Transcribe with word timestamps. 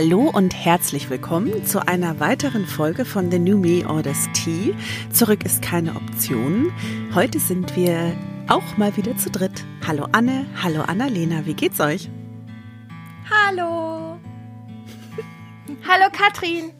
Hallo 0.00 0.30
und 0.32 0.54
herzlich 0.54 1.10
willkommen 1.10 1.66
zu 1.66 1.84
einer 1.88 2.20
weiteren 2.20 2.66
Folge 2.66 3.04
von 3.04 3.32
The 3.32 3.40
New 3.40 3.58
Me 3.58 3.84
Orders 3.84 4.28
Tea. 4.32 4.72
Zurück 5.12 5.44
ist 5.44 5.60
keine 5.60 5.96
Option. 5.96 6.72
Heute 7.16 7.40
sind 7.40 7.74
wir 7.74 8.16
auch 8.46 8.76
mal 8.76 8.96
wieder 8.96 9.16
zu 9.16 9.28
dritt. 9.28 9.64
Hallo 9.84 10.06
Anne, 10.12 10.46
hallo 10.62 10.82
Annalena, 10.82 11.46
wie 11.46 11.54
geht's 11.54 11.80
euch? 11.80 12.08
Hallo. 13.28 14.20
hallo 15.88 16.10
Katrin. 16.12 16.72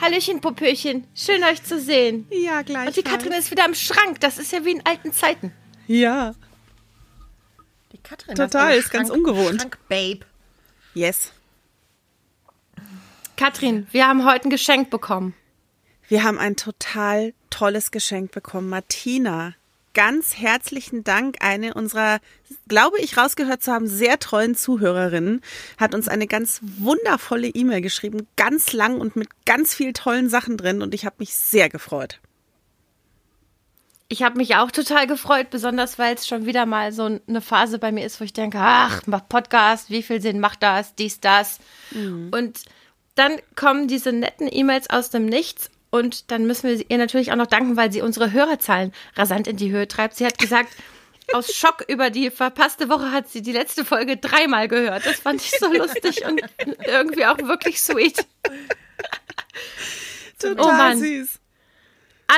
Hallöchen, 0.00 0.40
Popöchen. 0.40 1.06
Schön 1.14 1.44
euch 1.44 1.62
zu 1.62 1.78
sehen. 1.78 2.26
Ja, 2.32 2.62
gleich. 2.62 2.88
Und 2.88 2.96
die 2.96 3.02
Katrin 3.02 3.34
ist 3.34 3.52
wieder 3.52 3.66
im 3.66 3.74
Schrank. 3.74 4.18
Das 4.18 4.36
ist 4.36 4.50
ja 4.50 4.64
wie 4.64 4.72
in 4.72 4.84
alten 4.84 5.12
Zeiten. 5.12 5.52
Ja. 5.86 6.34
Die 7.92 7.98
Katrin 7.98 8.34
Total, 8.34 8.72
ist, 8.72 8.86
ist 8.86 8.90
ganz 8.90 9.10
ungewohnt. 9.10 9.60
Schrank 9.60 9.78
Babe. 9.88 10.26
Yes. 10.94 11.30
Katrin, 13.38 13.86
wir 13.92 14.08
haben 14.08 14.28
heute 14.28 14.48
ein 14.48 14.50
Geschenk 14.50 14.90
bekommen. 14.90 15.32
Wir 16.08 16.24
haben 16.24 16.38
ein 16.38 16.56
total 16.56 17.34
tolles 17.50 17.92
Geschenk 17.92 18.32
bekommen. 18.32 18.68
Martina, 18.68 19.54
ganz 19.94 20.36
herzlichen 20.36 21.04
Dank. 21.04 21.36
Eine 21.38 21.74
unserer, 21.74 22.18
glaube 22.66 22.98
ich, 22.98 23.16
rausgehört 23.16 23.62
zu 23.62 23.70
haben, 23.70 23.86
sehr 23.86 24.18
treuen 24.18 24.56
Zuhörerinnen 24.56 25.40
hat 25.76 25.94
uns 25.94 26.08
eine 26.08 26.26
ganz 26.26 26.58
wundervolle 26.62 27.46
E-Mail 27.46 27.80
geschrieben, 27.80 28.26
ganz 28.34 28.72
lang 28.72 29.00
und 29.00 29.14
mit 29.14 29.28
ganz 29.46 29.72
viel 29.72 29.92
tollen 29.92 30.28
Sachen 30.28 30.56
drin 30.56 30.82
und 30.82 30.92
ich 30.92 31.06
habe 31.06 31.16
mich 31.20 31.32
sehr 31.32 31.68
gefreut. 31.68 32.18
Ich 34.08 34.24
habe 34.24 34.36
mich 34.36 34.56
auch 34.56 34.72
total 34.72 35.06
gefreut, 35.06 35.50
besonders 35.50 35.96
weil 35.96 36.16
es 36.16 36.26
schon 36.26 36.44
wieder 36.44 36.66
mal 36.66 36.90
so 36.90 37.20
eine 37.28 37.40
Phase 37.40 37.78
bei 37.78 37.92
mir 37.92 38.04
ist, 38.04 38.18
wo 38.20 38.24
ich 38.24 38.32
denke, 38.32 38.58
ach, 38.60 39.02
Podcast, 39.28 39.90
wie 39.90 40.02
viel 40.02 40.20
Sinn 40.20 40.40
macht 40.40 40.64
das, 40.64 40.96
dies, 40.96 41.20
das. 41.20 41.60
Mhm. 41.92 42.30
Und 42.32 42.62
dann 43.18 43.38
kommen 43.56 43.88
diese 43.88 44.12
netten 44.12 44.48
E-Mails 44.50 44.90
aus 44.90 45.10
dem 45.10 45.26
Nichts 45.26 45.70
und 45.90 46.30
dann 46.30 46.46
müssen 46.46 46.68
wir 46.68 46.84
ihr 46.88 46.98
natürlich 46.98 47.32
auch 47.32 47.36
noch 47.36 47.46
danken, 47.46 47.76
weil 47.76 47.90
sie 47.92 48.02
unsere 48.02 48.32
Hörerzahlen 48.32 48.92
rasant 49.16 49.46
in 49.46 49.56
die 49.56 49.70
Höhe 49.70 49.88
treibt. 49.88 50.14
Sie 50.16 50.26
hat 50.26 50.38
gesagt, 50.38 50.70
aus 51.32 51.54
Schock 51.54 51.84
über 51.88 52.10
die 52.10 52.30
verpasste 52.30 52.88
Woche 52.88 53.12
hat 53.12 53.28
sie 53.28 53.42
die 53.42 53.52
letzte 53.52 53.84
Folge 53.84 54.16
dreimal 54.16 54.68
gehört. 54.68 55.04
Das 55.06 55.20
fand 55.20 55.40
ich 55.40 55.50
so 55.58 55.72
lustig 55.72 56.24
und 56.24 56.40
irgendwie 56.86 57.26
auch 57.26 57.38
wirklich 57.38 57.80
sweet. 57.80 58.24
Total 60.38 60.94
oh 60.94 60.98
süß. 60.98 61.40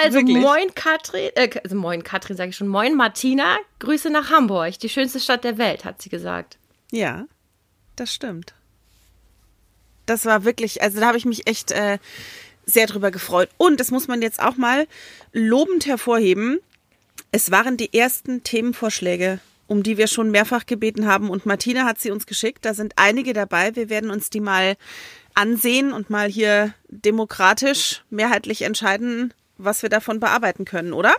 Also 0.02 0.18
Wirklich? 0.18 0.36
moin 0.36 0.72
Katrin, 0.74 1.30
äh, 1.34 1.50
also 1.64 1.74
moin 1.74 2.04
Katrin 2.04 2.36
sage 2.36 2.50
ich 2.50 2.56
schon, 2.56 2.68
moin 2.68 2.94
Martina, 2.94 3.58
Grüße 3.80 4.08
nach 4.08 4.30
Hamburg, 4.30 4.78
die 4.78 4.88
schönste 4.88 5.18
Stadt 5.18 5.42
der 5.42 5.58
Welt, 5.58 5.84
hat 5.84 6.00
sie 6.00 6.08
gesagt. 6.08 6.58
Ja, 6.92 7.26
das 7.96 8.14
stimmt 8.14 8.54
das 10.10 10.24
war 10.26 10.44
wirklich, 10.44 10.82
also 10.82 11.00
da 11.00 11.06
habe 11.06 11.18
ich 11.18 11.24
mich 11.24 11.46
echt 11.46 11.70
äh, 11.70 11.98
sehr 12.66 12.86
drüber 12.86 13.10
gefreut. 13.10 13.48
Und 13.56 13.80
das 13.80 13.90
muss 13.90 14.08
man 14.08 14.22
jetzt 14.22 14.42
auch 14.42 14.56
mal 14.56 14.86
lobend 15.32 15.86
hervorheben. 15.86 16.58
Es 17.32 17.50
waren 17.50 17.76
die 17.76 17.94
ersten 17.94 18.42
Themenvorschläge, 18.42 19.38
um 19.66 19.82
die 19.82 19.96
wir 19.96 20.08
schon 20.08 20.30
mehrfach 20.30 20.66
gebeten 20.66 21.06
haben. 21.06 21.30
Und 21.30 21.46
Martina 21.46 21.84
hat 21.84 22.00
sie 22.00 22.10
uns 22.10 22.26
geschickt. 22.26 22.64
Da 22.64 22.74
sind 22.74 22.94
einige 22.96 23.32
dabei. 23.32 23.76
Wir 23.76 23.88
werden 23.88 24.10
uns 24.10 24.30
die 24.30 24.40
mal 24.40 24.76
ansehen 25.34 25.92
und 25.92 26.10
mal 26.10 26.28
hier 26.28 26.74
demokratisch 26.88 28.02
mehrheitlich 28.10 28.62
entscheiden, 28.62 29.32
was 29.58 29.82
wir 29.82 29.90
davon 29.90 30.18
bearbeiten 30.18 30.64
können, 30.64 30.92
oder? 30.92 31.14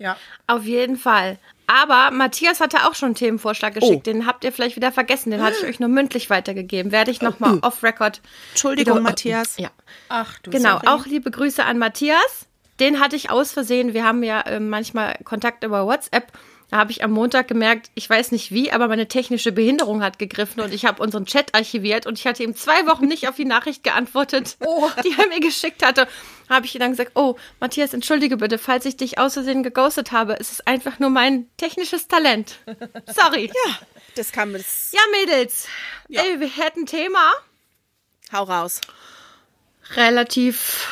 Ja. 0.00 0.16
Auf 0.46 0.64
jeden 0.64 0.96
Fall. 0.96 1.38
Aber 1.66 2.10
Matthias 2.10 2.60
hatte 2.60 2.88
auch 2.88 2.96
schon 2.96 3.08
einen 3.08 3.14
Themenvorschlag 3.14 3.74
geschickt. 3.74 4.08
Oh. 4.08 4.10
Den 4.10 4.26
habt 4.26 4.42
ihr 4.42 4.50
vielleicht 4.50 4.74
wieder 4.74 4.90
vergessen. 4.90 5.30
Den 5.30 5.40
hatte 5.40 5.56
ich 5.60 5.68
euch 5.68 5.78
nur 5.78 5.88
mündlich 5.88 6.28
weitergegeben. 6.28 6.90
Werde 6.90 7.12
ich 7.12 7.22
nochmal 7.22 7.60
oh. 7.62 7.66
off-Record. 7.66 8.20
Entschuldigung, 8.50 8.96
über, 8.96 9.02
Matthias. 9.02 9.56
Ja. 9.58 9.70
Ach, 10.08 10.36
du 10.40 10.50
Genau. 10.50 10.80
Sorry. 10.80 10.86
Auch 10.88 11.06
liebe 11.06 11.30
Grüße 11.30 11.64
an 11.64 11.78
Matthias. 11.78 12.48
Den 12.80 12.98
hatte 12.98 13.14
ich 13.14 13.30
aus 13.30 13.52
Versehen. 13.52 13.94
Wir 13.94 14.04
haben 14.04 14.22
ja 14.24 14.40
äh, 14.40 14.58
manchmal 14.58 15.16
Kontakt 15.22 15.62
über 15.62 15.86
WhatsApp. 15.86 16.32
Da 16.70 16.76
habe 16.76 16.92
ich 16.92 17.02
am 17.02 17.10
Montag 17.10 17.48
gemerkt, 17.48 17.90
ich 17.94 18.08
weiß 18.08 18.30
nicht 18.30 18.52
wie, 18.52 18.70
aber 18.70 18.86
meine 18.86 19.08
technische 19.08 19.50
Behinderung 19.50 20.04
hat 20.04 20.20
gegriffen 20.20 20.60
und 20.60 20.72
ich 20.72 20.84
habe 20.84 21.02
unseren 21.02 21.26
Chat 21.26 21.52
archiviert 21.52 22.06
und 22.06 22.16
ich 22.16 22.26
hatte 22.28 22.44
ihm 22.44 22.54
zwei 22.54 22.86
Wochen 22.86 23.06
nicht 23.06 23.28
auf 23.28 23.34
die 23.34 23.44
Nachricht 23.44 23.82
geantwortet, 23.82 24.56
oh. 24.64 24.88
die 25.02 25.12
er 25.18 25.26
mir 25.26 25.40
geschickt 25.40 25.84
hatte. 25.84 26.06
Habe 26.48 26.66
ich 26.66 26.74
ihm 26.76 26.80
dann 26.80 26.92
gesagt, 26.92 27.12
oh, 27.16 27.36
Matthias, 27.58 27.92
entschuldige 27.92 28.36
bitte, 28.36 28.56
falls 28.56 28.84
ich 28.84 28.96
dich 28.96 29.18
aus 29.18 29.34
Versehen 29.34 29.64
geghostet 29.64 30.12
habe. 30.12 30.38
Es 30.38 30.52
ist 30.52 30.68
einfach 30.68 31.00
nur 31.00 31.10
mein 31.10 31.48
technisches 31.56 32.06
Talent. 32.06 32.56
Sorry. 33.06 33.46
Ja, 33.46 33.78
das 34.14 34.30
kann 34.30 34.52
man. 34.52 34.64
Ja, 34.92 35.00
Mädels. 35.10 35.66
Ja. 36.08 36.22
Ey, 36.22 36.38
wir 36.38 36.48
hätten 36.48 36.86
Thema. 36.86 37.32
Hau 38.32 38.44
raus. 38.44 38.80
Relativ, 39.96 40.86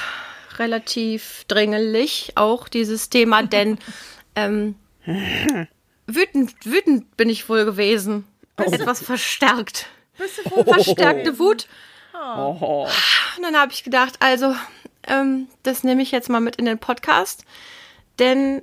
relativ 0.58 1.44
dringlich 1.46 2.32
auch 2.34 2.66
dieses 2.66 3.10
Thema, 3.10 3.44
denn 3.44 3.78
ähm, 4.34 4.74
wütend, 6.06 6.54
wütend 6.64 7.16
bin 7.16 7.28
ich 7.28 7.48
wohl 7.48 7.64
gewesen. 7.64 8.26
Oh. 8.58 8.62
Etwas 8.62 9.02
verstärkt. 9.02 9.86
Oh. 10.50 10.64
Verstärkte 10.64 11.38
Wut. 11.38 11.68
Oh. 12.14 12.88
Und 13.36 13.42
dann 13.42 13.56
habe 13.56 13.72
ich 13.72 13.84
gedacht, 13.84 14.16
also, 14.20 14.54
ähm, 15.06 15.48
das 15.62 15.84
nehme 15.84 16.02
ich 16.02 16.10
jetzt 16.10 16.28
mal 16.28 16.40
mit 16.40 16.56
in 16.56 16.64
den 16.64 16.78
Podcast. 16.78 17.44
Denn 18.18 18.62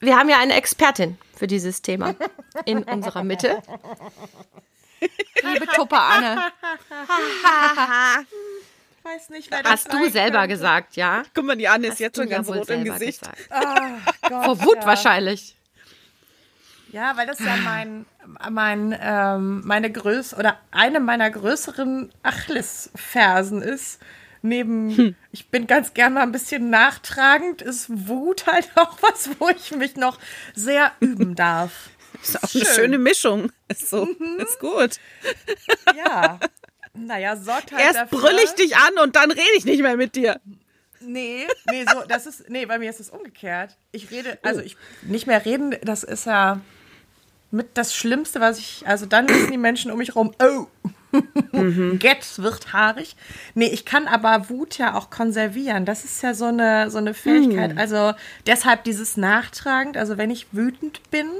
wir 0.00 0.18
haben 0.18 0.28
ja 0.28 0.38
eine 0.38 0.54
Expertin 0.54 1.16
für 1.34 1.46
dieses 1.46 1.80
Thema 1.80 2.14
in 2.66 2.82
unserer 2.82 3.24
Mitte. 3.24 3.62
Liebe 5.42 5.66
Tupper 5.66 6.02
Anne. 6.02 6.52
weiß 9.04 9.30
nicht, 9.30 9.50
wer 9.50 9.62
das 9.62 9.72
Hast 9.72 9.92
du 9.92 10.10
selber 10.10 10.40
könnte. 10.40 10.54
gesagt, 10.54 10.96
ja? 10.96 11.22
Guck 11.34 11.44
mal, 11.44 11.56
die 11.56 11.68
Anne 11.68 11.86
ist 11.86 11.92
Hast 11.94 12.00
jetzt 12.00 12.16
schon 12.16 12.28
ganz 12.28 12.48
rot 12.48 12.68
im 12.70 12.84
Gesicht. 12.84 13.20
Oh, 13.50 14.28
Gott, 14.28 14.44
Vor 14.44 14.62
Wut 14.62 14.76
ja. 14.76 14.86
wahrscheinlich. 14.86 15.56
Ja, 16.94 17.16
weil 17.16 17.26
das 17.26 17.40
ja 17.40 17.56
mein, 17.56 18.06
mein, 18.50 18.96
ähm, 19.00 19.62
meine 19.64 19.90
Größe 19.90 20.36
oder 20.36 20.60
eine 20.70 21.00
meiner 21.00 21.28
größeren 21.28 22.12
Achillesfersen 22.22 23.62
ist. 23.62 24.00
Neben, 24.42 24.96
hm. 24.96 25.16
ich 25.32 25.48
bin 25.48 25.66
ganz 25.66 25.92
gern 25.94 26.12
mal 26.12 26.22
ein 26.22 26.30
bisschen 26.30 26.70
nachtragend, 26.70 27.62
ist 27.62 27.86
Wut 27.88 28.46
halt 28.46 28.68
auch 28.76 28.96
was, 29.02 29.28
wo 29.40 29.48
ich 29.48 29.74
mich 29.74 29.96
noch 29.96 30.20
sehr 30.54 30.92
üben 31.00 31.34
darf. 31.34 31.72
Ist 32.22 32.42
auch 32.42 32.48
Schön. 32.48 32.62
eine 32.62 32.74
schöne 32.74 32.98
Mischung. 32.98 33.52
Ist 33.66 33.90
so, 33.90 34.06
mhm. 34.06 34.38
ist 34.38 34.60
gut. 34.60 35.00
Ja. 35.96 36.38
Naja, 36.94 37.36
sorgt 37.36 37.72
halt 37.72 37.82
Erst 37.82 37.96
dafür. 37.96 38.20
brüll 38.20 38.38
ich 38.44 38.52
dich 38.52 38.76
an 38.76 38.98
und 39.02 39.16
dann 39.16 39.32
rede 39.32 39.56
ich 39.56 39.64
nicht 39.64 39.82
mehr 39.82 39.96
mit 39.96 40.14
dir. 40.14 40.40
Nee, 41.00 41.46
nee, 41.68 41.84
so, 41.90 42.04
das 42.06 42.26
ist, 42.26 42.48
nee, 42.48 42.66
bei 42.66 42.78
mir 42.78 42.88
ist 42.88 43.00
es 43.00 43.10
umgekehrt. 43.10 43.76
Ich 43.90 44.12
rede, 44.12 44.38
also 44.42 44.60
ich, 44.60 44.76
nicht 45.02 45.26
mehr 45.26 45.44
reden, 45.44 45.76
das 45.82 46.04
ist 46.04 46.26
ja, 46.26 46.60
mit 47.54 47.78
das 47.78 47.94
Schlimmste, 47.94 48.40
was 48.40 48.58
ich, 48.58 48.84
also 48.86 49.06
dann 49.06 49.28
wissen 49.28 49.50
die 49.50 49.58
Menschen 49.58 49.90
um 49.90 49.98
mich 49.98 50.14
rum, 50.14 50.32
oh, 50.42 50.66
mhm. 51.52 51.98
Get 51.98 52.38
wird 52.38 52.72
haarig. 52.72 53.16
Nee, 53.54 53.68
ich 53.68 53.84
kann 53.84 54.08
aber 54.08 54.50
Wut 54.50 54.78
ja 54.78 54.94
auch 54.94 55.10
konservieren. 55.10 55.84
Das 55.84 56.04
ist 56.04 56.22
ja 56.22 56.34
so 56.34 56.46
eine, 56.46 56.90
so 56.90 56.98
eine 56.98 57.14
Fähigkeit. 57.14 57.72
Mhm. 57.72 57.78
Also 57.78 58.12
deshalb 58.46 58.84
dieses 58.84 59.16
nachtragend. 59.16 59.96
Also 59.96 60.18
wenn 60.18 60.30
ich 60.30 60.48
wütend 60.52 61.08
bin, 61.10 61.30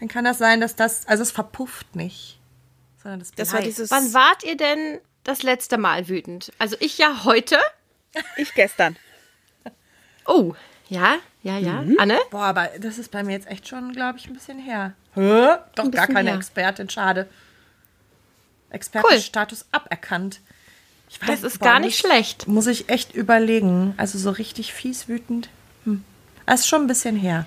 dann 0.00 0.08
kann 0.08 0.24
das 0.24 0.38
sein, 0.38 0.60
dass 0.60 0.74
das, 0.74 1.06
also 1.06 1.22
es 1.22 1.30
verpufft 1.30 1.94
nicht. 1.94 2.40
Sondern 3.02 3.20
das, 3.20 3.32
das 3.32 3.52
war 3.52 3.60
dieses 3.60 3.90
Wann 3.90 4.14
wart 4.14 4.44
ihr 4.44 4.56
denn 4.56 4.98
das 5.22 5.42
letzte 5.42 5.78
Mal 5.78 6.08
wütend? 6.08 6.52
Also 6.58 6.76
ich 6.80 6.98
ja 6.98 7.24
heute. 7.24 7.58
Ich 8.36 8.54
gestern. 8.54 8.96
Oh, 10.26 10.54
ja, 10.88 11.18
ja, 11.44 11.58
ja. 11.58 11.82
Mhm. 11.82 11.96
Anne? 11.98 12.18
Boah, 12.30 12.46
aber 12.46 12.70
das 12.80 12.98
ist 12.98 13.10
bei 13.10 13.22
mir 13.22 13.32
jetzt 13.32 13.46
echt 13.46 13.68
schon, 13.68 13.92
glaube 13.92 14.18
ich, 14.18 14.26
ein 14.26 14.32
bisschen 14.32 14.58
her. 14.58 14.94
Hä? 15.14 15.56
Doch 15.74 15.90
gar 15.90 16.06
keine 16.06 16.30
her. 16.30 16.38
Expertin, 16.38 16.88
schade. 16.88 17.28
Expertenstatus 18.70 19.60
cool. 19.62 19.68
aberkannt. 19.72 20.40
Ich 21.10 21.20
weiß, 21.20 21.42
das 21.42 21.54
ist 21.54 21.60
gar 21.60 21.80
nicht 21.80 21.98
schlecht. 21.98 22.48
Muss 22.48 22.66
ich 22.66 22.88
echt 22.88 23.14
überlegen. 23.14 23.92
Also 23.98 24.18
so 24.18 24.30
richtig 24.30 24.72
fies 24.72 25.06
wütend. 25.06 25.50
Hm. 25.84 26.02
Das 26.46 26.60
ist 26.60 26.68
schon 26.68 26.80
ein 26.80 26.86
bisschen 26.88 27.14
her. 27.14 27.44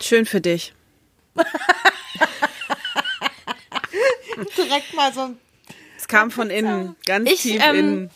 Schön 0.00 0.24
für 0.24 0.40
dich. 0.40 0.72
Direkt 4.56 4.94
mal 4.94 5.12
so 5.12 5.20
ein. 5.20 5.36
Es 5.98 6.08
kam 6.08 6.30
von 6.30 6.48
innen, 6.48 6.96
ganz 7.04 7.30
ich, 7.30 7.42
tief 7.42 7.62
ähm, 7.62 7.76
innen. 7.76 8.10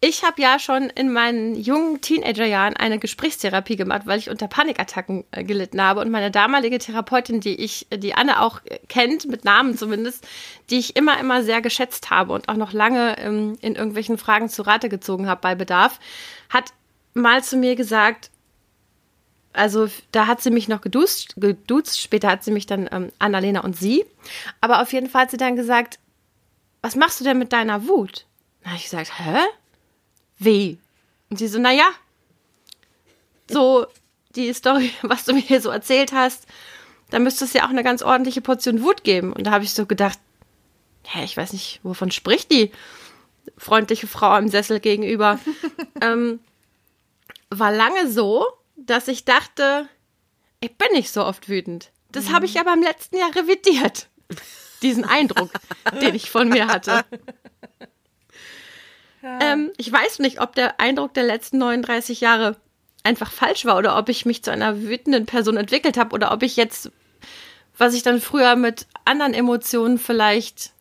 Ich 0.00 0.24
habe 0.24 0.40
ja 0.40 0.58
schon 0.58 0.90
in 0.90 1.12
meinen 1.12 1.54
jungen 1.54 2.00
Teenagerjahren 2.00 2.76
eine 2.76 2.98
Gesprächstherapie 2.98 3.76
gemacht, 3.76 4.02
weil 4.04 4.18
ich 4.18 4.30
unter 4.30 4.48
Panikattacken 4.48 5.24
äh, 5.30 5.44
gelitten 5.44 5.80
habe. 5.80 6.00
Und 6.00 6.10
meine 6.10 6.30
damalige 6.30 6.78
Therapeutin, 6.78 7.40
die 7.40 7.54
ich, 7.54 7.86
die 7.92 8.14
Anne 8.14 8.40
auch 8.40 8.60
kennt, 8.88 9.26
mit 9.26 9.44
Namen 9.44 9.76
zumindest, 9.76 10.26
die 10.70 10.78
ich 10.78 10.96
immer, 10.96 11.18
immer 11.18 11.42
sehr 11.42 11.60
geschätzt 11.60 12.10
habe 12.10 12.32
und 12.32 12.48
auch 12.48 12.56
noch 12.56 12.72
lange 12.72 13.18
ähm, 13.18 13.56
in 13.60 13.74
irgendwelchen 13.74 14.18
Fragen 14.18 14.48
zu 14.48 14.62
Rate 14.62 14.88
gezogen 14.88 15.28
habe 15.28 15.40
bei 15.40 15.54
Bedarf, 15.54 15.98
hat 16.48 16.72
mal 17.14 17.42
zu 17.42 17.56
mir 17.56 17.76
gesagt, 17.76 18.30
also 19.52 19.88
da 20.12 20.26
hat 20.26 20.42
sie 20.42 20.50
mich 20.50 20.68
noch 20.68 20.82
geduzt, 20.82 21.34
geduzt 21.38 22.00
später 22.00 22.28
hat 22.28 22.44
sie 22.44 22.50
mich 22.50 22.66
dann 22.66 22.88
ähm, 22.92 23.10
Annalena 23.18 23.60
und 23.60 23.76
sie. 23.76 24.04
Aber 24.60 24.82
auf 24.82 24.92
jeden 24.92 25.08
Fall 25.08 25.22
hat 25.22 25.30
sie 25.30 25.38
dann 25.38 25.56
gesagt, 25.56 25.98
was 26.82 26.94
machst 26.94 27.20
du 27.20 27.24
denn 27.24 27.38
mit 27.38 27.52
deiner 27.52 27.88
Wut? 27.88 28.26
Da 28.66 28.70
habe 28.72 28.78
ich 28.78 28.90
gesagt, 28.90 29.16
hä? 29.20 29.38
Wie? 30.38 30.80
Und 31.30 31.36
sie 31.36 31.46
so, 31.46 31.60
naja, 31.60 31.88
so 33.48 33.86
die 34.34 34.52
Story, 34.52 34.90
was 35.02 35.24
du 35.24 35.34
mir 35.34 35.40
hier 35.40 35.60
so 35.60 35.70
erzählt 35.70 36.10
hast, 36.10 36.48
da 37.10 37.20
müsste 37.20 37.44
es 37.44 37.52
ja 37.52 37.64
auch 37.64 37.70
eine 37.70 37.84
ganz 37.84 38.02
ordentliche 38.02 38.40
Portion 38.40 38.82
Wut 38.82 39.04
geben. 39.04 39.32
Und 39.32 39.44
da 39.46 39.52
habe 39.52 39.62
ich 39.62 39.72
so 39.72 39.86
gedacht, 39.86 40.18
hä, 41.04 41.22
ich 41.22 41.36
weiß 41.36 41.52
nicht, 41.52 41.78
wovon 41.84 42.10
spricht 42.10 42.50
die 42.50 42.72
freundliche 43.56 44.08
Frau 44.08 44.36
im 44.36 44.48
Sessel 44.48 44.80
gegenüber. 44.80 45.38
ähm, 46.00 46.40
war 47.50 47.70
lange 47.70 48.10
so, 48.10 48.48
dass 48.74 49.06
ich 49.06 49.24
dachte, 49.24 49.88
ich 50.58 50.76
bin 50.76 50.88
nicht 50.90 51.12
so 51.12 51.24
oft 51.24 51.48
wütend. 51.48 51.92
Das 52.10 52.32
habe 52.32 52.46
ich 52.46 52.58
aber 52.58 52.72
im 52.72 52.82
letzten 52.82 53.16
Jahr 53.16 53.32
revidiert. 53.32 54.08
Diesen 54.82 55.04
Eindruck, 55.04 55.50
den 56.00 56.16
ich 56.16 56.32
von 56.32 56.48
mir 56.48 56.66
hatte. 56.66 57.04
Ähm, 59.40 59.72
ich 59.76 59.90
weiß 59.90 60.20
nicht, 60.20 60.40
ob 60.40 60.54
der 60.54 60.80
Eindruck 60.80 61.14
der 61.14 61.24
letzten 61.24 61.58
39 61.58 62.20
Jahre 62.20 62.56
einfach 63.02 63.30
falsch 63.30 63.64
war 63.64 63.76
oder 63.78 63.96
ob 63.98 64.08
ich 64.08 64.26
mich 64.26 64.42
zu 64.42 64.50
einer 64.50 64.82
wütenden 64.82 65.26
Person 65.26 65.56
entwickelt 65.56 65.96
habe 65.96 66.14
oder 66.14 66.32
ob 66.32 66.42
ich 66.42 66.56
jetzt, 66.56 66.90
was 67.78 67.94
ich 67.94 68.02
dann 68.02 68.20
früher 68.20 68.56
mit 68.56 68.86
anderen 69.04 69.34
Emotionen 69.34 69.98
vielleicht 69.98 70.72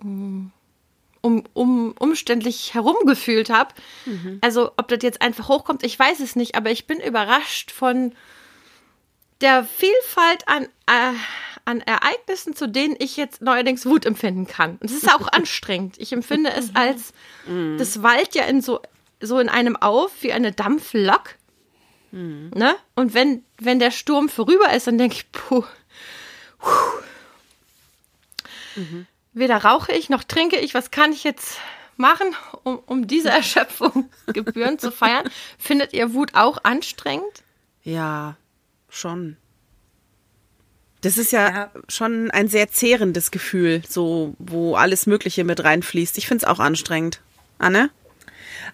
hm, 0.00 0.50
um, 1.20 1.44
um, 1.52 1.94
umständlich 1.98 2.74
herumgefühlt 2.74 3.50
habe. 3.50 3.74
Mhm. 4.06 4.38
Also 4.40 4.72
ob 4.76 4.88
das 4.88 5.00
jetzt 5.02 5.22
einfach 5.22 5.48
hochkommt, 5.48 5.82
ich 5.82 5.98
weiß 5.98 6.20
es 6.20 6.36
nicht, 6.36 6.54
aber 6.54 6.70
ich 6.70 6.86
bin 6.86 6.98
überrascht 7.00 7.70
von 7.70 8.12
der 9.40 9.64
Vielfalt 9.64 10.46
an, 10.48 10.64
äh, 10.86 11.12
an 11.64 11.80
Ereignissen, 11.80 12.54
zu 12.54 12.68
denen 12.68 12.96
ich 12.98 13.16
jetzt 13.16 13.42
neuerdings 13.42 13.86
Wut 13.86 14.04
empfinden 14.04 14.46
kann. 14.46 14.76
Und 14.80 14.90
es 14.90 14.96
ist 14.96 15.12
auch 15.12 15.28
anstrengend. 15.32 15.96
Ich 15.98 16.12
empfinde 16.12 16.52
es 16.52 16.74
als, 16.74 17.12
mhm. 17.46 17.76
das 17.78 18.02
wallt 18.02 18.34
ja 18.34 18.44
in 18.44 18.60
so, 18.60 18.80
so 19.20 19.38
in 19.38 19.48
einem 19.48 19.76
auf 19.76 20.10
wie 20.20 20.32
eine 20.32 20.52
Dampflok. 20.52 21.36
Mhm. 22.12 22.50
Ne? 22.54 22.74
Und 22.94 23.14
wenn, 23.14 23.44
wenn 23.58 23.78
der 23.78 23.90
Sturm 23.90 24.28
vorüber 24.28 24.72
ist, 24.72 24.86
dann 24.86 24.98
denke 24.98 25.16
ich, 25.16 25.32
puh. 25.32 25.64
puh. 26.58 26.68
Mhm. 28.76 29.06
Weder 29.32 29.58
rauche 29.58 29.92
ich 29.92 30.10
noch 30.10 30.24
trinke 30.24 30.56
ich. 30.56 30.74
Was 30.74 30.90
kann 30.90 31.12
ich 31.12 31.22
jetzt 31.22 31.58
machen, 31.96 32.34
um, 32.64 32.80
um 32.86 33.06
diese 33.06 33.30
Erschöpfung 33.30 34.10
gebührend 34.26 34.80
zu 34.80 34.90
feiern? 34.90 35.30
Findet 35.58 35.92
ihr 35.92 36.14
Wut 36.14 36.34
auch 36.34 36.64
anstrengend? 36.64 37.44
Ja, 37.82 38.36
schon. 38.90 39.36
Das 41.00 41.16
ist 41.16 41.32
ja, 41.32 41.48
ja, 41.48 41.70
schon 41.88 42.30
ein 42.30 42.48
sehr 42.48 42.70
zehrendes 42.70 43.30
Gefühl, 43.30 43.82
so 43.88 44.34
wo 44.38 44.74
alles 44.74 45.06
Mögliche 45.06 45.44
mit 45.44 45.64
reinfließt. 45.64 46.18
Ich 46.18 46.26
finde 46.26 46.44
es 46.44 46.48
auch 46.50 46.58
anstrengend. 46.58 47.20
Anne? 47.58 47.90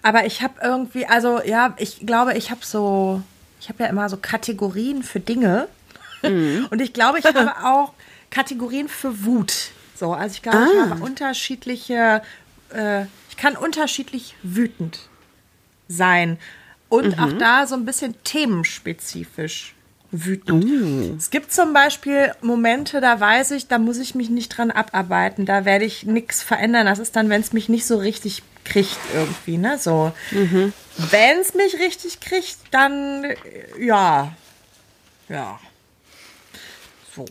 Aber 0.02 0.26
ich 0.26 0.42
habe 0.42 0.54
irgendwie, 0.62 1.06
also 1.06 1.40
ja, 1.42 1.74
ich 1.78 2.04
glaube, 2.04 2.34
ich 2.34 2.50
habe 2.50 2.64
so, 2.64 3.22
ich 3.60 3.68
habe 3.68 3.84
ja 3.84 3.88
immer 3.88 4.08
so 4.08 4.16
Kategorien 4.16 5.02
für 5.02 5.20
Dinge. 5.20 5.68
Mhm. 6.22 6.66
Und 6.70 6.80
ich 6.80 6.92
glaube, 6.92 7.18
ich 7.20 7.24
habe 7.24 7.52
auch 7.64 7.92
Kategorien 8.30 8.88
für 8.88 9.24
Wut. 9.24 9.70
So, 9.94 10.12
also 10.12 10.34
ich 10.34 10.42
glaube, 10.42 10.58
ah. 10.58 10.68
ich 10.72 10.90
habe 10.90 11.04
unterschiedliche, 11.04 12.22
äh, 12.74 13.02
ich 13.30 13.36
kann 13.36 13.56
unterschiedlich 13.56 14.34
wütend 14.42 15.08
sein. 15.88 16.38
Und 16.88 17.16
mhm. 17.16 17.22
auch 17.22 17.32
da 17.32 17.66
so 17.66 17.76
ein 17.76 17.84
bisschen 17.84 18.14
themenspezifisch 18.24 19.75
wütend. 20.24 20.64
Uh. 20.64 21.14
Es 21.16 21.30
gibt 21.30 21.52
zum 21.52 21.72
Beispiel 21.72 22.32
Momente, 22.40 23.00
da 23.00 23.18
weiß 23.18 23.52
ich, 23.52 23.68
da 23.68 23.78
muss 23.78 23.98
ich 23.98 24.14
mich 24.14 24.30
nicht 24.30 24.48
dran 24.48 24.70
abarbeiten, 24.70 25.46
da 25.46 25.64
werde 25.64 25.84
ich 25.84 26.04
nichts 26.04 26.42
verändern. 26.42 26.86
Das 26.86 26.98
ist 26.98 27.16
dann, 27.16 27.28
wenn 27.28 27.40
es 27.40 27.52
mich 27.52 27.68
nicht 27.68 27.86
so 27.86 27.98
richtig 27.98 28.42
kriegt 28.64 28.98
irgendwie, 29.14 29.58
ne? 29.58 29.78
So. 29.78 30.12
Mhm. 30.30 30.72
Wenn 30.96 31.38
es 31.38 31.54
mich 31.54 31.74
richtig 31.74 32.20
kriegt, 32.20 32.56
dann 32.70 33.24
ja. 33.78 34.32
Ja. 35.28 35.58
So. 37.14 37.26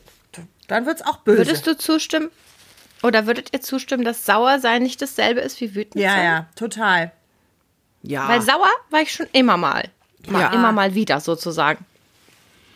Dann 0.67 0.85
wird 0.85 1.01
es 1.01 1.05
auch 1.05 1.17
böse. 1.17 1.39
Würdest 1.39 1.67
du 1.67 1.77
zustimmen? 1.77 2.29
Oder 3.03 3.27
würdet 3.27 3.49
ihr 3.53 3.61
zustimmen, 3.61 4.03
dass 4.03 4.25
sauer 4.25 4.59
sein 4.59 4.81
nicht 4.81 5.01
dasselbe 5.01 5.41
ist 5.41 5.61
wie 5.61 5.75
wütend 5.75 6.03
ja, 6.03 6.09
sein? 6.09 6.23
Ja, 6.23 6.23
ja, 6.23 6.47
total. 6.55 7.11
Ja. 8.01 8.27
Weil 8.27 8.41
sauer 8.41 8.69
war 8.89 9.01
ich 9.01 9.11
schon 9.11 9.27
immer 9.31 9.57
mal. 9.57 9.89
Ja. 10.27 10.51
Immer 10.53 10.71
mal 10.71 10.95
wieder 10.95 11.19
sozusagen. 11.19 11.85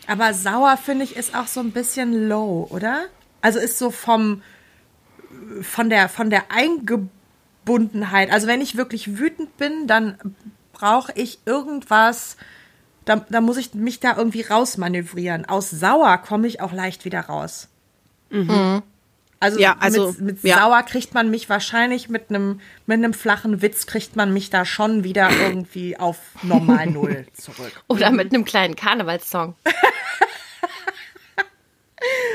Aber 0.06 0.34
sauer, 0.34 0.76
finde 0.76 1.04
ich, 1.04 1.16
ist 1.16 1.34
auch 1.34 1.46
so 1.46 1.60
ein 1.60 1.72
bisschen 1.72 2.28
low, 2.28 2.66
oder? 2.70 3.06
Also 3.42 3.58
ist 3.58 3.78
so 3.78 3.90
vom, 3.90 4.42
von 5.62 5.90
der, 5.90 6.08
von 6.08 6.30
der 6.30 6.50
Eingebundenheit. 6.50 8.32
Also 8.32 8.46
wenn 8.46 8.60
ich 8.60 8.76
wirklich 8.76 9.18
wütend 9.18 9.56
bin, 9.56 9.86
dann 9.86 10.18
brauche 10.72 11.12
ich 11.14 11.40
irgendwas, 11.46 12.36
da, 13.04 13.16
da 13.16 13.40
muss 13.40 13.56
ich 13.56 13.74
mich 13.74 14.00
da 14.00 14.16
irgendwie 14.16 14.42
rausmanövrieren. 14.42 15.44
Aus 15.46 15.70
sauer 15.70 16.18
komme 16.18 16.46
ich 16.46 16.60
auch 16.60 16.72
leicht 16.72 17.04
wieder 17.04 17.20
raus. 17.20 17.68
Mhm. 18.30 18.82
Also, 19.42 19.58
ja, 19.58 19.76
also 19.80 20.08
mit, 20.18 20.20
mit 20.20 20.44
ja. 20.44 20.58
sauer 20.58 20.82
kriegt 20.82 21.14
man 21.14 21.30
mich 21.30 21.48
wahrscheinlich 21.48 22.10
mit 22.10 22.28
einem 22.28 22.60
mit 22.84 22.98
einem 22.98 23.14
flachen 23.14 23.62
Witz 23.62 23.86
kriegt 23.86 24.14
man 24.14 24.34
mich 24.34 24.50
da 24.50 24.66
schon 24.66 25.02
wieder 25.02 25.30
irgendwie 25.30 25.98
auf 25.98 26.18
normal 26.42 26.88
null 26.88 27.26
zurück. 27.32 27.72
Oder 27.88 28.10
mit 28.10 28.34
einem 28.34 28.44
kleinen 28.44 28.76
Karnevalssong. 28.76 29.54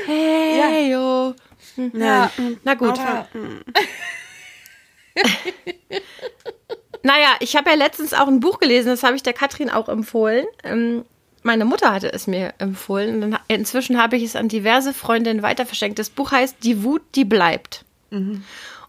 hey 0.06 0.58
ja. 0.58 0.80
yo. 0.80 1.34
Ja. 1.92 2.32
Na 2.64 2.74
gut. 2.74 2.98
naja, 7.04 7.36
ich 7.38 7.54
habe 7.54 7.70
ja 7.70 7.76
letztens 7.76 8.14
auch 8.14 8.26
ein 8.26 8.40
Buch 8.40 8.58
gelesen, 8.58 8.88
das 8.88 9.04
habe 9.04 9.14
ich 9.14 9.22
der 9.22 9.32
Katrin 9.32 9.70
auch 9.70 9.88
empfohlen. 9.88 10.46
Ähm, 10.64 11.04
meine 11.46 11.64
Mutter 11.64 11.92
hatte 11.92 12.12
es 12.12 12.26
mir 12.26 12.52
empfohlen. 12.58 13.22
Und 13.22 13.38
inzwischen 13.48 13.98
habe 14.00 14.16
ich 14.16 14.24
es 14.24 14.36
an 14.36 14.48
diverse 14.48 14.92
Freundinnen 14.92 15.42
weiter 15.42 15.64
verschenkt. 15.64 15.98
Das 15.98 16.10
Buch 16.10 16.32
heißt 16.32 16.56
Die 16.62 16.82
Wut, 16.82 17.02
die 17.14 17.24
bleibt. 17.24 17.84
Mhm. 18.10 18.44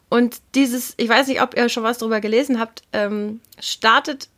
Und 0.10 0.42
dieses, 0.56 0.94
ich 0.98 1.08
weiß 1.08 1.28
nicht, 1.28 1.42
ob 1.42 1.56
ihr 1.56 1.70
schon 1.70 1.84
was 1.84 2.00
darüber 2.00 2.20
gelesen 2.20 2.60
habt, 2.60 2.82
ähm, 2.94 3.42
startet 3.60 4.30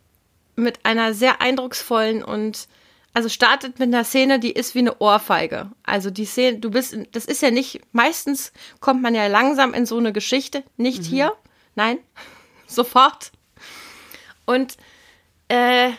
mit 0.55 0.85
einer 0.85 1.13
sehr 1.13 1.41
eindrucksvollen 1.41 2.23
und 2.23 2.67
also 3.13 3.29
startet 3.29 3.79
mit 3.79 3.87
einer 3.93 4.03
Szene, 4.03 4.39
die 4.39 4.51
ist 4.51 4.75
wie 4.75 4.79
eine 4.79 4.99
Ohrfeige. 4.99 5.71
Also 5.83 6.09
die 6.09 6.25
Szene, 6.25 6.59
du 6.59 6.71
bist, 6.71 6.97
das 7.11 7.25
ist 7.25 7.41
ja 7.41 7.51
nicht, 7.51 7.81
meistens 7.91 8.51
kommt 8.81 9.01
man 9.01 9.15
ja 9.15 9.27
langsam 9.27 9.73
in 9.73 9.85
so 9.85 9.97
eine 9.97 10.11
Geschichte, 10.11 10.63
nicht 10.77 11.03
mhm. 11.03 11.05
hier, 11.05 11.33
nein, 11.75 11.99
sofort. 12.67 13.31
Und 14.45 14.77
äh, 15.47 15.91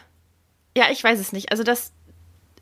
ja, 0.76 0.90
ich 0.90 1.02
weiß 1.02 1.18
es 1.18 1.32
nicht. 1.32 1.50
Also 1.50 1.62
das, 1.62 1.92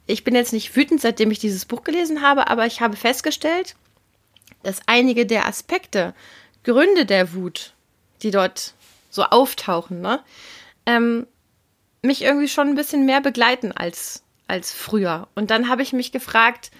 ich 0.08 0.24
bin 0.24 0.34
jetzt 0.34 0.52
nicht 0.52 0.74
wütend, 0.74 1.00
seitdem 1.00 1.30
ich 1.30 1.38
dieses 1.38 1.66
Buch 1.66 1.84
gelesen 1.84 2.22
habe, 2.22 2.48
aber 2.48 2.66
ich 2.66 2.80
habe 2.80 2.96
festgestellt, 2.96 3.76
dass 4.62 4.80
einige 4.86 5.26
der 5.26 5.46
Aspekte, 5.46 6.14
Gründe 6.64 7.06
der 7.06 7.34
Wut, 7.34 7.74
die 8.22 8.30
dort 8.30 8.74
so 9.10 9.22
auftauchen, 9.24 10.00
ne, 10.00 10.20
ähm, 10.86 11.26
mich 12.02 12.22
irgendwie 12.22 12.48
schon 12.48 12.68
ein 12.68 12.74
bisschen 12.74 13.04
mehr 13.04 13.20
begleiten 13.20 13.70
als, 13.70 14.22
als 14.46 14.72
früher. 14.72 15.28
Und 15.34 15.50
dann 15.50 15.68
habe 15.68 15.82
ich 15.82 15.92
mich 15.92 16.10
gefragt, 16.10 16.70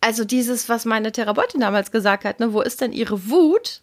also 0.00 0.24
dieses, 0.24 0.68
was 0.68 0.84
meine 0.84 1.10
Therapeutin 1.10 1.60
damals 1.60 1.90
gesagt 1.90 2.24
hat, 2.24 2.38
ne, 2.38 2.52
wo 2.52 2.60
ist 2.60 2.82
denn 2.82 2.92
ihre 2.92 3.30
Wut? 3.30 3.80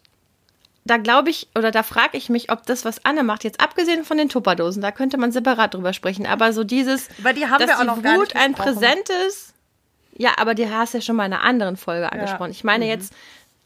Da 0.84 0.96
glaube 0.96 1.30
ich 1.30 1.48
oder 1.56 1.70
da 1.70 1.82
frage 1.82 2.16
ich 2.16 2.28
mich, 2.28 2.50
ob 2.50 2.66
das, 2.66 2.84
was 2.84 3.04
Anne 3.04 3.22
macht, 3.22 3.44
jetzt 3.44 3.60
abgesehen 3.60 4.04
von 4.04 4.16
den 4.16 4.28
Tupperdosen, 4.28 4.82
da 4.82 4.90
könnte 4.90 5.16
man 5.16 5.32
separat 5.32 5.74
drüber 5.74 5.92
sprechen, 5.92 6.26
aber 6.26 6.52
so 6.52 6.64
dieses, 6.64 7.08
aber 7.20 7.32
die 7.32 7.46
haben 7.46 7.64
dass 7.64 7.78
wir 7.78 7.92
auch 7.92 7.98
die 7.98 8.04
Wut 8.04 8.34
ein 8.34 8.54
präsentes, 8.54 9.52
ja, 10.16 10.32
aber 10.36 10.54
die 10.54 10.68
hast 10.68 10.94
du 10.94 10.98
ja 10.98 11.02
schon 11.02 11.16
mal 11.16 11.26
in 11.26 11.32
einer 11.32 11.44
anderen 11.44 11.76
Folge 11.76 12.10
angesprochen. 12.10 12.50
Ja. 12.50 12.56
Ich 12.56 12.64
meine 12.64 12.84
mhm. 12.84 12.90
jetzt, 12.90 13.12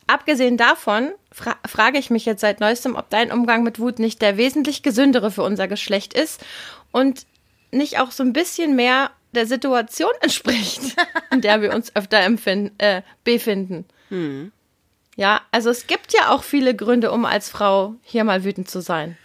abgesehen 0.07 0.57
davon, 0.57 1.13
fra 1.33 1.57
frage 1.67 1.99
ich 1.99 2.11
mich 2.11 2.25
jetzt 2.25 2.41
seit 2.41 2.61
neuestem, 2.61 2.95
ob 2.95 3.11
dein 3.11 3.33
Umgang 3.33 3.63
mit 3.63 3.79
Wut 3.79 3.99
nicht 3.99 4.23
der 4.23 4.37
wesentlich 4.37 4.83
gesündere 4.83 5.31
für 5.31 5.43
unser 5.43 5.69
Geschlecht 5.69 6.15
ist 6.15 6.45
und 6.93 7.27
nicht 7.73 7.99
auch 7.99 8.11
so 8.11 8.23
ein 8.23 8.33
bisschen 8.33 8.77
mehr 8.77 9.11
der 9.33 9.47
Situation 9.47 10.13
entspricht, 10.21 10.97
in 11.31 11.41
der 11.41 11.63
wir 11.63 11.75
uns 11.75 11.95
öfter 11.97 12.21
empfinden, 12.21 12.79
äh, 12.79 13.03
befinden. 13.25 13.87
Mhm. 14.11 14.53
Ja, 15.17 15.41
also 15.51 15.71
es 15.71 15.87
gibt 15.87 16.13
ja 16.13 16.31
auch 16.31 16.43
viele 16.43 16.75
Gründe, 16.75 17.11
um 17.11 17.25
als 17.25 17.49
Frau 17.49 17.95
hier 18.03 18.25
mal 18.25 18.45
wütend 18.45 18.69
zu 18.69 18.81
sein. 18.81 19.17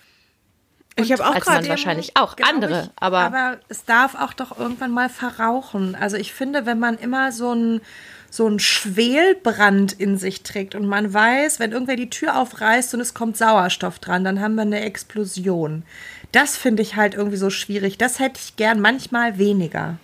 Und 0.98 1.06
ich 1.06 1.12
habe 1.12 1.26
auch 1.26 1.40
gerade 1.40 1.68
wahrscheinlich 1.70 2.18
auch 2.18 2.36
andere, 2.42 2.84
ich, 2.84 2.90
aber 2.98 3.20
aber 3.20 3.60
es 3.70 3.86
darf 3.86 4.16
auch 4.16 4.34
doch 4.34 4.58
irgendwann 4.58 4.92
mal 4.92 5.10
verrauchen. 5.10 5.96
Also 5.96 6.18
ich 6.18 6.34
finde, 6.34 6.66
wenn 6.66 6.80
man 6.80 6.98
immer 6.98 7.32
so 7.32 7.54
ein 7.54 7.82
so 8.30 8.48
ein 8.48 8.60
Schwelbrand 8.60 9.92
in 9.92 10.18
sich 10.18 10.44
trägt 10.44 10.74
und 10.74 10.88
man 10.88 11.14
weiß, 11.14 11.60
wenn 11.60 11.74
irgendwer 11.74 11.98
die 11.98 12.10
Tür 12.10 12.38
aufreißt 12.38 12.94
und 12.94 13.02
es 13.02 13.14
kommt 13.14 13.36
Sauerstoff 13.36 14.00
dran, 14.00 14.24
dann 14.24 14.40
haben 14.40 14.56
wir 14.56 14.62
eine 14.62 14.82
Explosion. 14.82 15.84
Das 16.32 16.56
finde 16.56 16.82
ich 16.82 16.96
halt 16.96 17.14
irgendwie 17.14 17.36
so 17.36 17.50
schwierig. 17.50 17.98
Das 17.98 18.20
hätte 18.20 18.40
ich 18.42 18.56
gern 18.56 18.80
manchmal 18.80 19.38
weniger. 19.38 19.98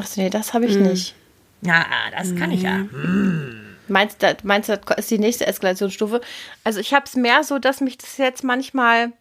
Ach 0.00 0.06
nee, 0.16 0.30
das 0.30 0.54
habe 0.54 0.66
ich 0.66 0.74
hm. 0.74 0.82
nicht. 0.84 1.16
Ja, 1.62 1.84
das 2.16 2.36
kann 2.36 2.50
hm. 2.50 2.52
ich 2.52 2.62
ja. 2.62 2.76
Hm. 2.76 3.67
Meinst 3.88 4.22
du, 4.22 4.36
meinst 4.42 4.68
du, 4.68 4.78
das 4.78 4.98
ist 4.98 5.10
die 5.10 5.18
nächste 5.18 5.46
Eskalationsstufe? 5.46 6.20
Also 6.64 6.80
ich 6.80 6.94
habe 6.94 7.06
es 7.06 7.16
mehr 7.16 7.44
so, 7.44 7.58
dass 7.58 7.80
mich 7.80 7.98
das 7.98 8.16
jetzt 8.16 8.44
manchmal 8.44 9.12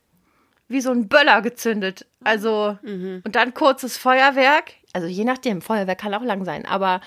wie 0.68 0.82
so 0.82 0.92
ein 0.92 1.08
Böller 1.08 1.42
gezündet. 1.42 2.06
Also, 2.24 2.78
mhm. 2.82 3.22
und 3.26 3.36
dann 3.36 3.54
kurzes 3.54 3.98
Feuerwerk. 3.98 4.74
Also 4.94 5.08
je 5.08 5.24
nachdem, 5.24 5.62
Feuerwerk 5.62 6.00
kann 6.00 6.14
auch 6.14 6.24
lang 6.24 6.44
sein, 6.46 6.66
aber 6.66 7.02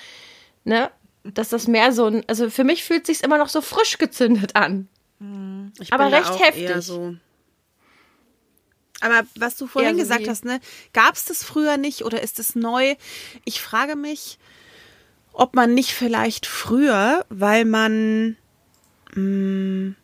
ne, 0.65 0.91
dass 1.25 1.51
das 1.51 1.67
mehr 1.67 1.93
so 1.93 2.07
ein, 2.07 2.25
also 2.27 2.49
für 2.49 2.65
mich 2.65 2.85
fühlt 2.85 3.09
es 3.09 3.19
sich 3.19 3.25
immer 3.25 3.39
noch 3.39 3.49
so 3.49 3.61
frisch 3.61 3.99
gezündet 3.99 4.57
an. 4.57 4.89
Ich 5.79 5.93
aber 5.93 6.11
recht 6.11 6.41
heftig. 6.41 6.83
So. 6.83 7.15
Aber 9.01 9.23
was 9.35 9.57
du 9.57 9.67
vorhin 9.67 9.97
so 9.97 10.01
gesagt 10.01 10.29
hast, 10.29 10.45
ne, 10.45 10.61
gab 10.93 11.15
es 11.15 11.27
das 11.27 11.45
früher 11.45 11.77
nicht 11.77 12.05
oder 12.05 12.23
ist 12.23 12.39
es 12.39 12.55
neu? 12.55 12.97
Ich 13.45 13.61
frage 13.61 13.97
mich, 13.97 14.39
ob 15.33 15.55
man 15.55 15.75
nicht 15.75 15.93
vielleicht 15.93 16.47
früher, 16.47 17.25
weil 17.29 17.65
man 17.65 18.37
mh, 19.15 19.15
hm, 19.15 19.97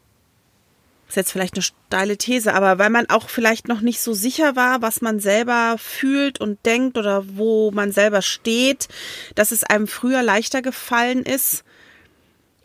ist 1.09 1.17
jetzt 1.17 1.33
vielleicht 1.33 1.55
eine 1.55 1.63
steile 1.63 2.17
These, 2.17 2.53
aber 2.53 2.79
weil 2.79 2.91
man 2.91 3.09
auch 3.09 3.29
vielleicht 3.29 3.69
noch 3.69 3.81
nicht 3.81 4.01
so 4.01 4.13
sicher 4.13 4.57
war, 4.57 4.83
was 4.83 5.01
man 5.01 5.21
selber 5.21 5.77
fühlt 5.79 6.41
und 6.41 6.65
denkt 6.67 6.99
oder 6.99 7.25
wo 7.37 7.71
man 7.71 7.93
selber 7.93 8.23
steht, 8.23 8.89
dass 9.35 9.53
es 9.53 9.63
einem 9.63 9.87
früher 9.87 10.23
leichter 10.23 10.63
gefallen 10.63 11.23
ist, 11.23 11.65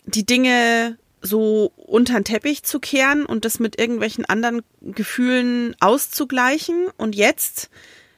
die 0.05 0.25
Dinge 0.25 0.97
so 1.21 1.71
unter 1.75 2.15
den 2.15 2.25
Teppich 2.25 2.63
zu 2.63 2.79
kehren 2.79 3.25
und 3.25 3.45
das 3.45 3.59
mit 3.59 3.79
irgendwelchen 3.79 4.25
anderen 4.25 4.63
Gefühlen 4.81 5.75
auszugleichen. 5.79 6.87
Und 6.97 7.15
jetzt, 7.15 7.69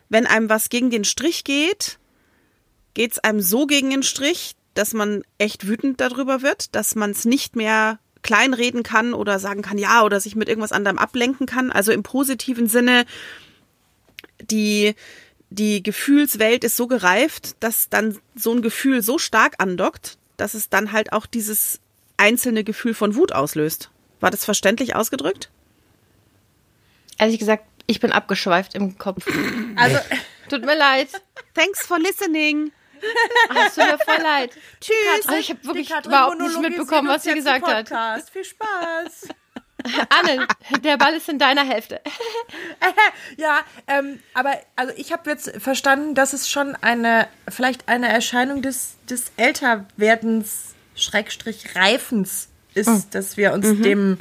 wenn 0.07 0.25
einem 0.25 0.49
was 0.49 0.69
gegen 0.69 0.89
den 0.89 1.03
Strich 1.03 1.43
geht, 1.43 1.99
geht 2.93 3.13
es 3.13 3.19
einem 3.19 3.41
so 3.41 3.65
gegen 3.65 3.89
den 3.89 4.03
Strich, 4.03 4.55
dass 4.73 4.93
man 4.93 5.23
echt 5.37 5.67
wütend 5.67 6.01
darüber 6.01 6.41
wird, 6.41 6.75
dass 6.75 6.95
man 6.95 7.11
es 7.11 7.25
nicht 7.25 7.55
mehr 7.55 7.99
kleinreden 8.21 8.83
kann 8.83 9.13
oder 9.13 9.37
sagen 9.37 9.61
kann, 9.61 9.77
ja, 9.77 10.03
oder 10.03 10.19
sich 10.19 10.35
mit 10.35 10.47
irgendwas 10.47 10.71
anderem 10.71 10.97
ablenken 10.97 11.45
kann. 11.45 11.71
Also 11.71 11.91
im 11.91 12.03
positiven 12.03 12.67
Sinne, 12.67 13.05
die, 14.41 14.95
die 15.49 15.83
Gefühlswelt 15.83 16.63
ist 16.63 16.77
so 16.77 16.87
gereift, 16.87 17.55
dass 17.59 17.89
dann 17.89 18.17
so 18.35 18.53
ein 18.53 18.61
Gefühl 18.61 19.01
so 19.01 19.17
stark 19.17 19.55
andockt, 19.57 20.17
dass 20.37 20.53
es 20.53 20.69
dann 20.69 20.91
halt 20.91 21.11
auch 21.11 21.25
dieses 21.25 21.79
einzelne 22.17 22.63
Gefühl 22.63 22.93
von 22.93 23.15
Wut 23.15 23.33
auslöst. 23.33 23.91
War 24.19 24.31
das 24.31 24.45
verständlich 24.45 24.95
ausgedrückt? 24.95 25.49
Ehrlich 27.17 27.39
gesagt, 27.39 27.65
ich 27.87 27.99
bin 27.99 28.11
abgeschweift 28.11 28.73
im 28.75 28.97
Kopf. 28.97 29.25
Also, 29.75 29.99
tut 30.49 30.65
mir 30.65 30.77
leid. 30.77 31.09
Thanks 31.53 31.85
for 31.85 31.99
listening. 31.99 32.71
Es 33.65 33.75
tut 33.75 33.85
mir 33.85 33.97
voll 33.99 34.21
leid. 34.21 34.51
Tschüss. 34.79 35.27
Also 35.27 35.39
ich 35.39 35.49
habe 35.49 35.63
wirklich 35.65 35.89
überhaupt 35.89 36.39
nicht 36.39 36.59
mitbekommen, 36.59 37.07
was 37.07 37.23
sie 37.23 37.33
gesagt 37.33 37.67
hat. 37.67 38.29
Viel 38.31 38.43
Spaß. 38.43 39.27
Anne, 40.09 40.47
der 40.83 40.97
Ball 40.97 41.13
ist 41.13 41.29
in 41.29 41.39
deiner 41.39 41.63
Hälfte. 41.65 41.99
ja, 43.37 43.61
ähm, 43.87 44.19
aber 44.33 44.57
also 44.75 44.93
ich 44.95 45.11
habe 45.11 45.29
jetzt 45.29 45.51
verstanden, 45.61 46.15
dass 46.15 46.33
es 46.33 46.49
schon 46.49 46.75
eine, 46.75 47.27
vielleicht 47.49 47.87
eine 47.89 48.07
Erscheinung 48.07 48.61
des, 48.61 48.95
des 49.09 49.31
Älterwerdens, 49.37 50.73
Schrägstrich 50.95 51.75
Reifens 51.75 52.49
ist, 52.75 52.87
oh. 52.87 53.01
dass 53.11 53.35
wir 53.35 53.53
uns 53.53 53.65
mhm. 53.65 53.83
dem, 53.83 54.19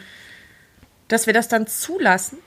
dass 1.09 1.27
wir 1.27 1.35
das 1.35 1.49
dann 1.49 1.67
zulassen. 1.67 2.39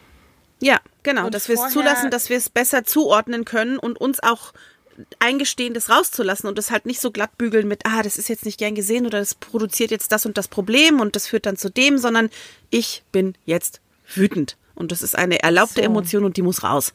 Ja, 0.60 0.80
genau, 1.04 1.26
und 1.26 1.36
dass 1.36 1.48
wir 1.48 1.56
es 1.56 1.72
zulassen, 1.72 2.10
dass 2.10 2.30
wir 2.30 2.38
es 2.38 2.50
besser 2.50 2.84
zuordnen 2.84 3.46
können 3.46 3.78
und 3.78 4.00
uns 4.00 4.22
auch 4.22 4.54
eingestehen, 5.20 5.74
das 5.74 5.90
rauszulassen 5.90 6.48
und 6.48 6.58
das 6.58 6.72
halt 6.72 6.86
nicht 6.86 7.02
so 7.02 7.12
glatt 7.12 7.38
bügeln 7.38 7.68
mit, 7.68 7.86
ah, 7.86 8.02
das 8.02 8.18
ist 8.18 8.30
jetzt 8.30 8.46
nicht 8.46 8.58
gern 8.58 8.76
gesehen 8.76 9.06
oder 9.06 9.20
das 9.20 9.36
produziert 9.36 9.92
jetzt 9.92 10.12
das 10.12 10.26
und 10.26 10.38
das 10.38 10.48
Problem 10.48 11.00
und 11.00 11.16
das 11.16 11.28
führt 11.28 11.46
dann 11.46 11.58
zu 11.58 11.70
dem, 11.70 11.98
sondern 11.98 12.30
ich 12.70 13.04
bin 13.12 13.36
jetzt 13.46 13.82
wütend. 14.14 14.58
Und 14.76 14.92
das 14.92 15.02
ist 15.02 15.18
eine 15.18 15.42
erlaubte 15.42 15.82
so. 15.82 15.82
Emotion 15.82 16.26
und 16.26 16.38
die 16.38 16.42
muss 16.42 16.64
raus. 16.64 16.94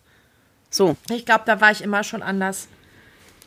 So. 0.71 0.97
Ich 1.11 1.27
glaube, 1.27 1.45
da 1.47 1.61
war 1.61 1.71
ich 1.71 1.83
immer 1.83 2.05
schon 2.05 2.23
anders. 2.23 2.69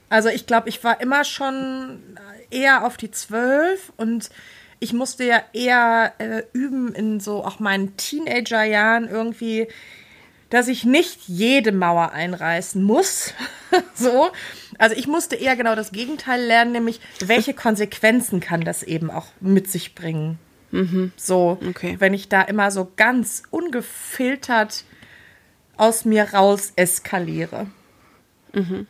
Also 0.09 0.29
ich 0.29 0.45
glaube, 0.45 0.69
ich 0.69 0.83
war 0.83 1.01
immer 1.01 1.23
schon 1.23 1.99
eher 2.51 2.85
auf 2.85 2.97
die 2.97 3.11
zwölf 3.11 3.91
und 3.97 4.29
ich 4.79 4.93
musste 4.93 5.23
ja 5.23 5.41
eher 5.53 6.13
äh, 6.17 6.43
üben 6.51 6.93
in 6.93 7.19
so 7.19 7.43
auch 7.45 7.59
meinen 7.59 7.95
Teenagerjahren 7.95 9.07
irgendwie 9.07 9.67
dass 10.53 10.67
ich 10.67 10.85
nicht 10.85 11.21
jede 11.25 11.71
Mauer 11.71 12.11
einreißen 12.11 12.83
muss. 12.83 13.33
so. 13.95 14.29
Also 14.77 14.95
ich 14.95 15.07
musste 15.07 15.35
eher 15.35 15.55
genau 15.55 15.73
das 15.73 15.91
Gegenteil 15.91 16.43
lernen, 16.43 16.73
nämlich 16.73 17.01
welche 17.25 17.53
Konsequenzen 17.55 18.39
kann 18.39 18.61
das 18.61 18.83
eben 18.83 19.09
auch 19.09 19.25
mit 19.39 19.67
sich 19.67 19.95
bringen. 19.95 20.37
Mhm. 20.69 21.11
So, 21.15 21.57
okay. 21.67 21.95
wenn 21.97 22.13
ich 22.13 22.29
da 22.29 22.43
immer 22.43 22.69
so 22.69 22.91
ganz 22.95 23.41
ungefiltert 23.49 24.83
aus 25.75 26.05
mir 26.05 26.35
raus 26.35 26.73
eskaliere. 26.75 27.65
Mhm. 28.53 28.85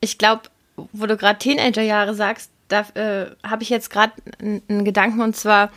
Ich 0.00 0.16
glaube, 0.16 0.44
wo 0.76 1.04
du 1.04 1.18
gerade 1.18 1.38
Teenagerjahre 1.38 2.14
sagst, 2.14 2.50
da 2.68 2.80
äh, 2.94 3.26
habe 3.46 3.62
ich 3.62 3.68
jetzt 3.68 3.90
gerade 3.90 4.14
einen 4.40 4.86
Gedanken 4.86 5.20
und 5.20 5.36
zwar, 5.36 5.70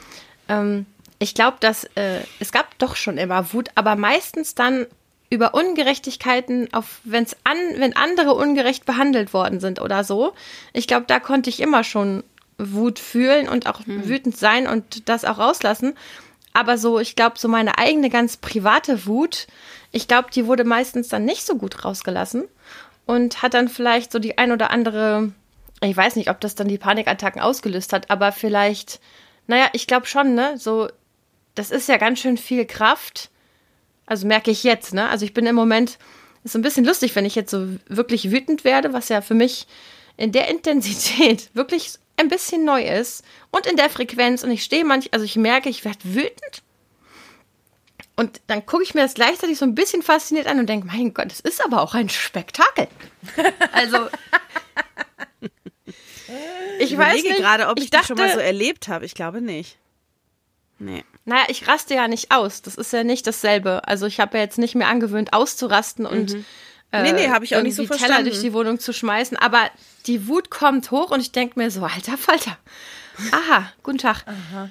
ähm, 0.48 0.86
ich 1.20 1.34
glaube, 1.34 1.58
dass 1.60 1.84
äh, 1.96 2.22
es 2.40 2.52
gab 2.52 2.78
doch 2.80 2.96
schon 2.96 3.18
immer 3.18 3.54
Wut, 3.54 3.70
aber 3.76 3.96
meistens 3.96 4.56
dann 4.56 4.88
über 5.30 5.54
Ungerechtigkeiten, 5.54 6.74
auf 6.74 7.02
wenn's 7.04 7.36
an, 7.44 7.58
wenn 7.76 7.96
andere 7.96 8.34
ungerecht 8.34 8.86
behandelt 8.86 9.34
worden 9.34 9.60
sind 9.60 9.80
oder 9.80 10.04
so. 10.04 10.34
Ich 10.74 10.88
glaube, 10.88 11.06
da 11.08 11.20
konnte 11.20 11.50
ich 11.50 11.60
immer 11.60 11.84
schon 11.84 12.24
Wut 12.58 13.00
fühlen 13.00 13.48
und 13.48 13.68
auch 13.68 13.86
hm. 13.86 14.08
wütend 14.08 14.38
sein 14.38 14.68
und 14.68 15.08
das 15.08 15.26
auch 15.26 15.38
rauslassen. 15.38 15.96
Aber 16.54 16.78
so, 16.78 17.00
ich 17.00 17.16
glaube, 17.16 17.38
so 17.38 17.48
meine 17.48 17.78
eigene 17.78 18.10
ganz 18.10 18.38
private 18.38 19.06
Wut, 19.06 19.48
ich 19.92 20.08
glaube, 20.08 20.30
die 20.34 20.48
wurde 20.48 20.64
meistens 20.64 21.10
dann 21.10 21.26
nicht 21.26 21.46
so 21.46 21.56
gut 21.56 21.86
rausgelassen 21.86 22.46
und 23.06 23.42
hat 23.42 23.54
dann 23.54 23.70
vielleicht 23.70 24.12
so 24.12 24.20
die 24.20 24.38
ein 24.38 24.52
oder 24.52 24.72
andere, 24.72 25.32
ich 25.82 25.96
weiß 25.96 26.16
nicht, 26.16 26.30
ob 26.30 26.40
das 26.42 26.56
dann 26.56 26.68
die 26.68 26.78
Panikattacken 26.78 27.42
ausgelöst 27.42 27.94
hat, 27.94 28.10
aber 28.10 28.32
vielleicht, 28.32 29.00
naja, 29.48 29.68
ich 29.74 29.86
glaube 29.86 30.08
schon, 30.08 30.34
ne, 30.34 30.58
so 30.58 30.90
das 31.60 31.72
ist 31.72 31.90
ja 31.90 31.98
ganz 31.98 32.20
schön 32.20 32.38
viel 32.38 32.66
Kraft. 32.66 33.30
Also 34.06 34.26
merke 34.26 34.50
ich 34.50 34.64
jetzt, 34.64 34.94
ne? 34.94 35.10
Also 35.10 35.26
ich 35.26 35.34
bin 35.34 35.46
im 35.46 35.56
Moment, 35.56 36.00
ist 36.46 36.54
so 36.54 36.60
ein 36.60 36.62
bisschen 36.62 36.86
lustig, 36.86 37.16
wenn 37.16 37.26
ich 37.26 37.36
jetzt 37.36 37.52
so 37.52 37.68
wirklich 37.88 38.32
wütend 38.32 38.64
werde, 38.64 38.94
was 38.94 39.10
ja 39.10 39.20
für 39.22 39.34
mich 39.34 39.68
in 40.16 40.32
der 40.32 40.48
Intensität 40.50 41.50
wirklich 41.54 41.92
ein 42.16 42.30
bisschen 42.30 42.64
neu 42.64 42.84
ist 42.84 43.26
und 43.52 43.66
in 43.66 43.76
der 43.76 43.90
Frequenz 43.90 44.44
und 44.44 44.52
ich 44.52 44.64
stehe 44.64 44.86
manchmal, 44.86 45.12
also 45.14 45.26
ich 45.26 45.36
merke, 45.36 45.68
ich 45.68 45.84
werde 45.84 46.00
wütend 46.04 46.64
und 48.16 48.42
dann 48.48 48.66
gucke 48.66 48.84
ich 48.84 48.94
mir 48.94 49.02
das 49.02 49.14
gleichzeitig 49.14 49.58
so 49.58 49.66
ein 49.66 49.76
bisschen 49.76 50.02
fasziniert 50.02 50.48
an 50.48 50.60
und 50.60 50.68
denke, 50.68 50.88
mein 50.88 51.14
Gott, 51.14 51.30
das 51.30 51.42
ist 51.42 51.64
aber 51.64 51.82
auch 51.82 51.94
ein 51.94 52.10
Spektakel. 52.10 52.88
Also 53.74 54.08
ich, 56.80 56.92
ich 56.92 56.98
weiß 56.98 57.24
nicht, 57.24 57.38
gerade, 57.38 57.68
ob 57.68 57.78
ich, 57.78 57.86
ich 57.86 57.90
dachte, 57.90 58.14
das 58.14 58.18
schon 58.18 58.18
mal 58.18 58.34
so 58.34 58.40
erlebt 58.40 58.88
habe. 58.88 59.06
Ich 59.06 59.14
glaube 59.14 59.42
nicht. 59.42 59.78
Nee. 60.80 61.04
Naja, 61.26 61.44
ich 61.50 61.68
raste 61.68 61.94
ja 61.94 62.08
nicht 62.08 62.32
aus. 62.32 62.62
Das 62.62 62.76
ist 62.76 62.92
ja 62.94 63.04
nicht 63.04 63.28
dasselbe. 63.28 63.88
Also 63.88 64.06
ich 64.06 64.20
habe 64.20 64.38
ja 64.38 64.44
jetzt 64.44 64.58
nicht 64.58 64.76
mehr 64.76 64.88
angewöhnt, 64.88 65.34
auszurasten 65.34 66.06
und 66.06 66.34
mhm. 66.34 66.46
äh, 66.92 67.04
nee, 67.04 67.14
nee, 67.14 67.30
habe 67.30 67.46
ich 67.46 67.56
auch 67.56 67.62
nicht 67.62 67.76
so 67.76 67.86
verstanden. 67.86 68.16
Teller 68.16 68.30
durch 68.30 68.42
die 68.42 68.54
Wohnung 68.54 68.80
zu 68.80 68.94
schmeißen. 68.94 69.38
Aber 69.38 69.70
die 70.08 70.28
Wut 70.28 70.50
kommt 70.50 70.90
hoch 70.92 71.12
und 71.12 71.20
ich 71.20 71.32
denke 71.32 71.60
mir 71.60 71.70
so, 71.70 71.84
alter 71.84 72.18
Falter. 72.18 72.58
Aha, 73.32 73.72
guten 73.84 73.98
Tag. 73.98 74.24
Aha. 74.26 74.70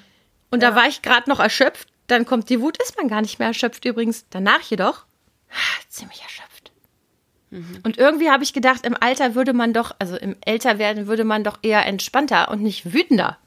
Und 0.51 0.63
ja. 0.63 0.71
da 0.71 0.77
war 0.77 0.89
ich 0.89 1.03
gerade 1.03 1.29
noch 1.29 1.41
erschöpft. 1.41 1.89
Dann 2.07 2.25
kommt 2.25 2.49
die 2.49 2.61
Wut, 2.63 2.83
ist 2.83 2.97
man 2.97 3.09
gar 3.09 3.21
nicht 3.21 3.39
mehr 3.39 3.49
erschöpft 3.49 3.85
übrigens. 3.85 4.25
Danach 4.31 4.63
jedoch 4.63 5.05
ziemlich 5.89 6.23
erschöpft. 6.23 6.73
Mhm. 7.51 7.81
Und 7.85 7.99
irgendwie 7.99 8.31
habe 8.31 8.45
ich 8.45 8.55
gedacht, 8.55 8.87
im 8.87 8.97
Alter 8.99 9.35
würde 9.35 9.53
man 9.53 9.75
doch, 9.75 9.95
also 9.99 10.17
im 10.17 10.37
Älterwerden 10.41 11.07
würde 11.07 11.25
man 11.25 11.45
doch 11.45 11.59
eher 11.61 11.85
entspannter 11.85 12.51
und 12.51 12.63
nicht 12.63 12.95
wütender 12.95 13.39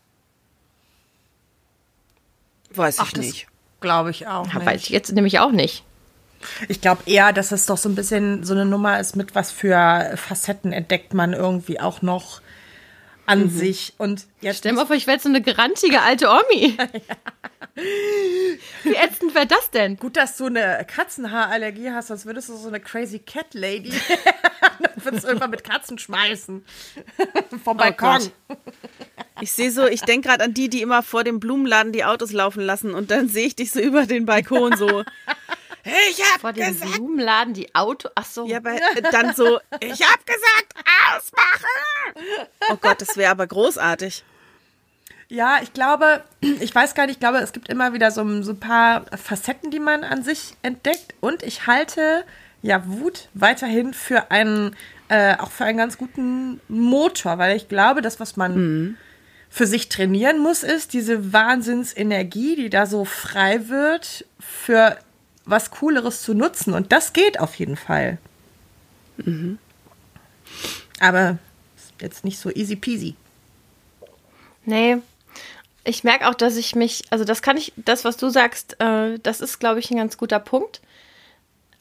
Weiß 2.76 3.00
Ach, 3.00 3.08
ich 3.08 3.18
nicht. 3.18 3.48
Glaube 3.80 4.12
ich 4.12 4.28
auch. 4.28 4.48
Ja, 4.54 4.66
weiß 4.66 4.84
ich 4.84 4.90
jetzt 4.90 5.12
nämlich 5.12 5.40
auch 5.40 5.52
nicht. 5.52 5.84
Ich 6.68 6.82
glaube 6.82 7.04
eher, 7.06 7.34
dass 7.34 7.52
es 7.52 7.66
doch 7.66 7.78
so 7.78 7.90
ein 7.90 7.96
bisschen 7.96 8.44
so 8.44 8.54
eine 8.54 8.66
Nummer 8.66 9.00
ist, 9.00 9.16
mit 9.16 9.36
was 9.36 9.52
für 9.52 10.14
Facetten 10.16 10.74
entdeckt 10.74 11.14
man 11.14 11.34
irgendwie 11.34 11.80
auch 11.80 12.02
noch 12.02 12.42
an 13.32 13.44
mhm. 13.44 13.50
sich. 13.50 13.94
Und 13.98 14.28
jetzt 14.42 14.60
Stell 14.60 14.74
mal 14.74 14.86
vor, 14.86 14.96
ich 14.96 15.08
werde 15.08 15.24
so 15.24 15.30
eine 15.30 15.42
grantige 15.42 16.02
alte 16.02 16.28
Omi. 16.30 16.78
Wie 18.84 18.96
ätzend 18.96 19.34
wäre 19.34 19.48
das 19.48 19.72
denn? 19.72 19.96
Gut, 19.98 20.18
dass 20.18 20.38
du 20.38 20.48
eine 20.48 20.86
Katzenhaarallergie 20.86 21.92
hast, 21.92 22.08
sonst 22.08 22.26
würdest 22.26 22.50
du 22.50 22.58
so 22.58 22.68
eine 22.68 22.82
crazy 22.82 23.20
Cat 23.20 23.54
Lady. 23.54 23.94
Dann 24.80 25.06
würdest 25.06 25.24
du 25.24 25.30
irgendwann 25.30 25.52
mit 25.52 25.64
Katzen 25.64 25.98
schmeißen. 25.98 26.66
Vom 27.50 27.60
oh 27.66 27.74
Balkon. 27.74 28.30
Oh 28.50 28.56
ich 29.40 29.52
sehe 29.52 29.72
so, 29.72 29.88
ich 29.88 30.02
denke 30.02 30.28
gerade 30.28 30.44
an 30.44 30.54
die, 30.54 30.70
die 30.70 30.82
immer 30.82 31.02
vor 31.02 31.24
dem 31.24 31.40
Blumenladen 31.40 31.94
die 31.94 32.04
Autos 32.04 32.32
laufen 32.32 32.62
lassen 32.62 32.94
und 32.94 33.10
dann 33.10 33.30
sehe 33.30 33.48
ich 33.48 33.56
dich 33.56 33.72
so 33.72 33.80
über 33.80 34.06
den 34.06 34.26
Balkon 34.26 34.76
so. 34.76 35.04
Ich 35.84 36.22
hab 36.22 36.42
Vor 36.42 36.54
dem 36.54 36.68
gesagt, 36.68 36.94
Blumenladen 36.94 37.54
die 37.54 37.74
Auto. 37.74 38.10
Ach 38.16 38.26
so. 38.26 38.46
Ja, 38.46 38.58
aber 38.58 38.76
dann 39.12 39.34
so, 39.34 39.60
ich 39.80 40.02
hab 40.02 40.26
gesagt, 40.26 40.76
ausmachen! 41.16 42.28
Oh 42.70 42.78
Gott, 42.80 43.02
das 43.02 43.18
wäre 43.18 43.32
aber 43.32 43.48
großartig. 43.48 44.24
Ja, 45.28 45.60
ich 45.64 45.74
glaube, 45.74 46.24
ich 46.42 46.74
weiß 46.76 46.94
gar 46.94 47.06
nicht, 47.06 47.16
ich 47.16 47.20
glaube, 47.20 47.40
es 47.40 47.54
gibt 47.54 47.70
immer 47.70 47.94
wieder 47.94 48.12
so, 48.12 48.44
so 48.44 48.52
ein 48.52 48.60
paar 48.60 49.06
Facetten, 49.18 49.72
die 49.72 49.80
man 49.80 50.04
an 50.04 50.24
sich 50.24 50.56
entdeckt. 50.62 51.16
Und 51.20 51.42
ich 51.42 51.68
halte 51.68 52.26
ja 52.62 52.84
Wut 52.86 53.30
weiterhin 53.34 53.94
für 53.94 54.30
einen, 54.30 54.76
äh, 55.08 55.38
auch 55.38 55.52
für 55.52 55.66
einen 55.66 55.78
ganz 55.78 55.98
guten 55.98 56.62
Motor, 56.68 57.38
weil 57.38 57.56
ich 57.56 57.70
glaube, 57.70 58.02
das, 58.02 58.20
was 58.20 58.38
man 58.38 58.56
mhm. 58.56 58.98
für 59.50 59.66
sich 59.66 59.90
trainieren 59.90 60.38
muss, 60.38 60.64
ist 60.64 60.94
diese 60.94 61.34
Wahnsinnsenergie, 61.34 62.56
die 62.56 62.70
da 62.70 62.86
so 62.86 63.06
frei 63.06 63.68
wird, 63.70 64.26
für 64.40 64.98
was 65.46 65.72
Cooleres 65.72 66.22
zu 66.22 66.34
nutzen. 66.34 66.74
Und 66.74 66.92
das 66.92 67.14
geht 67.14 67.40
auf 67.40 67.56
jeden 67.56 67.78
Fall. 67.78 68.18
Mhm. 69.18 69.58
Aber 71.00 71.38
jetzt 72.00 72.24
nicht 72.24 72.40
so 72.40 72.50
easy 72.52 72.76
peasy. 72.76 73.16
Nee, 74.66 74.98
ich 75.84 76.04
merke 76.04 76.28
auch, 76.28 76.36
dass 76.36 76.58
ich 76.58 76.76
mich, 76.76 77.04
also 77.10 77.26
das 77.26 77.42
kann 77.42 77.58
ich, 77.58 77.74
das, 77.76 78.06
was 78.06 78.18
du 78.18 78.30
sagst, 78.30 78.80
äh, 78.80 79.18
das 79.20 79.42
ist, 79.42 79.60
glaube 79.60 79.80
ich, 79.80 79.90
ein 79.90 79.98
ganz 79.98 80.18
guter 80.18 80.40
Punkt. 80.40 80.82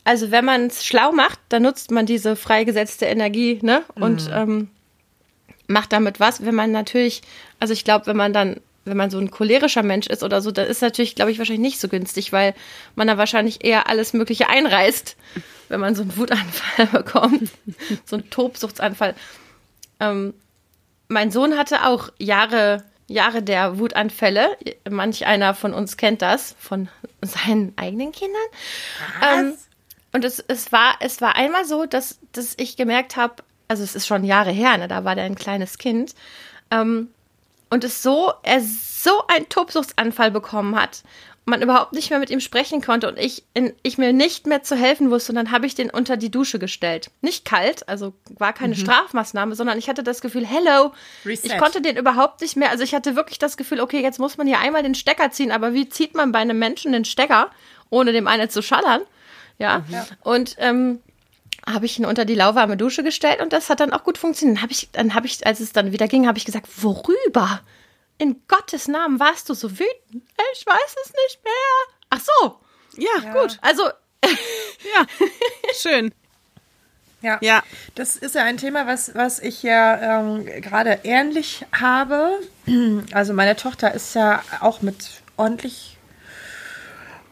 Also 0.05 0.31
wenn 0.31 0.45
man 0.45 0.67
es 0.67 0.85
schlau 0.85 1.13
macht, 1.13 1.39
dann 1.51 1.63
nutzt 1.63 1.91
man 1.91 2.07
diese 2.07 2.35
freigesetzte 2.35 3.05
Energie, 3.05 3.59
ne? 3.63 3.85
Und 3.95 4.29
mhm. 4.29 4.35
ähm, 4.35 4.71
macht 5.67 5.93
damit 5.93 6.21
was. 6.21 6.45
Wenn 6.45 6.55
man 6.55 6.73
natürlich, 6.73 7.21
also 7.59 7.75
ich 7.75 7.85
glaube, 7.85 8.07
wenn 8.07 8.17
man 8.17 8.33
dann, 8.33 8.61
wenn 8.91 8.97
man 8.97 9.11
so 9.11 9.19
ein 9.19 9.31
cholerischer 9.31 9.83
Mensch 9.83 10.07
ist 10.07 10.23
oder 10.23 10.41
so, 10.43 10.51
dann 10.51 10.67
ist 10.67 10.83
natürlich, 10.83 11.15
glaube 11.15 11.31
ich, 11.31 11.39
wahrscheinlich 11.39 11.63
nicht 11.63 11.81
so 11.81 11.89
günstig, 11.89 12.33
weil 12.33 12.55
man 12.95 13.07
da 13.07 13.17
wahrscheinlich 13.17 13.65
eher 13.65 13.89
alles 13.89 14.13
Mögliche 14.13 14.49
einreißt, 14.49 15.17
wenn 15.69 15.81
man 15.81 15.95
so 15.95 16.03
einen 16.03 16.17
Wutanfall 16.17 16.87
bekommt, 16.93 17.51
so 18.05 18.17
einen 18.17 18.29
Tobsuchtsanfall. 18.31 19.15
Ähm, 20.01 20.35
mein 21.09 21.31
Sohn 21.31 21.57
hatte 21.57 21.87
auch 21.87 22.11
Jahre 22.19 22.85
Jahre 23.11 23.43
der 23.43 23.79
Wutanfälle. 23.81 24.57
Manch 24.89 25.27
einer 25.27 25.53
von 25.55 25.75
uns 25.75 25.97
kennt 25.97 26.23
das 26.23 26.55
von 26.61 26.89
seinen 27.23 27.73
eigenen 27.77 28.13
Kindern. 28.13 28.41
Ähm, 29.29 29.55
und 30.13 30.25
es, 30.25 30.39
es, 30.39 30.71
war, 30.71 30.95
es 31.01 31.21
war 31.21 31.35
einmal 31.35 31.65
so, 31.65 31.87
dass, 31.87 32.21
dass 32.33 32.55
ich 32.57 32.77
gemerkt 32.77 33.17
habe, 33.17 33.43
also 33.67 33.83
es 33.83 33.97
ist 33.97 34.07
schon 34.07 34.25
Jahre 34.25 34.53
her, 34.53 34.79
ne, 34.79 34.89
da 34.89 35.05
war 35.05 35.17
der 35.17 35.25
ein 35.25 35.35
kleines 35.35 35.79
Kind. 35.79 36.15
Ähm, 36.71 37.09
und 37.71 37.85
es 37.85 38.03
so, 38.03 38.33
er 38.43 38.61
so 38.61 39.27
einen 39.29 39.49
Tobsuchtsanfall 39.49 40.31
bekommen 40.31 40.77
hat 40.77 41.03
man 41.51 41.63
überhaupt 41.63 41.93
nicht 41.93 42.11
mehr 42.11 42.19
mit 42.19 42.31
ihm 42.31 42.41
sprechen 42.41 42.81
konnte 42.81 43.09
und 43.09 43.19
ich, 43.19 43.45
in, 43.55 43.75
ich 43.83 43.99
mir 43.99 44.13
nicht 44.13 44.47
mehr 44.47 44.63
zu 44.63 44.77
helfen 44.77 45.11
wusste. 45.11 45.33
Und 45.33 45.37
dann 45.37 45.51
habe 45.51 45.67
ich 45.67 45.75
den 45.75 45.91
unter 45.91 46.17
die 46.17 46.31
Dusche 46.31 46.59
gestellt. 46.59 47.11
Nicht 47.21 47.45
kalt, 47.45 47.89
also 47.89 48.15
war 48.39 48.53
keine 48.53 48.75
mhm. 48.75 48.79
Strafmaßnahme, 48.79 49.55
sondern 49.55 49.79
ich 49.79 49.89
hatte 49.89 50.03
das 50.03 50.21
Gefühl, 50.21 50.47
hello. 50.47 50.93
Reset. 51.27 51.47
Ich 51.47 51.59
konnte 51.59 51.83
den 51.83 51.97
überhaupt 51.97 52.41
nicht 52.41 52.57
mehr. 52.57 52.71
Also 52.71 52.85
ich 52.85 52.95
hatte 52.95 53.17
wirklich 53.17 53.39
das 53.39 53.57
Gefühl, 53.57 53.81
okay, 53.81 54.01
jetzt 54.01 54.19
muss 54.19 54.39
man 54.39 54.47
hier 54.47 54.61
einmal 54.61 54.83
den 54.83 54.95
Stecker 54.95 55.31
ziehen. 55.31 55.51
Aber 55.51 55.75
wie 55.75 55.89
zieht 55.89 56.15
man 56.15 56.33
bei 56.33 56.39
einem 56.39 56.59
Menschen 56.59 56.93
den 56.93 57.05
Stecker, 57.05 57.51
ohne 57.91 58.13
dem 58.13 58.29
einen 58.29 58.49
zu 58.49 58.63
schallern? 58.63 59.03
Ja. 59.59 59.81
Mhm. 59.81 59.97
Und 60.23 60.57
ähm, 60.59 61.01
habe 61.67 61.87
ich 61.87 61.99
ihn 61.99 62.07
unter 62.07 62.25
die 62.25 62.35
lauwarme 62.35 62.77
Dusche 62.77 63.03
gestellt 63.03 63.41
und 63.41 63.53
das 63.53 63.71
hat 63.71 63.81
dann 63.81 63.93
auch 63.93 64.05
gut 64.05 64.19
funktioniert. 64.19 64.59
Dann 64.59 64.63
habe 64.63 64.73
ich, 64.73 64.91
dann 64.93 65.15
habe 65.15 65.27
ich, 65.27 65.47
als 65.47 65.61
es 65.61 65.73
dann 65.73 65.93
wieder 65.93 66.09
ging, 66.09 66.27
habe 66.27 66.39
ich 66.39 66.45
gesagt, 66.45 66.69
worüber? 66.83 67.61
in 68.21 68.43
Gottes 68.49 68.87
Namen 68.87 69.19
warst 69.19 69.49
du 69.49 69.55
so 69.55 69.71
wütend? 69.73 70.23
Ich 70.53 70.67
weiß 70.67 70.97
es 71.05 71.13
nicht 71.27 71.43
mehr. 71.43 71.53
Ach 72.11 72.21
so. 72.21 72.61
Ja, 72.97 73.25
ja. 73.25 73.33
gut. 73.33 73.59
Also. 73.63 73.85
ja, 74.25 75.07
schön. 75.75 76.13
Ja. 77.23 77.39
ja, 77.43 77.63
das 77.97 78.17
ist 78.17 78.35
ja 78.35 78.45
ein 78.45 78.57
Thema, 78.57 78.87
was, 78.87 79.15
was 79.15 79.41
ich 79.41 79.63
ja 79.63 80.21
ähm, 80.21 80.45
gerade 80.45 81.01
ähnlich 81.05 81.67
habe. 81.73 82.39
Also 83.13 83.33
meine 83.33 83.57
Tochter 83.57 83.93
ist 83.95 84.15
ja 84.15 84.43
auch 84.61 84.81
mit 84.81 85.23
ordentlich 85.37 85.99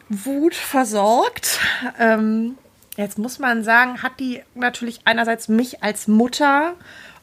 Wut 0.09 0.55
versorgt. 0.55 1.59
Ähm, 1.97 2.57
jetzt 2.99 3.17
muss 3.17 3.39
man 3.39 3.63
sagen, 3.63 4.03
hat 4.03 4.19
die 4.19 4.41
natürlich 4.55 5.01
einerseits 5.05 5.47
mich 5.47 5.83
als 5.83 6.07
Mutter 6.07 6.73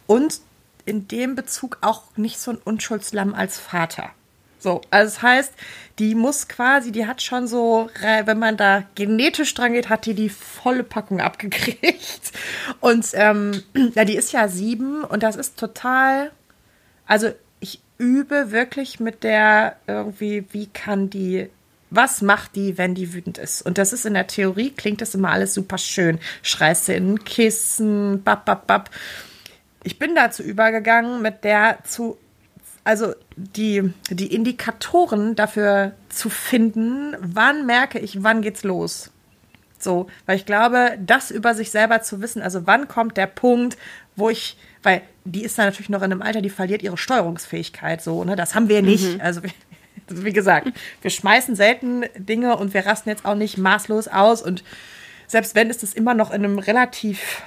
und 0.06 0.40
in 0.84 1.08
dem 1.08 1.34
Bezug 1.34 1.78
auch 1.80 2.04
nicht 2.16 2.38
so 2.38 2.52
ein 2.52 2.58
Unschuldslamm 2.58 3.34
als 3.34 3.58
Vater. 3.58 4.10
So, 4.58 4.80
also 4.90 5.14
das 5.14 5.22
heißt, 5.22 5.52
die 5.98 6.14
muss 6.14 6.48
quasi, 6.48 6.92
die 6.92 7.06
hat 7.06 7.22
schon 7.22 7.46
so, 7.46 7.90
wenn 8.24 8.38
man 8.38 8.56
da 8.56 8.84
genetisch 8.94 9.52
dran 9.54 9.74
geht, 9.74 9.88
hat 9.88 10.06
die 10.06 10.14
die 10.14 10.30
volle 10.30 10.82
Packung 10.82 11.20
abgekriegt. 11.20 12.32
Und 12.80 13.06
ähm, 13.12 13.62
ja, 13.94 14.04
die 14.04 14.16
ist 14.16 14.32
ja 14.32 14.48
sieben 14.48 15.04
und 15.04 15.22
das 15.22 15.36
ist 15.36 15.58
total, 15.58 16.32
also 17.06 17.30
ich 17.60 17.80
übe 17.98 18.50
wirklich 18.50 18.98
mit 18.98 19.24
der 19.24 19.76
irgendwie, 19.86 20.46
wie 20.52 20.66
kann 20.66 21.10
die, 21.10 21.50
was 21.90 22.22
macht 22.22 22.56
die, 22.56 22.78
wenn 22.78 22.94
die 22.94 23.12
wütend 23.12 23.38
ist? 23.38 23.62
Und 23.62 23.78
das 23.78 23.92
ist 23.92 24.06
in 24.06 24.14
der 24.14 24.26
Theorie, 24.26 24.70
klingt 24.70 25.00
das 25.00 25.14
immer 25.14 25.30
alles 25.30 25.54
super 25.54 25.78
schön. 25.78 26.18
Schreist 26.42 26.88
in 26.88 27.14
ein 27.14 27.24
Kissen, 27.24 28.22
bap, 28.22 28.44
bap, 28.44 28.66
bap 28.66 28.90
ich 29.86 30.00
bin 30.00 30.16
dazu 30.16 30.42
übergegangen, 30.42 31.22
mit 31.22 31.44
der 31.44 31.78
zu, 31.84 32.18
also 32.82 33.14
die, 33.36 33.94
die 34.10 34.34
Indikatoren 34.34 35.36
dafür 35.36 35.92
zu 36.08 36.28
finden, 36.28 37.14
wann 37.20 37.66
merke 37.66 38.00
ich, 38.00 38.24
wann 38.24 38.42
geht's 38.42 38.64
los. 38.64 39.12
So, 39.78 40.08
weil 40.24 40.38
ich 40.38 40.44
glaube, 40.44 40.98
das 40.98 41.30
über 41.30 41.54
sich 41.54 41.70
selber 41.70 42.02
zu 42.02 42.20
wissen, 42.20 42.42
also 42.42 42.66
wann 42.66 42.88
kommt 42.88 43.16
der 43.16 43.28
Punkt, 43.28 43.76
wo 44.16 44.28
ich, 44.28 44.56
weil 44.82 45.02
die 45.24 45.44
ist 45.44 45.56
da 45.56 45.66
natürlich 45.66 45.88
noch 45.88 46.02
in 46.02 46.10
einem 46.10 46.22
Alter, 46.22 46.42
die 46.42 46.50
verliert 46.50 46.82
ihre 46.82 46.98
Steuerungsfähigkeit, 46.98 48.02
so, 48.02 48.24
ne, 48.24 48.34
das 48.34 48.56
haben 48.56 48.68
wir 48.68 48.82
nicht. 48.82 49.14
Mhm. 49.14 49.20
Also, 49.20 49.42
wie 50.08 50.32
gesagt, 50.32 50.68
wir 51.02 51.10
schmeißen 51.10 51.56
selten 51.56 52.04
Dinge 52.16 52.56
und 52.56 52.74
wir 52.74 52.86
rasten 52.86 53.08
jetzt 53.08 53.24
auch 53.24 53.34
nicht 53.34 53.58
maßlos 53.58 54.08
aus 54.08 54.42
und 54.42 54.62
selbst 55.26 55.54
wenn, 55.54 55.70
ist 55.70 55.82
es 55.82 55.94
immer 55.94 56.14
noch 56.14 56.30
in 56.30 56.44
einem 56.44 56.58
relativ 56.58 57.42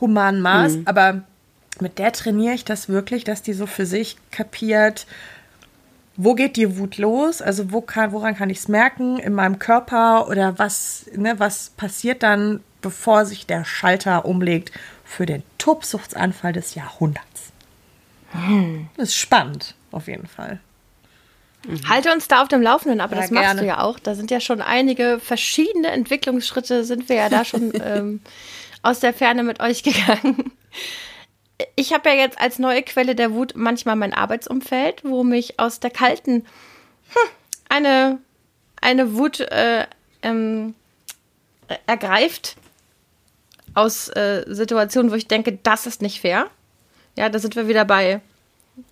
humanen 0.00 0.40
Maß, 0.40 0.76
mhm. 0.76 0.82
aber 0.86 1.22
mit 1.80 1.98
der 1.98 2.12
trainiere 2.12 2.54
ich 2.54 2.64
das 2.64 2.88
wirklich, 2.88 3.24
dass 3.24 3.42
die 3.42 3.52
so 3.52 3.66
für 3.66 3.86
sich 3.86 4.16
kapiert, 4.30 5.06
wo 6.16 6.34
geht 6.34 6.56
die 6.56 6.78
Wut 6.78 6.98
los? 6.98 7.40
Also 7.40 7.72
wo 7.72 7.80
kann, 7.80 8.12
woran 8.12 8.34
kann 8.34 8.50
ich 8.50 8.58
es 8.58 8.68
merken 8.68 9.18
in 9.18 9.32
meinem 9.32 9.58
Körper 9.58 10.28
oder 10.28 10.58
was, 10.58 11.06
ne, 11.16 11.38
was 11.38 11.70
passiert 11.70 12.22
dann, 12.22 12.60
bevor 12.82 13.24
sich 13.24 13.46
der 13.46 13.64
Schalter 13.64 14.24
umlegt 14.24 14.72
für 15.04 15.24
den 15.24 15.42
Tobsuchtsanfall 15.58 16.52
des 16.52 16.74
Jahrhunderts? 16.74 17.52
Hm. 18.32 18.88
Das 18.96 19.08
ist 19.08 19.16
spannend, 19.16 19.74
auf 19.92 20.08
jeden 20.08 20.26
Fall. 20.26 20.60
Mhm. 21.66 21.88
Halte 21.88 22.12
uns 22.12 22.28
da 22.28 22.42
auf 22.42 22.48
dem 22.48 22.62
Laufenden, 22.62 23.00
aber 23.00 23.16
ja, 23.16 23.22
das 23.22 23.30
machst 23.30 23.44
gerne. 23.44 23.60
du 23.60 23.66
ja 23.66 23.80
auch. 23.80 23.98
Da 23.98 24.14
sind 24.14 24.30
ja 24.30 24.40
schon 24.40 24.60
einige 24.60 25.20
verschiedene 25.20 25.88
Entwicklungsschritte, 25.88 26.84
sind 26.84 27.08
wir 27.08 27.16
ja 27.16 27.28
da 27.28 27.44
schon 27.44 27.72
ähm, 27.84 28.20
aus 28.82 29.00
der 29.00 29.12
Ferne 29.12 29.42
mit 29.42 29.60
euch 29.60 29.82
gegangen 29.82 30.52
ich 31.76 31.92
habe 31.92 32.08
ja 32.08 32.14
jetzt 32.14 32.40
als 32.40 32.58
neue 32.58 32.82
Quelle 32.82 33.14
der 33.14 33.32
Wut 33.32 33.52
manchmal 33.56 33.96
mein 33.96 34.14
Arbeitsumfeld, 34.14 35.04
wo 35.04 35.24
mich 35.24 35.58
aus 35.58 35.80
der 35.80 35.90
kalten 35.90 36.46
hm, 37.08 37.28
eine, 37.68 38.18
eine 38.80 39.14
Wut 39.14 39.40
äh, 39.40 39.86
ähm, 40.22 40.74
ergreift 41.86 42.56
aus 43.74 44.08
äh, 44.08 44.44
Situationen, 44.48 45.12
wo 45.12 45.16
ich 45.16 45.28
denke, 45.28 45.58
das 45.62 45.86
ist 45.86 46.02
nicht 46.02 46.20
fair. 46.20 46.48
Ja, 47.16 47.28
da 47.28 47.38
sind 47.38 47.56
wir 47.56 47.68
wieder 47.68 47.84
bei 47.84 48.20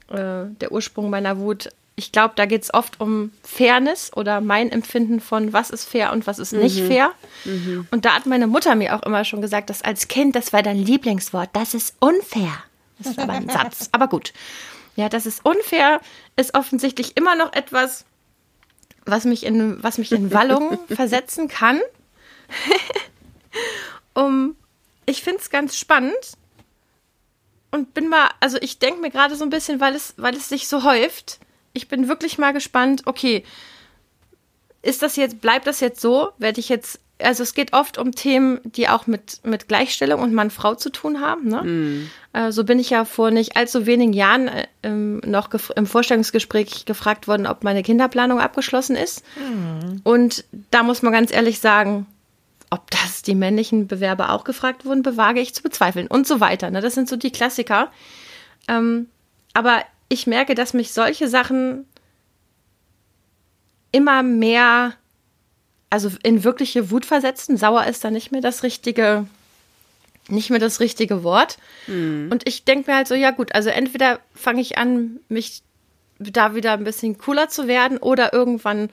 äh, 0.08 0.44
der 0.60 0.72
Ursprung 0.72 1.10
meiner 1.10 1.38
Wut. 1.38 1.70
Ich 1.98 2.12
glaube, 2.12 2.34
da 2.36 2.46
geht 2.46 2.62
es 2.62 2.72
oft 2.72 3.00
um 3.00 3.32
Fairness 3.42 4.12
oder 4.14 4.40
mein 4.40 4.70
Empfinden 4.70 5.18
von, 5.18 5.52
was 5.52 5.70
ist 5.70 5.84
fair 5.84 6.12
und 6.12 6.28
was 6.28 6.38
ist 6.38 6.52
mhm. 6.52 6.60
nicht 6.60 6.80
fair. 6.80 7.10
Mhm. 7.44 7.88
Und 7.90 8.04
da 8.04 8.14
hat 8.14 8.24
meine 8.24 8.46
Mutter 8.46 8.76
mir 8.76 8.94
auch 8.94 9.02
immer 9.02 9.24
schon 9.24 9.42
gesagt, 9.42 9.68
dass 9.68 9.82
als 9.82 10.06
Kind, 10.06 10.36
das 10.36 10.52
war 10.52 10.62
dein 10.62 10.78
Lieblingswort, 10.78 11.50
das 11.54 11.74
ist 11.74 11.96
unfair. 11.98 12.52
Das 12.98 13.08
ist 13.08 13.18
aber 13.18 13.32
ein 13.32 13.48
Satz. 13.50 13.88
Aber 13.90 14.06
gut. 14.06 14.32
Ja, 14.94 15.08
das 15.08 15.26
ist 15.26 15.44
unfair, 15.44 16.00
ist 16.36 16.54
offensichtlich 16.54 17.16
immer 17.16 17.34
noch 17.34 17.52
etwas, 17.52 18.04
was 19.04 19.24
mich 19.24 19.44
in, 19.44 19.82
was 19.82 19.98
mich 19.98 20.12
in 20.12 20.32
Wallung 20.32 20.78
versetzen 20.88 21.48
kann. 21.48 21.80
um, 24.14 24.54
ich 25.04 25.24
finde 25.24 25.40
es 25.40 25.50
ganz 25.50 25.76
spannend 25.76 26.14
und 27.72 27.92
bin 27.92 28.08
mal, 28.08 28.30
also 28.38 28.56
ich 28.60 28.78
denke 28.78 29.00
mir 29.00 29.10
gerade 29.10 29.34
so 29.34 29.42
ein 29.42 29.50
bisschen, 29.50 29.80
weil 29.80 29.96
es, 29.96 30.14
weil 30.16 30.36
es 30.36 30.48
sich 30.48 30.68
so 30.68 30.84
häuft. 30.84 31.40
Ich 31.72 31.88
bin 31.88 32.08
wirklich 32.08 32.38
mal 32.38 32.52
gespannt, 32.52 33.02
okay, 33.04 33.44
ist 34.82 35.02
das 35.02 35.16
jetzt, 35.16 35.40
bleibt 35.40 35.66
das 35.66 35.80
jetzt 35.80 36.00
so? 36.00 36.30
Werde 36.38 36.60
ich 36.60 36.68
jetzt 36.68 37.00
also 37.22 37.42
es 37.42 37.54
geht 37.54 37.72
oft 37.72 37.98
um 37.98 38.12
Themen, 38.12 38.60
die 38.64 38.88
auch 38.88 39.06
mit, 39.06 39.40
mit 39.44 39.68
Gleichstellung 39.68 40.22
und 40.22 40.32
Mann-Frau 40.32 40.74
zu 40.74 40.90
tun 40.90 41.20
haben. 41.20 41.48
Ne? 41.48 41.62
Mm. 41.62 42.10
Äh, 42.32 42.52
so 42.52 42.64
bin 42.64 42.78
ich 42.78 42.90
ja 42.90 43.04
vor 43.04 43.30
nicht 43.30 43.56
allzu 43.56 43.86
wenigen 43.86 44.12
Jahren 44.12 44.48
äh, 44.48 44.88
noch 44.88 45.50
im 45.74 45.86
Vorstellungsgespräch 45.86 46.84
gefragt 46.84 47.28
worden, 47.28 47.46
ob 47.46 47.64
meine 47.64 47.82
Kinderplanung 47.82 48.40
abgeschlossen 48.40 48.96
ist. 48.96 49.24
Mm. 49.36 49.98
Und 50.04 50.44
da 50.70 50.82
muss 50.82 51.02
man 51.02 51.12
ganz 51.12 51.32
ehrlich 51.32 51.58
sagen, 51.58 52.06
ob 52.70 52.90
das 52.90 53.22
die 53.22 53.34
männlichen 53.34 53.86
Bewerber 53.86 54.32
auch 54.32 54.44
gefragt 54.44 54.84
wurden, 54.84 55.02
bewage 55.02 55.40
ich 55.40 55.54
zu 55.54 55.62
bezweifeln 55.62 56.06
und 56.06 56.26
so 56.26 56.40
weiter. 56.40 56.70
Ne? 56.70 56.80
Das 56.80 56.94
sind 56.94 57.08
so 57.08 57.16
die 57.16 57.32
Klassiker. 57.32 57.90
Ähm, 58.68 59.08
aber 59.54 59.82
ich 60.08 60.26
merke, 60.26 60.54
dass 60.54 60.74
mich 60.74 60.92
solche 60.92 61.28
Sachen 61.28 61.86
immer 63.92 64.22
mehr, 64.22 64.94
also 65.90 66.10
in 66.22 66.44
wirkliche 66.44 66.90
Wut 66.90 67.06
versetzen. 67.06 67.56
Sauer 67.56 67.84
ist 67.86 68.04
da 68.04 68.10
nicht 68.10 68.32
mehr 68.32 68.40
das 68.40 68.62
richtige, 68.62 69.26
nicht 70.28 70.50
mehr 70.50 70.60
das 70.60 70.80
richtige 70.80 71.22
Wort. 71.24 71.58
Mhm. 71.86 72.28
Und 72.30 72.46
ich 72.46 72.64
denke 72.64 72.90
mir 72.90 72.96
halt 72.96 73.08
so, 73.08 73.14
ja 73.14 73.30
gut, 73.30 73.54
also 73.54 73.70
entweder 73.70 74.20
fange 74.34 74.60
ich 74.60 74.78
an, 74.78 75.20
mich 75.28 75.62
da 76.18 76.54
wieder 76.54 76.72
ein 76.72 76.84
bisschen 76.84 77.16
cooler 77.18 77.48
zu 77.48 77.68
werden 77.68 77.98
oder 77.98 78.32
irgendwann 78.32 78.90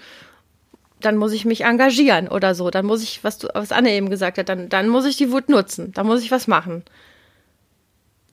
dann 1.02 1.18
muss 1.18 1.34
ich 1.34 1.46
mich 1.46 1.62
engagieren 1.62 2.28
oder 2.28 2.56
so. 2.56 2.72
Dann 2.72 2.86
muss 2.86 3.04
ich, 3.04 3.24
was 3.24 3.38
du, 3.38 3.48
was 3.54 3.72
Anne 3.72 3.92
eben 3.92 4.10
gesagt 4.10 4.38
hat, 4.38 4.50
dann, 4.50 4.70
dann 4.70 4.90
muss 4.90 5.06
ich 5.06 5.18
die 5.18 5.32
Wut 5.32 5.50
nutzen. 5.50 5.92
Dann 5.94 6.08
muss 6.08 6.24
ich 6.24 6.32
was 6.32 6.48
machen. 6.48 6.84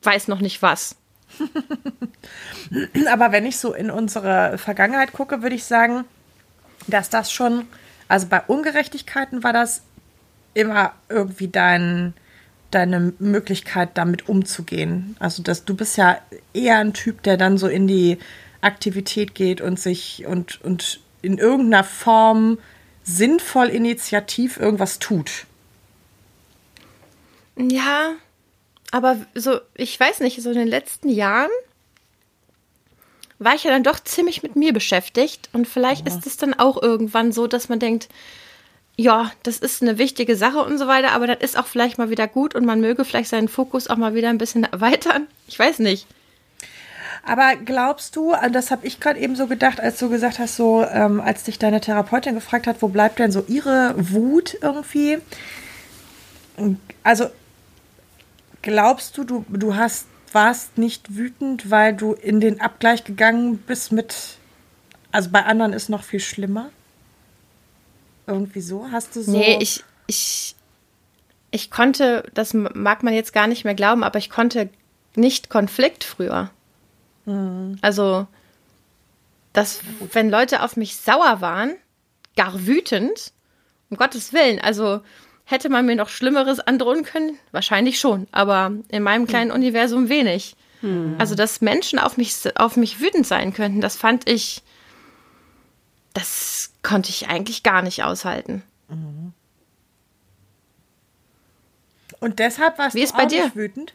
Weiß 0.02 0.28
noch 0.28 0.40
nicht 0.40 0.62
was. 0.62 0.96
Aber 3.10 3.32
wenn 3.32 3.46
ich 3.46 3.58
so 3.58 3.74
in 3.74 3.90
unsere 3.90 4.58
Vergangenheit 4.58 5.12
gucke, 5.12 5.42
würde 5.42 5.54
ich 5.54 5.64
sagen, 5.64 6.04
dass 6.86 7.10
das 7.10 7.32
schon, 7.32 7.66
also 8.08 8.26
bei 8.28 8.40
Ungerechtigkeiten 8.40 9.42
war 9.42 9.52
das 9.52 9.82
immer 10.54 10.92
irgendwie 11.08 11.48
dein, 11.48 12.14
deine 12.70 13.12
Möglichkeit, 13.18 13.90
damit 13.94 14.28
umzugehen. 14.28 15.16
Also, 15.18 15.42
dass 15.42 15.64
du 15.64 15.74
bist 15.74 15.96
ja 15.96 16.18
eher 16.52 16.78
ein 16.78 16.92
Typ, 16.92 17.22
der 17.22 17.36
dann 17.36 17.58
so 17.58 17.68
in 17.68 17.86
die 17.86 18.18
Aktivität 18.60 19.34
geht 19.34 19.60
und 19.60 19.78
sich 19.78 20.24
und, 20.26 20.60
und 20.62 21.00
in 21.22 21.38
irgendeiner 21.38 21.84
Form 21.84 22.58
sinnvoll 23.04 23.68
initiativ 23.68 24.58
irgendwas 24.58 24.98
tut. 24.98 25.46
Ja, 27.56 28.12
aber 28.90 29.16
so, 29.34 29.58
ich 29.74 29.98
weiß 29.98 30.20
nicht, 30.20 30.40
so 30.42 30.50
in 30.50 30.58
den 30.58 30.68
letzten 30.68 31.08
Jahren 31.08 31.50
war 33.44 33.54
ich 33.54 33.64
ja 33.64 33.70
dann 33.70 33.82
doch 33.82 34.00
ziemlich 34.00 34.42
mit 34.42 34.56
mir 34.56 34.72
beschäftigt 34.72 35.48
und 35.52 35.66
vielleicht 35.66 36.08
ja. 36.08 36.14
ist 36.14 36.26
es 36.26 36.36
dann 36.36 36.54
auch 36.54 36.80
irgendwann 36.80 37.32
so, 37.32 37.46
dass 37.46 37.68
man 37.68 37.78
denkt, 37.78 38.08
ja, 38.96 39.32
das 39.42 39.58
ist 39.58 39.82
eine 39.82 39.98
wichtige 39.98 40.36
Sache 40.36 40.58
und 40.58 40.78
so 40.78 40.86
weiter, 40.86 41.12
aber 41.12 41.26
das 41.26 41.38
ist 41.40 41.58
auch 41.58 41.66
vielleicht 41.66 41.98
mal 41.98 42.10
wieder 42.10 42.28
gut 42.28 42.54
und 42.54 42.64
man 42.64 42.80
möge 42.80 43.04
vielleicht 43.04 43.30
seinen 43.30 43.48
Fokus 43.48 43.88
auch 43.88 43.96
mal 43.96 44.14
wieder 44.14 44.28
ein 44.28 44.38
bisschen 44.38 44.64
erweitern. 44.64 45.26
Ich 45.48 45.58
weiß 45.58 45.78
nicht. 45.78 46.06
Aber 47.24 47.54
glaubst 47.56 48.16
du, 48.16 48.34
das 48.50 48.70
habe 48.70 48.86
ich 48.86 48.98
gerade 48.98 49.20
eben 49.20 49.36
so 49.36 49.46
gedacht, 49.46 49.80
als 49.80 49.98
du 49.98 50.08
gesagt 50.08 50.38
hast, 50.38 50.56
so 50.56 50.84
ähm, 50.84 51.20
als 51.20 51.44
dich 51.44 51.58
deine 51.58 51.80
Therapeutin 51.80 52.34
gefragt 52.34 52.66
hat, 52.66 52.82
wo 52.82 52.88
bleibt 52.88 53.18
denn 53.18 53.30
so 53.30 53.44
ihre 53.46 53.94
Wut 53.96 54.58
irgendwie? 54.60 55.18
Also 57.04 57.26
glaubst 58.60 59.16
du, 59.16 59.24
du, 59.24 59.44
du 59.48 59.76
hast, 59.76 60.06
warst 60.34 60.78
nicht 60.78 61.16
wütend, 61.16 61.70
weil 61.70 61.94
du 61.94 62.12
in 62.12 62.40
den 62.40 62.60
Abgleich 62.60 63.04
gegangen 63.04 63.58
bist 63.58 63.92
mit, 63.92 64.38
also 65.10 65.30
bei 65.30 65.44
anderen 65.44 65.72
ist 65.72 65.88
noch 65.88 66.02
viel 66.02 66.20
schlimmer? 66.20 66.70
Irgendwie 68.26 68.60
so? 68.60 68.88
Hast 68.90 69.16
du 69.16 69.22
so. 69.22 69.32
Nee, 69.32 69.58
ich, 69.60 69.84
ich, 70.06 70.54
ich 71.50 71.70
konnte, 71.70 72.24
das 72.34 72.54
mag 72.54 73.02
man 73.02 73.14
jetzt 73.14 73.32
gar 73.32 73.46
nicht 73.46 73.64
mehr 73.64 73.74
glauben, 73.74 74.04
aber 74.04 74.18
ich 74.18 74.30
konnte 74.30 74.70
nicht 75.14 75.50
Konflikt 75.50 76.04
früher. 76.04 76.50
Mhm. 77.24 77.78
Also, 77.82 78.26
dass, 79.52 79.80
wenn 80.12 80.30
Leute 80.30 80.62
auf 80.62 80.76
mich 80.76 80.96
sauer 80.96 81.40
waren, 81.40 81.74
gar 82.36 82.66
wütend, 82.66 83.32
um 83.90 83.96
Gottes 83.96 84.32
Willen, 84.32 84.58
also 84.60 85.02
hätte 85.52 85.68
man 85.68 85.86
mir 85.86 85.94
noch 85.94 86.08
Schlimmeres 86.08 86.58
androhen 86.58 87.04
können? 87.04 87.38
Wahrscheinlich 87.52 88.00
schon, 88.00 88.26
aber 88.32 88.72
in 88.88 89.02
meinem 89.04 89.26
kleinen 89.26 89.50
mhm. 89.50 89.56
Universum 89.56 90.08
wenig. 90.08 90.56
Mhm. 90.80 91.14
Also, 91.18 91.36
dass 91.36 91.60
Menschen 91.60 92.00
auf 92.00 92.16
mich, 92.16 92.34
auf 92.56 92.76
mich 92.76 93.00
wütend 93.00 93.26
sein 93.26 93.54
könnten, 93.54 93.80
das 93.80 93.96
fand 93.96 94.28
ich, 94.28 94.62
das 96.14 96.72
konnte 96.82 97.10
ich 97.10 97.28
eigentlich 97.28 97.62
gar 97.62 97.82
nicht 97.82 98.02
aushalten. 98.02 98.62
Mhm. 98.88 99.32
Und 102.18 102.38
deshalb 102.38 102.78
warst 102.78 102.94
Wie 102.94 103.00
du 103.00 103.04
ist 103.04 103.16
bei 103.16 103.26
dir? 103.26 103.50
wütend? 103.54 103.94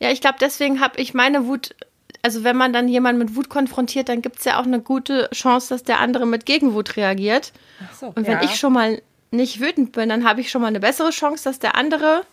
Ja, 0.00 0.10
ich 0.10 0.20
glaube, 0.20 0.36
deswegen 0.40 0.80
habe 0.80 1.00
ich 1.00 1.14
meine 1.14 1.46
Wut, 1.46 1.74
also 2.22 2.44
wenn 2.44 2.56
man 2.56 2.72
dann 2.72 2.88
jemanden 2.88 3.20
mit 3.20 3.36
Wut 3.36 3.48
konfrontiert, 3.48 4.08
dann 4.08 4.20
gibt 4.20 4.38
es 4.38 4.44
ja 4.44 4.60
auch 4.60 4.66
eine 4.66 4.80
gute 4.80 5.30
Chance, 5.32 5.70
dass 5.70 5.82
der 5.82 6.00
andere 6.00 6.26
mit 6.26 6.44
Gegenwut 6.44 6.96
reagiert. 6.96 7.52
Ach 7.82 7.94
so, 7.94 8.06
Und 8.08 8.26
wenn 8.26 8.38
ja. 8.38 8.42
ich 8.42 8.56
schon 8.56 8.72
mal 8.72 9.00
nicht 9.32 9.60
wütend 9.60 9.92
bin, 9.92 10.08
dann 10.08 10.24
habe 10.24 10.40
ich 10.40 10.50
schon 10.50 10.62
mal 10.62 10.68
eine 10.68 10.80
bessere 10.80 11.10
Chance, 11.10 11.44
dass 11.44 11.58
der 11.58 11.74
andere 11.74 12.24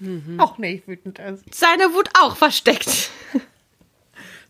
mhm. 0.00 0.40
auch 0.40 0.58
nicht 0.58 0.88
wütend 0.88 1.18
ist. 1.18 1.54
Seine 1.54 1.94
Wut 1.94 2.10
auch 2.20 2.36
versteckt. 2.36 3.10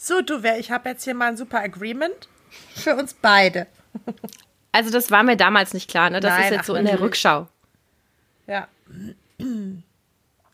So, 0.01 0.21
du, 0.21 0.39
ich 0.59 0.71
habe 0.71 0.89
jetzt 0.91 1.03
hier 1.03 1.15
mal 1.15 1.27
ein 1.27 1.37
super 1.37 1.61
Agreement 1.61 2.29
für 2.77 2.95
uns 2.95 3.15
beide. 3.15 3.67
Also 4.71 4.91
das 4.91 5.11
war 5.11 5.25
mir 5.25 5.37
damals 5.37 5.75
nicht 5.75 5.91
klar, 5.91 6.09
ne? 6.09 6.21
Das 6.21 6.31
Nein, 6.31 6.45
ist 6.45 6.51
jetzt 6.51 6.61
ach, 6.61 6.67
so 6.67 6.75
in 6.77 6.85
der 6.85 7.01
Rückschau. 7.01 7.49
Ja. 8.47 8.69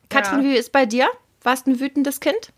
Katrin, 0.09 0.43
ja. 0.43 0.43
wie 0.43 0.57
ist 0.57 0.73
bei 0.73 0.87
dir? 0.87 1.09
Warst 1.43 1.67
du 1.67 1.73
ein 1.73 1.81
wütendes 1.81 2.21
Kind? 2.21 2.53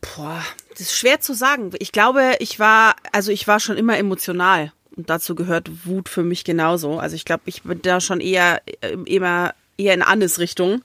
Boah, 0.00 0.42
das 0.70 0.80
ist 0.80 0.96
schwer 0.96 1.20
zu 1.20 1.34
sagen. 1.34 1.70
Ich 1.78 1.92
glaube, 1.92 2.36
ich 2.40 2.58
war, 2.58 2.96
also 3.12 3.30
ich 3.30 3.46
war 3.46 3.60
schon 3.60 3.76
immer 3.76 3.96
emotional. 3.96 4.72
Und 5.00 5.08
dazu 5.08 5.34
gehört 5.34 5.86
Wut 5.86 6.10
für 6.10 6.22
mich 6.22 6.44
genauso. 6.44 6.98
Also 6.98 7.16
ich 7.16 7.24
glaube, 7.24 7.44
ich 7.46 7.62
bin 7.62 7.80
da 7.80 8.02
schon 8.02 8.20
eher 8.20 8.60
immer 9.06 9.54
eher 9.78 9.94
in 9.94 10.02
Annes 10.02 10.38
Richtung 10.38 10.82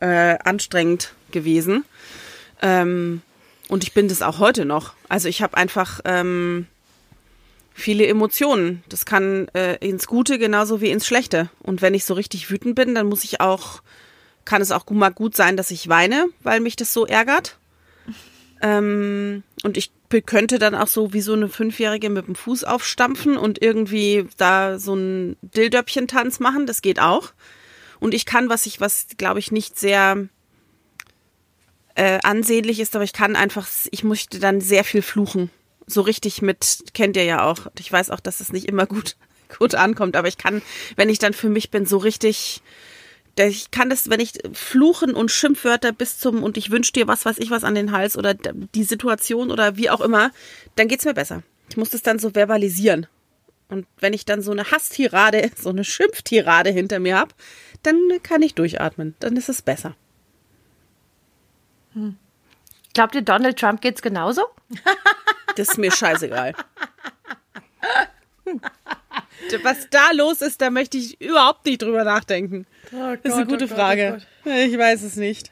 äh, 0.00 0.36
anstrengend 0.42 1.14
gewesen. 1.30 1.84
Ähm, 2.62 3.22
und 3.68 3.84
ich 3.84 3.92
bin 3.92 4.08
das 4.08 4.22
auch 4.22 4.40
heute 4.40 4.64
noch. 4.64 4.94
Also 5.08 5.28
ich 5.28 5.40
habe 5.40 5.56
einfach 5.56 6.00
ähm, 6.04 6.66
viele 7.74 8.08
Emotionen. 8.08 8.82
Das 8.88 9.06
kann 9.06 9.46
äh, 9.54 9.76
ins 9.76 10.08
Gute 10.08 10.40
genauso 10.40 10.80
wie 10.80 10.90
ins 10.90 11.06
Schlechte. 11.06 11.48
Und 11.60 11.80
wenn 11.80 11.94
ich 11.94 12.04
so 12.04 12.14
richtig 12.14 12.50
wütend 12.50 12.74
bin, 12.74 12.96
dann 12.96 13.06
muss 13.06 13.22
ich 13.22 13.40
auch 13.40 13.82
kann 14.44 14.60
es 14.62 14.72
auch 14.72 14.84
mal 14.90 15.10
gut 15.10 15.36
sein, 15.36 15.56
dass 15.56 15.70
ich 15.70 15.88
weine, 15.88 16.26
weil 16.42 16.58
mich 16.58 16.74
das 16.74 16.92
so 16.92 17.06
ärgert. 17.06 17.56
Ähm, 18.60 19.44
und 19.62 19.76
ich 19.76 19.92
könnte 20.22 20.58
dann 20.58 20.74
auch 20.74 20.88
so 20.88 21.12
wie 21.12 21.20
so 21.20 21.32
eine 21.32 21.48
Fünfjährige 21.48 22.10
mit 22.10 22.26
dem 22.26 22.34
Fuß 22.34 22.64
aufstampfen 22.64 23.36
und 23.36 23.62
irgendwie 23.62 24.26
da 24.36 24.78
so 24.78 24.94
ein 24.94 25.36
Dildöppchen-Tanz 25.42 26.40
machen. 26.40 26.66
Das 26.66 26.82
geht 26.82 27.00
auch. 27.00 27.32
Und 28.00 28.14
ich 28.14 28.26
kann, 28.26 28.48
was 28.48 28.66
ich, 28.66 28.80
was 28.80 29.06
glaube 29.16 29.38
ich 29.38 29.52
nicht 29.52 29.78
sehr 29.78 30.28
äh, 31.94 32.18
ansehnlich 32.22 32.80
ist, 32.80 32.94
aber 32.94 33.04
ich 33.04 33.12
kann 33.12 33.36
einfach, 33.36 33.66
ich 33.90 34.04
möchte 34.04 34.38
dann 34.38 34.60
sehr 34.60 34.84
viel 34.84 35.02
fluchen. 35.02 35.50
So 35.86 36.00
richtig 36.00 36.42
mit, 36.42 36.84
kennt 36.92 37.16
ihr 37.16 37.24
ja 37.24 37.44
auch. 37.44 37.66
Ich 37.78 37.90
weiß 37.90 38.10
auch, 38.10 38.20
dass 38.20 38.40
es 38.40 38.52
nicht 38.52 38.68
immer 38.68 38.86
gut, 38.86 39.16
gut 39.58 39.74
ankommt, 39.74 40.16
aber 40.16 40.28
ich 40.28 40.38
kann, 40.38 40.62
wenn 40.96 41.08
ich 41.08 41.18
dann 41.18 41.32
für 41.32 41.48
mich 41.48 41.70
bin, 41.70 41.86
so 41.86 41.98
richtig 41.98 42.62
ich 43.36 43.70
kann 43.70 43.90
das, 43.90 44.10
wenn 44.10 44.20
ich 44.20 44.34
fluchen 44.52 45.14
und 45.14 45.30
Schimpfwörter 45.30 45.92
bis 45.92 46.18
zum 46.18 46.42
und 46.42 46.56
ich 46.56 46.70
wünsche 46.70 46.92
dir 46.92 47.08
was, 47.08 47.24
weiß 47.24 47.38
ich 47.38 47.50
was 47.50 47.64
an 47.64 47.74
den 47.74 47.92
Hals 47.92 48.16
oder 48.16 48.34
die 48.34 48.84
Situation 48.84 49.50
oder 49.50 49.76
wie 49.76 49.90
auch 49.90 50.00
immer, 50.00 50.30
dann 50.76 50.88
geht's 50.88 51.04
mir 51.04 51.14
besser. 51.14 51.42
Ich 51.68 51.76
muss 51.76 51.90
das 51.90 52.02
dann 52.02 52.18
so 52.18 52.30
verbalisieren. 52.30 53.06
Und 53.68 53.86
wenn 53.98 54.12
ich 54.12 54.24
dann 54.24 54.42
so 54.42 54.52
eine 54.52 54.70
Hasstirade, 54.70 55.50
so 55.56 55.70
eine 55.70 55.84
Schimpftirade 55.84 56.70
hinter 56.70 57.00
mir 57.00 57.18
habe, 57.18 57.34
dann 57.82 57.98
kann 58.22 58.42
ich 58.42 58.54
durchatmen. 58.54 59.14
Dann 59.20 59.36
ist 59.36 59.48
es 59.48 59.62
besser. 59.62 59.96
Hm. 61.94 62.16
Glaubt 62.94 63.14
ihr, 63.14 63.22
Donald 63.22 63.58
Trump 63.58 63.80
geht's 63.80 64.02
genauso? 64.02 64.42
Das 65.56 65.68
ist 65.68 65.78
mir 65.78 65.92
scheißegal. 65.92 66.52
Was 69.62 69.88
da 69.88 70.10
los 70.10 70.40
ist, 70.40 70.60
da 70.60 70.68
möchte 70.70 70.98
ich 70.98 71.20
überhaupt 71.20 71.64
nicht 71.64 71.82
drüber 71.82 72.02
nachdenken. 72.02 72.66
Oh 72.94 73.16
das 73.22 73.32
ist 73.32 73.38
eine 73.38 73.46
gute 73.46 73.64
oh 73.64 73.68
Gott, 73.68 73.76
Frage. 73.76 74.22
Oh 74.44 74.50
ich 74.50 74.78
weiß 74.78 75.02
es 75.02 75.16
nicht. 75.16 75.50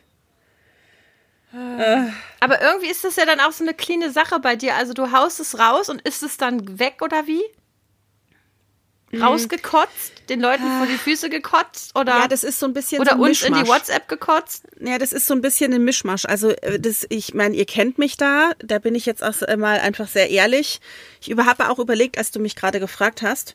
Aber 2.41 2.63
irgendwie 2.63 2.91
ist 2.91 3.05
das 3.05 3.17
ja 3.17 3.27
dann 3.27 3.41
auch 3.41 3.53
so 3.53 3.63
eine 3.63 3.75
kleine 3.75 4.11
Sache 4.11 4.41
bei 4.41 4.57
dir. 4.57 4.75
Also 4.75 4.95
du 4.95 5.13
haust 5.13 5.39
es 5.39 5.59
raus 5.59 5.89
und 5.89 6.01
ist 6.03 6.23
es 6.23 6.39
dann 6.39 6.79
weg 6.79 7.03
oder 7.03 7.27
wie? 7.27 7.43
Mhm. 9.11 9.23
Rausgekotzt, 9.23 10.31
den 10.31 10.41
Leuten 10.41 10.63
vor 10.79 10.87
die 10.87 10.97
Füße 10.97 11.29
gekotzt 11.29 11.95
oder 11.95 12.21
ja, 12.21 12.29
das 12.29 12.43
ist 12.43 12.59
so 12.59 12.65
ein 12.65 12.73
bisschen 12.73 13.03
oder 13.03 13.13
so 13.13 13.17
ein 13.17 13.29
uns 13.29 13.43
in 13.43 13.53
die 13.53 13.67
WhatsApp 13.67 14.09
gekotzt. 14.09 14.65
Ja, 14.81 14.99
das 14.99 15.13
ist 15.13 15.27
so 15.27 15.35
ein 15.35 15.43
bisschen 15.43 15.75
ein 15.75 15.85
Mischmasch. 15.85 16.25
Also 16.25 16.49
äh, 16.49 16.81
das, 16.81 17.07
ich 17.11 17.35
meine, 17.35 17.55
ihr 17.55 17.67
kennt 17.67 17.99
mich 17.99 18.17
da, 18.17 18.53
da 18.61 18.79
bin 18.79 18.95
ich 18.95 19.05
jetzt 19.05 19.23
auch 19.23 19.35
mal 19.59 19.81
einfach 19.81 20.09
sehr 20.09 20.31
ehrlich. 20.31 20.81
Ich 21.21 21.37
habe 21.37 21.69
auch 21.69 21.79
überlegt, 21.79 22.17
als 22.17 22.31
du 22.31 22.41
mich 22.41 22.57
gerade 22.57 22.81
gefragt 22.81 23.21
hast, 23.21 23.53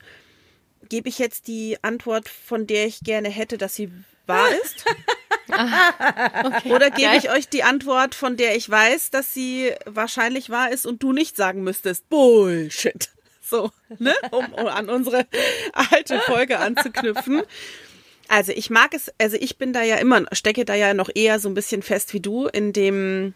gebe 0.90 1.10
ich 1.10 1.20
jetzt 1.20 1.48
die 1.48 1.78
Antwort, 1.84 2.30
von 2.30 2.68
der 2.68 2.86
ich 2.86 3.02
gerne 3.02 3.30
hätte, 3.30 3.58
dass 3.58 3.76
sie 3.76 3.92
wahr 4.26 4.50
ist? 4.64 4.86
okay. 5.50 6.74
Oder 6.74 6.92
gebe 6.92 7.16
ich 7.16 7.30
euch 7.30 7.48
die 7.48 7.64
Antwort, 7.64 8.16
von 8.16 8.38
der 8.38 8.56
ich 8.56 8.70
weiß, 8.70 9.12
dass 9.12 9.34
sie 9.34 9.72
wahrscheinlich 9.86 10.50
wahr 10.50 10.72
ist 10.72 10.86
und 10.86 11.04
du 11.04 11.14
nicht 11.14 11.36
sagen 11.36 11.64
müsstest? 11.64 12.10
Bullshit. 12.10 13.10
So, 13.42 13.72
ne? 13.98 14.14
Um, 14.32 14.54
um 14.54 14.68
an 14.68 14.90
unsere 14.90 15.26
alte 15.74 16.20
Folge 16.20 16.60
anzuknüpfen. 16.60 17.44
Also 18.28 18.52
ich 18.52 18.70
mag 18.70 18.94
es, 18.94 19.10
also 19.20 19.38
ich 19.40 19.58
bin 19.58 19.72
da 19.72 19.84
ja 19.84 19.96
immer, 19.96 20.26
stecke 20.34 20.66
da 20.66 20.76
ja 20.76 20.94
noch 20.94 21.10
eher 21.14 21.40
so 21.40 21.48
ein 21.48 21.54
bisschen 21.54 21.82
fest 21.82 22.14
wie 22.14 22.20
du 22.20 22.48
in 22.48 22.74
dem 22.74 23.34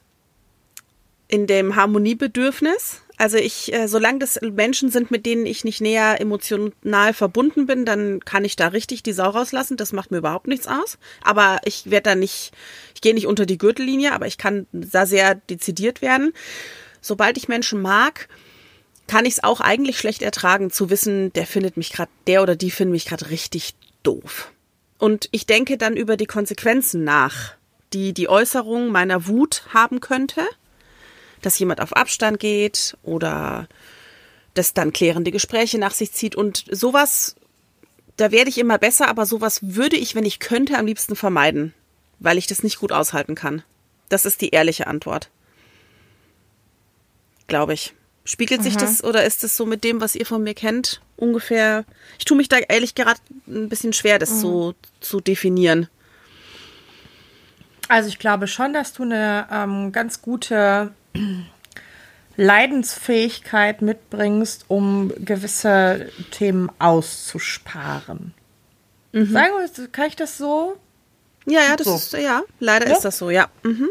in 1.30 1.48
dem 1.48 1.78
Harmoniebedürfnis. 1.78 3.02
Also 3.22 3.38
ich, 3.38 3.72
äh, 3.72 3.88
solange 3.88 4.18
das 4.18 4.40
Menschen 4.42 4.90
sind, 4.90 5.12
mit 5.12 5.28
denen 5.28 5.46
ich 5.46 5.64
nicht 5.64 5.80
näher 5.80 6.20
emotional 6.20 7.14
verbunden 7.14 7.68
bin, 7.68 7.86
dann 7.86 8.20
kann 8.26 8.44
ich 8.44 8.56
da 8.56 8.70
richtig 8.70 9.04
die 9.04 9.14
Sau 9.14 9.30
rauslassen. 9.30 9.78
Das 9.78 9.94
macht 9.94 10.10
mir 10.10 10.18
überhaupt 10.18 10.48
nichts 10.48 10.66
aus. 10.66 10.98
Aber 11.22 11.60
ich 11.64 11.92
werde 11.92 12.10
da 12.10 12.16
nicht, 12.16 12.52
ich 12.96 13.02
gehe 13.02 13.14
nicht 13.14 13.28
unter 13.28 13.46
die 13.46 13.60
Gürtellinie, 13.60 14.14
aber 14.14 14.26
ich 14.26 14.40
kann 14.40 14.66
da 14.72 15.06
sehr 15.06 15.36
dezidiert 15.36 16.02
werden. 16.02 16.34
Sobald 17.00 17.38
ich 17.38 17.48
Menschen 17.48 17.80
mag, 17.80 18.28
kann 19.06 19.26
ich 19.26 19.34
es 19.34 19.44
auch 19.44 19.62
eigentlich 19.62 20.00
schlecht 20.00 20.24
ertragen, 20.24 20.72
zu 20.72 20.90
wissen, 20.90 21.32
der 21.34 21.46
findet 21.46 21.78
mich 21.78 21.92
gerade, 21.92 22.10
der 22.26 22.42
oder 22.42 22.56
die 22.56 22.72
finden 22.72 22.94
mich 22.94 23.06
gerade 23.06 23.30
richtig 23.30 23.76
doof. 24.02 24.52
Und 24.98 25.30
ich 25.32 25.46
denke 25.46 25.78
dann 25.78 25.96
über 25.96 26.18
die 26.18 26.26
Konsequenzen 26.26 27.04
nach, 27.04 27.54
die 27.94 28.16
die 28.16 28.30
Äußerung 28.30 28.92
meiner 28.92 29.28
Wut 29.28 29.62
haben 29.72 30.00
könnte 30.00 30.42
dass 31.42 31.60
jemand 31.60 31.82
auf 31.82 31.94
Abstand 31.94 32.40
geht 32.40 32.98
oder 33.04 33.68
das 34.54 34.74
dann 34.74 34.94
klärende 34.94 35.32
Gespräche 35.32 35.78
nach 35.78 35.94
sich 35.94 36.12
zieht 36.12 36.36
und 36.36 36.66
sowas, 36.70 37.36
da 38.18 38.32
werde 38.32 38.50
ich 38.50 38.58
immer 38.58 38.78
besser, 38.78 39.08
aber 39.08 39.26
sowas 39.26 39.60
würde 39.62 39.96
ich, 39.96 40.16
wenn 40.16 40.26
ich 40.26 40.40
könnte, 40.40 40.78
am 40.78 40.86
liebsten 40.86 41.16
vermeiden, 41.16 41.74
weil 42.20 42.38
ich 42.38 42.48
das 42.48 42.64
nicht 42.64 42.80
gut 42.80 42.92
aushalten 42.92 43.36
kann. 43.36 43.64
Das 44.10 44.26
ist 44.26 44.42
die 44.42 44.50
ehrliche 44.50 44.88
Antwort. 44.88 45.30
Glaube 47.48 47.74
ich. 47.74 47.94
Spiegelt 48.24 48.62
sich 48.62 48.78
das 48.78 49.04
oder 49.04 49.26
ist 49.26 49.44
das 49.44 49.58
so 49.58 49.66
mit 49.66 49.84
dem, 49.84 50.00
was 50.00 50.16
ihr 50.16 50.28
von 50.28 50.44
mir 50.44 50.54
kennt, 50.54 51.02
ungefähr? 51.18 51.86
Ich 52.20 52.26
tue 52.26 52.38
mich 52.38 52.50
da 52.50 52.58
ehrlich 52.58 52.94
gerade 52.94 53.20
ein 53.48 53.68
bisschen 53.68 53.94
schwer, 53.94 54.20
das 54.20 54.30
mhm. 54.32 54.40
so 54.40 54.74
zu 55.00 55.22
definieren. 55.22 55.88
Also 57.88 58.10
ich 58.10 58.20
glaube 58.20 58.48
schon, 58.48 58.74
dass 58.74 58.94
du 58.94 59.04
eine 59.04 59.48
ähm, 59.52 59.92
ganz 59.92 60.22
gute 60.22 60.94
Leidensfähigkeit 62.38 63.82
mitbringst, 63.82 64.66
um 64.68 65.12
gewisse 65.18 66.10
Themen 66.32 66.72
auszusparen. 66.80 68.34
Mhm. 69.12 69.32
Sagen 69.32 69.52
wir, 69.58 69.88
kann 69.90 70.08
ich 70.08 70.16
das 70.16 70.38
so? 70.38 70.78
Ja, 71.46 71.62
ja, 71.62 71.76
das 71.76 71.88
so. 71.88 71.96
ist, 71.96 72.14
ja, 72.14 72.42
leider 72.60 72.88
ja? 72.88 72.96
ist 72.96 73.06
das 73.06 73.18
so, 73.18 73.30
ja. 73.30 73.48
Mhm. 73.64 73.90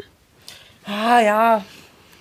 Ah, 0.84 1.20
ja. 1.20 1.64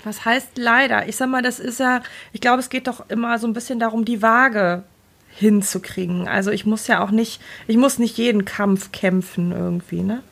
Was 0.03 0.25
heißt 0.25 0.57
leider? 0.57 1.07
Ich 1.07 1.17
sag 1.17 1.29
mal, 1.29 1.41
das 1.41 1.59
ist 1.59 1.79
ja, 1.79 2.01
ich 2.31 2.41
glaube, 2.41 2.59
es 2.59 2.69
geht 2.69 2.87
doch 2.87 3.09
immer 3.09 3.37
so 3.37 3.47
ein 3.47 3.53
bisschen 3.53 3.79
darum, 3.79 4.05
die 4.05 4.21
Waage 4.21 4.83
hinzukriegen. 5.31 6.27
Also 6.27 6.51
ich 6.51 6.65
muss 6.65 6.87
ja 6.87 7.03
auch 7.03 7.11
nicht, 7.11 7.41
ich 7.67 7.77
muss 7.77 7.99
nicht 7.99 8.17
jeden 8.17 8.45
Kampf 8.45 8.91
kämpfen 8.91 9.51
irgendwie, 9.51 10.01
ne? 10.01 10.23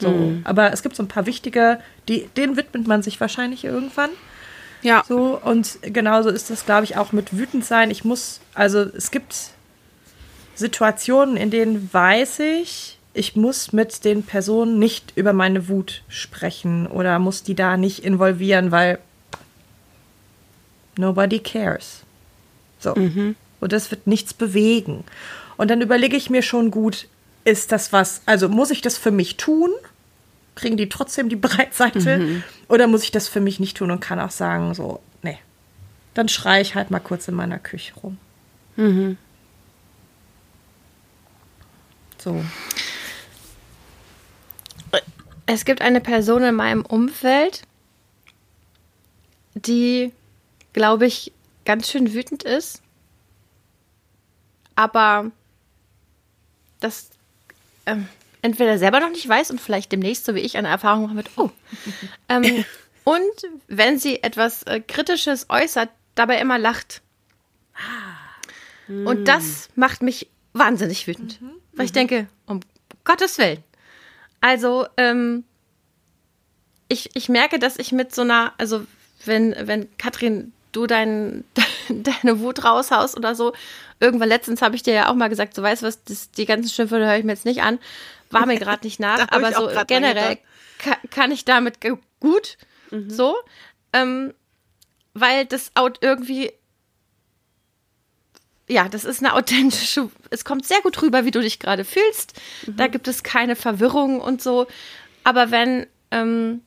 So. 0.00 0.10
Mhm. 0.10 0.40
Aber 0.44 0.72
es 0.72 0.82
gibt 0.82 0.96
so 0.96 1.02
ein 1.02 1.08
paar 1.08 1.26
wichtige, 1.26 1.78
die, 2.08 2.28
denen 2.36 2.56
widmet 2.56 2.86
man 2.86 3.02
sich 3.02 3.20
wahrscheinlich 3.20 3.64
irgendwann. 3.64 4.10
Ja. 4.82 5.02
So, 5.08 5.40
und 5.42 5.78
genauso 5.82 6.28
ist 6.28 6.50
das, 6.50 6.66
glaube 6.66 6.84
ich, 6.84 6.96
auch 6.96 7.12
mit 7.12 7.36
wütend 7.36 7.64
sein. 7.64 7.90
Ich 7.90 8.04
muss, 8.04 8.40
also 8.52 8.80
es 8.80 9.10
gibt 9.10 9.34
Situationen, 10.54 11.36
in 11.36 11.50
denen 11.50 11.88
weiß 11.92 12.40
ich, 12.40 12.98
ich 13.14 13.36
muss 13.36 13.72
mit 13.72 14.04
den 14.04 14.24
Personen 14.24 14.78
nicht 14.78 15.12
über 15.16 15.32
meine 15.32 15.68
Wut 15.68 16.02
sprechen 16.08 16.86
oder 16.86 17.18
muss 17.18 17.44
die 17.44 17.54
da 17.54 17.76
nicht 17.76 18.04
involvieren, 18.04 18.72
weil 18.72 18.98
nobody 20.96 21.38
cares. 21.38 22.00
So. 22.80 22.94
Mhm. 22.94 23.36
Und 23.60 23.72
das 23.72 23.90
wird 23.90 24.06
nichts 24.06 24.34
bewegen. 24.34 25.04
Und 25.56 25.70
dann 25.70 25.80
überlege 25.80 26.16
ich 26.16 26.28
mir 26.28 26.42
schon 26.42 26.70
gut, 26.70 27.06
ist 27.44 27.72
das 27.72 27.92
was, 27.92 28.22
also 28.26 28.48
muss 28.48 28.70
ich 28.70 28.80
das 28.80 28.96
für 28.96 29.10
mich 29.10 29.36
tun? 29.36 29.70
Kriegen 30.54 30.76
die 30.76 30.88
trotzdem 30.88 31.28
die 31.28 31.36
Breitseite? 31.36 32.18
Mhm. 32.18 32.42
Oder 32.68 32.86
muss 32.86 33.02
ich 33.02 33.10
das 33.10 33.28
für 33.28 33.40
mich 33.40 33.60
nicht 33.60 33.76
tun 33.76 33.90
und 33.90 34.00
kann 34.00 34.20
auch 34.20 34.30
sagen, 34.30 34.74
so, 34.74 35.00
nee. 35.22 35.38
Dann 36.14 36.28
schreie 36.28 36.62
ich 36.62 36.74
halt 36.74 36.90
mal 36.90 37.00
kurz 37.00 37.28
in 37.28 37.34
meiner 37.34 37.58
Küche 37.58 37.94
rum. 37.94 38.18
Mhm. 38.76 39.18
So. 42.18 42.42
Es 45.46 45.66
gibt 45.66 45.82
eine 45.82 46.00
Person 46.00 46.42
in 46.42 46.54
meinem 46.54 46.86
Umfeld, 46.86 47.62
die, 49.54 50.12
glaube 50.72 51.04
ich, 51.06 51.32
ganz 51.66 51.90
schön 51.90 52.14
wütend 52.14 52.42
ist. 52.42 52.80
Aber 54.74 55.30
das 56.80 57.10
ähm, 57.86 58.08
entweder 58.42 58.78
selber 58.78 59.00
noch 59.00 59.10
nicht 59.10 59.28
weiß 59.28 59.50
und 59.50 59.60
vielleicht 59.60 59.92
demnächst, 59.92 60.24
so 60.24 60.34
wie 60.34 60.40
ich, 60.40 60.56
eine 60.56 60.68
Erfahrung 60.68 61.04
machen 61.04 61.16
wird, 61.16 61.30
oh. 61.36 61.50
Ähm, 62.28 62.64
und 63.04 63.22
wenn 63.68 63.98
sie 63.98 64.22
etwas 64.22 64.62
äh, 64.64 64.80
Kritisches 64.80 65.46
äußert, 65.50 65.90
dabei 66.14 66.40
immer 66.40 66.58
lacht. 66.58 67.02
Und 68.88 69.18
hm. 69.18 69.24
das 69.24 69.68
macht 69.74 70.02
mich 70.02 70.28
wahnsinnig 70.52 71.06
wütend. 71.06 71.40
Mhm. 71.40 71.50
Weil 71.72 71.86
ich 71.86 71.92
denke, 71.92 72.28
um 72.46 72.60
Gottes 73.04 73.38
Willen. 73.38 73.62
Also, 74.40 74.86
ähm, 74.96 75.44
ich, 76.88 77.10
ich 77.14 77.28
merke, 77.28 77.58
dass 77.58 77.78
ich 77.78 77.92
mit 77.92 78.14
so 78.14 78.22
einer, 78.22 78.52
also 78.58 78.86
wenn, 79.24 79.54
wenn 79.58 79.88
Katrin, 79.96 80.52
du 80.72 80.86
dein, 80.86 81.44
deine 82.22 82.40
Wut 82.40 82.64
raushaust 82.64 83.16
oder 83.16 83.34
so, 83.34 83.52
irgendwann 84.00 84.28
letztens 84.28 84.62
habe 84.62 84.76
ich 84.76 84.82
dir 84.82 84.94
ja 84.94 85.08
auch 85.08 85.14
mal 85.14 85.28
gesagt, 85.28 85.54
so 85.54 85.62
weißt 85.62 85.82
du 85.82 85.86
was, 85.86 86.04
das, 86.04 86.30
die 86.30 86.46
ganzen 86.46 86.70
Schimpfe 86.70 86.98
höre 86.98 87.16
ich 87.16 87.24
mir 87.24 87.32
jetzt 87.32 87.44
nicht 87.44 87.62
an 87.62 87.78
war 88.34 88.46
mir 88.46 88.58
gerade 88.58 88.84
nicht 88.84 89.00
nach, 89.00 89.30
aber 89.30 89.52
so 89.52 89.70
generell 89.86 90.38
kann, 90.78 90.96
kann, 91.10 91.32
ich 91.32 91.44
damit 91.44 91.78
gut 92.20 92.58
mhm. 92.90 93.08
so, 93.08 93.36
ähm, 93.92 94.34
weil 95.14 95.46
das 95.46 95.70
out 95.74 95.98
irgendwie 96.02 96.52
ja, 98.66 98.88
das 98.88 99.04
ist 99.04 99.22
eine 99.22 99.34
authentische, 99.34 100.10
es 100.30 100.46
kommt 100.46 100.64
sehr 100.66 100.80
gut 100.80 101.00
rüber, 101.02 101.26
wie 101.26 101.30
du 101.30 101.42
dich 101.42 101.58
gerade 101.60 101.84
fühlst. 101.84 102.40
Mhm. 102.66 102.76
Da 102.78 102.86
gibt 102.86 103.06
es 103.08 103.22
keine 103.22 103.56
Verwirrung 103.56 104.20
und 104.20 104.40
so. 104.40 104.66
Aber 105.22 105.50
wenn, 105.50 105.86
ähm, 106.10 106.62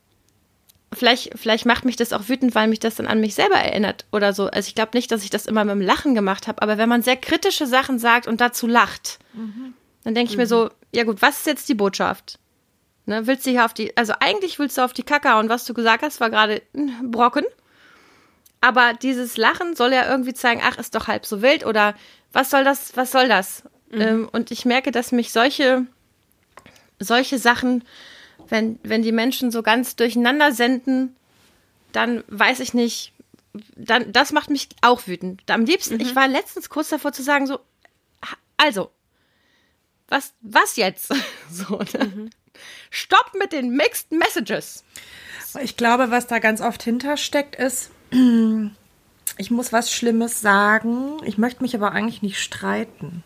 vielleicht, 0.93 1.37
vielleicht 1.37 1.65
macht 1.65 1.85
mich 1.85 1.95
das 1.95 2.13
auch 2.13 2.29
wütend, 2.29 2.55
weil 2.55 2.67
mich 2.67 2.79
das 2.79 2.95
dann 2.95 3.07
an 3.07 3.19
mich 3.19 3.35
selber 3.35 3.55
erinnert 3.55 4.05
oder 4.11 4.33
so. 4.33 4.47
Also 4.47 4.67
ich 4.67 4.75
glaube 4.75 4.91
nicht, 4.93 5.11
dass 5.11 5.23
ich 5.23 5.29
das 5.29 5.45
immer 5.45 5.65
mit 5.65 5.73
dem 5.73 5.81
Lachen 5.81 6.15
gemacht 6.15 6.47
habe, 6.47 6.61
aber 6.61 6.77
wenn 6.77 6.89
man 6.89 7.01
sehr 7.01 7.17
kritische 7.17 7.67
Sachen 7.67 7.99
sagt 7.99 8.27
und 8.27 8.41
dazu 8.41 8.67
lacht, 8.67 9.19
mhm. 9.33 9.73
dann 10.03 10.15
denke 10.15 10.31
ich 10.31 10.37
mhm. 10.37 10.43
mir 10.43 10.47
so, 10.47 10.69
ja 10.91 11.03
gut, 11.03 11.21
was 11.21 11.39
ist 11.39 11.47
jetzt 11.47 11.69
die 11.69 11.75
Botschaft? 11.75 12.39
Ne, 13.05 13.25
willst 13.25 13.45
du 13.45 13.51
hier 13.51 13.63
auf 13.63 13.73
die, 13.73 13.95
also 13.95 14.13
eigentlich 14.19 14.59
willst 14.59 14.77
du 14.77 14.81
auf 14.81 14.93
die 14.93 15.03
Kacke 15.03 15.37
und 15.37 15.47
was 15.47 15.65
du 15.65 15.73
gesagt 15.73 16.03
hast, 16.03 16.19
war 16.19 16.29
gerade 16.29 16.61
ein 16.75 17.11
Brocken. 17.11 17.45
Aber 18.59 18.93
dieses 18.93 19.37
Lachen 19.37 19.75
soll 19.75 19.93
ja 19.93 20.09
irgendwie 20.09 20.33
zeigen, 20.33 20.61
ach, 20.63 20.77
ist 20.77 20.95
doch 20.95 21.07
halb 21.07 21.25
so 21.25 21.41
wild 21.41 21.65
oder 21.65 21.95
was 22.33 22.49
soll 22.49 22.63
das, 22.63 22.97
was 22.97 23.11
soll 23.11 23.27
das? 23.27 23.63
Mhm. 23.91 24.01
Ähm, 24.01 24.29
und 24.31 24.51
ich 24.51 24.65
merke, 24.65 24.91
dass 24.91 25.11
mich 25.11 25.31
solche, 25.31 25.85
solche 26.99 27.39
Sachen, 27.39 27.83
wenn, 28.49 28.79
wenn 28.83 29.01
die 29.01 29.11
Menschen 29.11 29.51
so 29.51 29.63
ganz 29.63 29.95
durcheinander 29.95 30.51
senden, 30.51 31.15
dann 31.91 32.23
weiß 32.27 32.59
ich 32.59 32.73
nicht, 32.73 33.13
dann, 33.75 34.11
das 34.11 34.31
macht 34.31 34.49
mich 34.49 34.69
auch 34.81 35.07
wütend. 35.07 35.41
Am 35.49 35.65
liebsten, 35.65 35.95
mhm. 35.95 36.01
ich 36.01 36.15
war 36.15 36.27
letztens 36.27 36.69
kurz 36.69 36.89
davor 36.89 37.11
zu 37.11 37.23
sagen, 37.23 37.47
so, 37.47 37.59
also, 38.57 38.91
was, 40.07 40.33
was 40.41 40.75
jetzt? 40.75 41.13
so, 41.51 41.79
ne? 41.79 42.05
mhm. 42.05 42.29
Stopp 42.89 43.33
mit 43.37 43.51
den 43.51 43.69
Mixed 43.69 44.11
Messages. 44.11 44.83
Ich 45.61 45.77
glaube, 45.77 46.11
was 46.11 46.27
da 46.27 46.39
ganz 46.39 46.61
oft 46.61 46.83
hintersteckt, 46.83 47.55
ist, 47.55 47.91
ich 49.37 49.51
muss 49.51 49.73
was 49.73 49.91
Schlimmes 49.91 50.41
sagen, 50.41 51.17
ich 51.23 51.37
möchte 51.37 51.61
mich 51.61 51.75
aber 51.75 51.91
eigentlich 51.91 52.21
nicht 52.21 52.41
streiten. 52.41 53.23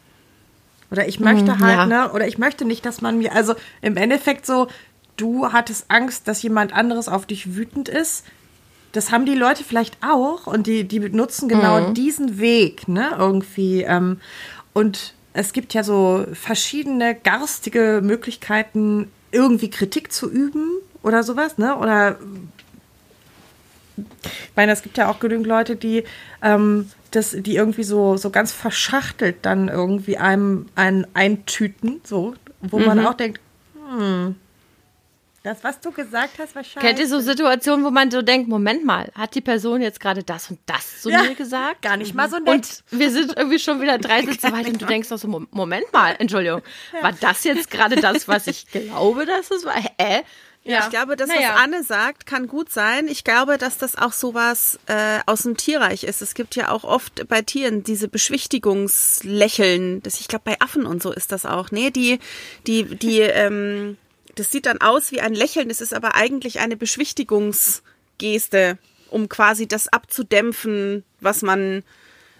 Oder 0.91 1.07
ich 1.07 1.21
möchte 1.21 1.53
mhm, 1.53 1.59
halt, 1.59 1.77
ja. 1.77 1.85
ne, 1.85 2.11
oder 2.11 2.27
ich 2.27 2.37
möchte 2.37 2.65
nicht, 2.65 2.85
dass 2.85 2.99
man 2.99 3.17
mir, 3.17 3.33
also 3.33 3.55
im 3.81 3.95
Endeffekt 3.95 4.45
so, 4.45 4.67
du 5.17 5.51
hattest 5.51 5.85
Angst, 5.89 6.27
dass 6.27 6.41
jemand 6.41 6.73
anderes 6.73 7.07
auf 7.07 7.25
dich 7.25 7.55
wütend 7.55 7.89
ist. 7.89 8.25
Das 8.91 9.11
haben 9.11 9.25
die 9.25 9.35
Leute 9.35 9.63
vielleicht 9.63 9.97
auch 10.01 10.47
und 10.47 10.67
die, 10.67 10.83
die 10.83 10.99
benutzen 10.99 11.47
genau 11.47 11.89
mhm. 11.89 11.93
diesen 11.93 12.39
Weg, 12.39 12.87
ne, 12.87 13.11
irgendwie. 13.17 13.83
Ähm, 13.83 14.19
und 14.73 15.13
es 15.33 15.53
gibt 15.53 15.73
ja 15.73 15.83
so 15.83 16.25
verschiedene 16.33 17.15
garstige 17.15 18.01
Möglichkeiten, 18.03 19.09
irgendwie 19.31 19.69
Kritik 19.69 20.11
zu 20.11 20.29
üben 20.29 20.67
oder 21.03 21.23
sowas, 21.23 21.57
ne? 21.57 21.77
Oder 21.77 22.17
ich 23.97 24.55
meine, 24.55 24.71
es 24.71 24.81
gibt 24.81 24.97
ja 24.97 25.09
auch 25.09 25.19
genügend 25.19 25.47
Leute, 25.47 25.75
die 25.75 26.03
ähm, 26.41 26.89
das, 27.11 27.35
die 27.37 27.55
irgendwie 27.55 27.83
so, 27.83 28.17
so 28.17 28.29
ganz 28.29 28.51
verschachtelt 28.51 29.37
dann 29.41 29.67
irgendwie 29.67 30.17
einem, 30.17 30.67
einen 30.75 31.05
eintüten, 31.13 32.01
so, 32.03 32.33
wo 32.61 32.79
mhm. 32.79 32.85
man 32.85 33.05
auch 33.05 33.13
denkt, 33.13 33.39
hm, 33.97 34.35
das, 35.43 35.63
was 35.63 35.79
du 35.79 35.91
gesagt 35.91 36.37
hast, 36.37 36.55
war 36.55 36.63
scheiße. 36.63 36.85
Kennt 36.85 36.99
ihr 36.99 37.07
so 37.07 37.19
Situationen, 37.19 37.83
wo 37.83 37.89
man 37.89 38.11
so 38.11 38.21
denkt, 38.21 38.47
Moment 38.47 38.85
mal, 38.85 39.11
hat 39.15 39.33
die 39.33 39.41
Person 39.41 39.81
jetzt 39.81 39.99
gerade 39.99 40.23
das 40.23 40.51
und 40.51 40.59
das 40.67 41.01
zu 41.01 41.09
ja, 41.09 41.23
mir 41.23 41.33
gesagt? 41.33 41.81
Gar 41.81 41.97
nicht 41.97 42.13
mal 42.13 42.29
so 42.29 42.37
nett. 42.37 42.47
Und 42.47 42.83
wir 42.91 43.09
sind 43.09 43.35
irgendwie 43.35 43.57
schon 43.57 43.81
wieder 43.81 43.97
drei 43.97 44.23
Sitze 44.23 44.51
weit 44.51 44.67
und 44.67 44.79
du 44.79 44.85
denkst 44.85 45.11
auch 45.11 45.17
so, 45.17 45.27
Moment 45.27 45.91
mal, 45.91 46.15
Entschuldigung, 46.19 46.61
ja. 46.93 47.03
war 47.03 47.13
das 47.13 47.43
jetzt 47.43 47.71
gerade 47.71 47.95
das, 47.95 48.27
was 48.27 48.45
ich 48.45 48.67
glaube, 48.67 49.25
dass 49.25 49.49
es 49.49 49.65
war? 49.65 49.73
Hä? 49.73 50.23
Ja, 50.63 50.81
ich 50.83 50.91
glaube, 50.91 51.15
das, 51.15 51.27
Naja. 51.27 51.53
was 51.55 51.63
Anne 51.63 51.83
sagt, 51.83 52.27
kann 52.27 52.45
gut 52.45 52.71
sein. 52.71 53.07
Ich 53.07 53.23
glaube, 53.23 53.57
dass 53.57 53.79
das 53.79 53.97
auch 53.97 54.13
sowas 54.13 54.77
äh, 54.85 55.19
aus 55.25 55.41
dem 55.41 55.57
Tierreich 55.57 56.03
ist. 56.03 56.21
Es 56.21 56.35
gibt 56.35 56.55
ja 56.55 56.69
auch 56.69 56.83
oft 56.83 57.27
bei 57.27 57.41
Tieren 57.41 57.81
diese 57.81 58.07
Beschwichtigungslächeln. 58.07 60.03
Das, 60.03 60.19
ich 60.19 60.27
glaube, 60.27 60.43
bei 60.45 60.61
Affen 60.61 60.85
und 60.85 61.01
so 61.01 61.11
ist 61.11 61.31
das 61.31 61.47
auch. 61.47 61.71
Nee, 61.71 61.89
die, 61.89 62.19
die, 62.67 62.83
die, 62.83 63.21
ähm, 63.21 63.97
das 64.35 64.51
sieht 64.51 64.65
dann 64.65 64.81
aus 64.81 65.11
wie 65.11 65.21
ein 65.21 65.33
Lächeln. 65.33 65.69
Es 65.69 65.81
ist 65.81 65.93
aber 65.93 66.15
eigentlich 66.15 66.59
eine 66.59 66.77
Beschwichtigungsgeste, 66.77 68.77
um 69.09 69.29
quasi 69.29 69.67
das 69.67 69.87
abzudämpfen, 69.87 71.03
was 71.19 71.41
man, 71.41 71.83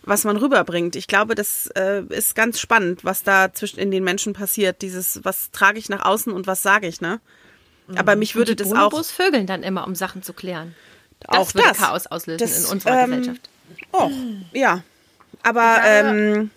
was 0.03 0.23
man 0.23 0.37
rüberbringt. 0.37 0.95
Ich 0.95 1.07
glaube, 1.07 1.35
das 1.35 1.67
äh, 1.75 2.03
ist 2.09 2.35
ganz 2.35 2.59
spannend, 2.59 3.03
was 3.03 3.23
da 3.23 3.53
zwischen 3.53 3.79
in 3.79 3.91
den 3.91 4.03
Menschen 4.03 4.33
passiert. 4.33 4.81
Dieses, 4.81 5.23
was 5.23 5.51
trage 5.51 5.79
ich 5.79 5.89
nach 5.89 6.05
außen 6.05 6.31
und 6.31 6.47
was 6.47 6.63
sage 6.63 6.87
ich, 6.87 7.01
ne? 7.01 7.19
Aber 7.95 8.15
mich 8.15 8.35
würde 8.35 8.55
die 8.55 8.63
das 8.63 8.71
auch. 8.71 8.89
Bonobos 8.89 9.11
vögeln 9.11 9.47
dann 9.47 9.63
immer, 9.63 9.85
um 9.85 9.95
Sachen 9.95 10.23
zu 10.23 10.33
klären. 10.33 10.75
Das 11.19 11.37
Auch 11.37 11.53
würde 11.53 11.67
das. 11.67 11.77
Chaos 11.77 12.07
auslösen 12.07 12.39
Das, 12.39 12.65
in 12.65 12.71
unserer 12.71 13.03
ähm, 13.03 13.11
Gesellschaft. 13.11 13.49
Oh, 13.91 14.09
ja. 14.53 14.83
Aber 15.43 15.79
ähm, 15.83 16.51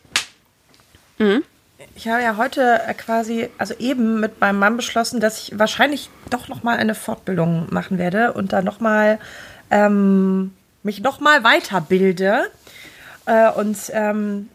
Ich 1.94 2.08
habe 2.08 2.22
ja 2.22 2.36
heute 2.36 2.80
äh, 2.86 2.94
quasi, 2.94 3.48
also 3.58 3.74
eben 3.78 4.20
mit 4.20 4.40
meinem 4.40 4.58
Mann 4.58 4.76
beschlossen, 4.76 5.20
dass 5.20 5.38
ich 5.38 5.58
wahrscheinlich 5.58 6.10
doch 6.30 6.48
noch 6.48 6.62
mal 6.62 6.76
eine 6.76 6.94
Fortbildung 6.94 7.66
machen 7.70 7.98
werde 7.98 8.32
und 8.32 8.52
da 8.52 8.62
noch 8.62 8.80
mal 8.80 9.18
ähm, 9.70 10.52
mich 10.82 11.00
noch 11.00 11.20
mal 11.20 11.44
weiterbilde. 11.44 12.50
Äh, 13.26 13.50
und 13.52 13.76
ähm, 13.92 14.48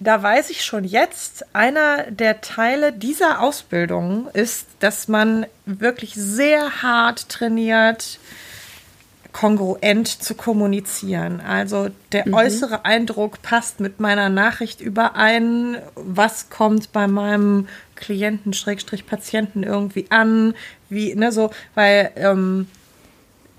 da 0.00 0.22
weiß 0.22 0.50
ich 0.50 0.64
schon 0.64 0.84
jetzt, 0.84 1.54
einer 1.54 2.10
der 2.10 2.40
Teile 2.40 2.92
dieser 2.92 3.40
Ausbildung 3.40 4.28
ist, 4.32 4.66
dass 4.80 5.08
man 5.08 5.46
wirklich 5.66 6.14
sehr 6.14 6.82
hart 6.82 7.28
trainiert, 7.28 8.18
kongruent 9.32 10.08
zu 10.08 10.34
kommunizieren. 10.34 11.40
Also 11.40 11.88
der 12.12 12.32
äußere 12.32 12.84
Eindruck 12.84 13.40
passt 13.42 13.80
mit 13.80 13.98
meiner 13.98 14.28
Nachricht 14.28 14.80
überein. 14.80 15.78
Was 15.94 16.50
kommt 16.50 16.92
bei 16.92 17.06
meinem 17.06 17.68
Klienten, 17.94 18.52
Schrägstrich 18.52 19.06
Patienten 19.06 19.62
irgendwie 19.62 20.06
an? 20.10 20.54
Wie, 20.88 21.14
ne, 21.14 21.32
so, 21.32 21.50
weil 21.74 22.12
ähm, 22.16 22.68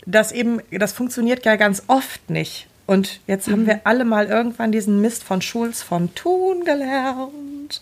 das 0.05 0.31
eben, 0.31 0.61
das 0.71 0.93
funktioniert 0.93 1.45
ja 1.45 1.55
ganz 1.55 1.83
oft 1.87 2.29
nicht. 2.29 2.67
Und 2.85 3.21
jetzt 3.27 3.47
haben 3.47 3.65
wir 3.65 3.81
alle 3.85 4.03
mal 4.03 4.27
irgendwann 4.27 4.73
diesen 4.73 4.99
Mist 4.99 5.23
von 5.23 5.41
Schulz 5.41 5.81
von 5.81 6.13
Thun 6.15 6.65
gelernt. 6.65 7.79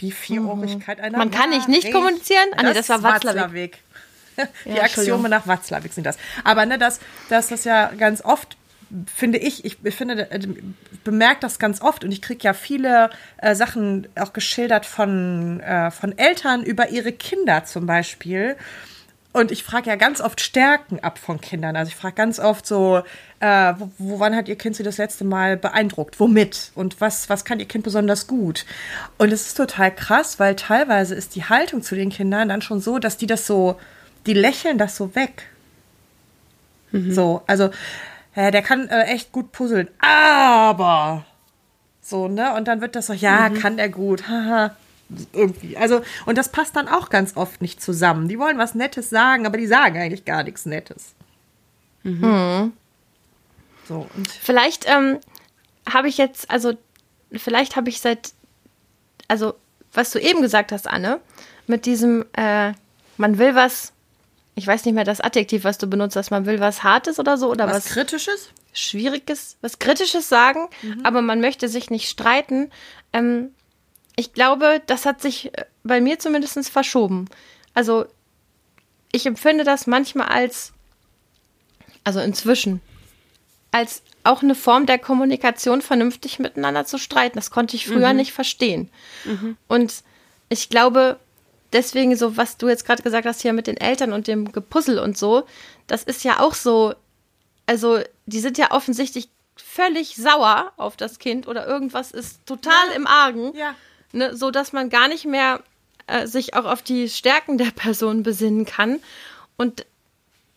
Die 0.00 0.12
Vierohrigkeit 0.12 1.00
einer 1.00 1.18
Man 1.18 1.32
kann 1.32 1.50
nicht 1.50 1.68
nicht 1.68 1.92
kommunizieren? 1.92 2.48
Ah, 2.56 2.62
nee, 2.62 2.72
das 2.72 2.88
war 2.88 3.02
Watzlawick. 3.02 3.78
Die. 4.64 4.80
Axiome 4.80 5.28
nach 5.28 5.46
Watzlawick 5.46 5.92
sind 5.92 6.04
das. 6.04 6.18
Aber 6.44 6.66
ne, 6.66 6.78
dass, 6.78 7.00
dass 7.28 7.48
das 7.48 7.64
ja 7.64 7.90
ganz 7.98 8.22
oft, 8.22 8.56
finde 9.12 9.38
ich, 9.38 9.64
ich 9.64 9.78
finde, 9.94 10.30
äh, 10.30 10.40
bemerkt 11.04 11.42
das 11.42 11.58
ganz 11.58 11.80
oft 11.80 12.04
und 12.04 12.12
ich 12.12 12.22
kriege 12.22 12.42
ja 12.42 12.52
viele 12.52 13.10
äh, 13.38 13.54
Sachen 13.54 14.08
auch 14.18 14.32
geschildert 14.32 14.86
von, 14.86 15.60
äh, 15.60 15.90
von 15.90 16.16
Eltern 16.16 16.62
über 16.62 16.90
ihre 16.90 17.12
Kinder 17.12 17.64
zum 17.64 17.86
Beispiel. 17.86 18.56
Und 19.36 19.52
ich 19.52 19.64
frage 19.64 19.90
ja 19.90 19.96
ganz 19.96 20.22
oft 20.22 20.40
Stärken 20.40 21.00
ab 21.00 21.18
von 21.18 21.42
Kindern. 21.42 21.76
Also 21.76 21.90
ich 21.90 21.94
frage 21.94 22.14
ganz 22.14 22.38
oft 22.38 22.66
so, 22.66 23.02
äh, 23.40 23.74
wo, 23.76 23.90
wo, 23.98 24.18
wann 24.18 24.34
hat 24.34 24.48
Ihr 24.48 24.56
Kind 24.56 24.76
Sie 24.76 24.82
das 24.82 24.96
letzte 24.96 25.24
Mal 25.24 25.58
beeindruckt? 25.58 26.18
Womit? 26.18 26.72
Und 26.74 27.02
was, 27.02 27.28
was 27.28 27.44
kann 27.44 27.60
Ihr 27.60 27.68
Kind 27.68 27.84
besonders 27.84 28.28
gut? 28.28 28.64
Und 29.18 29.34
es 29.34 29.48
ist 29.48 29.58
total 29.58 29.94
krass, 29.94 30.38
weil 30.38 30.56
teilweise 30.56 31.14
ist 31.14 31.34
die 31.34 31.44
Haltung 31.44 31.82
zu 31.82 31.94
den 31.94 32.08
Kindern 32.08 32.48
dann 32.48 32.62
schon 32.62 32.80
so, 32.80 32.98
dass 32.98 33.18
die 33.18 33.26
das 33.26 33.46
so, 33.46 33.78
die 34.26 34.34
lächeln 34.34 34.78
das 34.78 34.96
so 34.96 35.14
weg. 35.14 35.48
So, 36.92 37.42
also 37.46 37.70
äh, 38.34 38.50
der 38.50 38.62
kann 38.62 38.88
äh, 38.88 39.04
echt 39.04 39.32
gut 39.32 39.52
puzzeln, 39.52 39.88
aber 39.98 41.24
so, 42.00 42.28
ne? 42.28 42.54
Und 42.54 42.68
dann 42.68 42.80
wird 42.80 42.96
das 42.96 43.06
so, 43.06 43.12
ja, 43.12 43.50
kann 43.50 43.78
er 43.78 43.88
gut, 43.88 44.28
haha. 44.28 44.76
Irgendwie. 45.32 45.76
Also, 45.76 46.02
und 46.24 46.38
das 46.38 46.50
passt 46.50 46.74
dann 46.76 46.88
auch 46.88 47.10
ganz 47.10 47.36
oft 47.36 47.60
nicht 47.60 47.82
zusammen. 47.82 48.28
Die 48.28 48.38
wollen 48.38 48.58
was 48.58 48.74
Nettes 48.74 49.10
sagen, 49.10 49.46
aber 49.46 49.58
die 49.58 49.66
sagen 49.66 49.98
eigentlich 49.98 50.24
gar 50.24 50.42
nichts 50.42 50.66
Nettes. 50.66 51.14
So, 53.88 54.06
und 54.16 54.28
Vielleicht 54.28 54.88
ähm, 54.88 55.18
habe 55.88 56.08
ich 56.08 56.18
jetzt, 56.18 56.50
also 56.50 56.74
vielleicht 57.32 57.76
habe 57.76 57.88
ich 57.88 58.00
seit, 58.00 58.32
also 59.28 59.54
was 59.92 60.10
du 60.10 60.20
eben 60.20 60.42
gesagt 60.42 60.72
hast, 60.72 60.88
Anne, 60.88 61.20
mit 61.66 61.86
diesem, 61.86 62.24
äh, 62.32 62.72
man 63.16 63.38
will 63.38 63.54
was, 63.54 63.92
ich 64.56 64.66
weiß 64.66 64.86
nicht 64.86 64.94
mehr 64.94 65.04
das 65.04 65.20
Adjektiv, 65.20 65.64
was 65.64 65.76
du 65.76 65.86
benutzt 65.86 66.16
hast, 66.16 66.30
man 66.30 66.46
will 66.46 66.58
was 66.60 66.82
Hartes 66.82 67.20
oder 67.20 67.36
so 67.36 67.50
oder 67.50 67.66
was, 67.66 67.76
was, 67.76 67.84
Kritisches? 67.84 68.48
Schwieriges, 68.72 69.58
was 69.60 69.78
Kritisches 69.78 70.28
sagen, 70.30 70.68
aber 71.04 71.22
man 71.22 71.40
möchte 71.40 71.68
sich 71.68 71.90
nicht 71.90 72.08
streiten. 72.08 72.70
Ähm, 73.12 73.50
ich 74.16 74.32
glaube, 74.32 74.82
das 74.86 75.04
hat 75.04 75.20
sich 75.20 75.54
äh, 75.56 75.66
bei 75.84 76.00
mir 76.00 76.18
zumindest 76.18 76.70
verschoben. 76.70 77.26
Also 77.74 78.06
ich 79.12 79.26
empfinde 79.26 79.62
das 79.62 79.86
manchmal 79.86 80.28
als, 80.28 80.72
also 82.02 82.20
inzwischen, 82.20 82.80
als 83.72 84.02
auch 84.24 84.42
eine 84.42 84.54
Form 84.54 84.86
der 84.86 84.98
Kommunikation, 84.98 85.82
vernünftig 85.82 86.38
miteinander 86.38 86.86
zu 86.86 86.96
streiten. 86.96 87.36
Das 87.36 87.50
konnte 87.50 87.76
ich 87.76 87.86
früher 87.86 88.14
nicht 88.14 88.32
verstehen. 88.32 88.90
Und 89.68 90.02
ich 90.48 90.70
glaube, 90.70 91.18
deswegen 91.72 92.16
so, 92.16 92.36
was 92.36 92.56
du 92.56 92.68
jetzt 92.68 92.84
gerade 92.86 93.02
gesagt 93.02 93.26
hast 93.26 93.42
hier 93.42 93.52
mit 93.52 93.66
den 93.66 93.76
Eltern 93.76 94.12
und 94.12 94.26
dem 94.26 94.52
Gepuzzle 94.52 95.02
und 95.02 95.16
so, 95.18 95.46
das 95.86 96.02
ist 96.02 96.24
ja 96.24 96.40
auch 96.40 96.54
so, 96.54 96.94
also 97.66 98.00
die 98.26 98.40
sind 98.40 98.58
ja 98.58 98.70
offensichtlich 98.72 99.28
völlig 99.56 100.16
sauer 100.16 100.72
auf 100.76 100.96
das 100.96 101.18
Kind 101.18 101.48
oder 101.48 101.66
irgendwas 101.66 102.10
ist 102.10 102.44
total 102.46 102.90
im 102.94 103.06
Argen, 103.06 103.52
Ja. 103.56 103.74
ne, 104.12 104.36
so 104.36 104.50
dass 104.50 104.72
man 104.72 104.90
gar 104.90 105.08
nicht 105.08 105.24
mehr 105.24 105.60
äh, 106.06 106.26
sich 106.26 106.54
auch 106.54 106.64
auf 106.64 106.82
die 106.82 107.08
Stärken 107.08 107.58
der 107.58 107.70
Person 107.70 108.22
besinnen 108.22 108.64
kann 108.66 109.00
und 109.56 109.86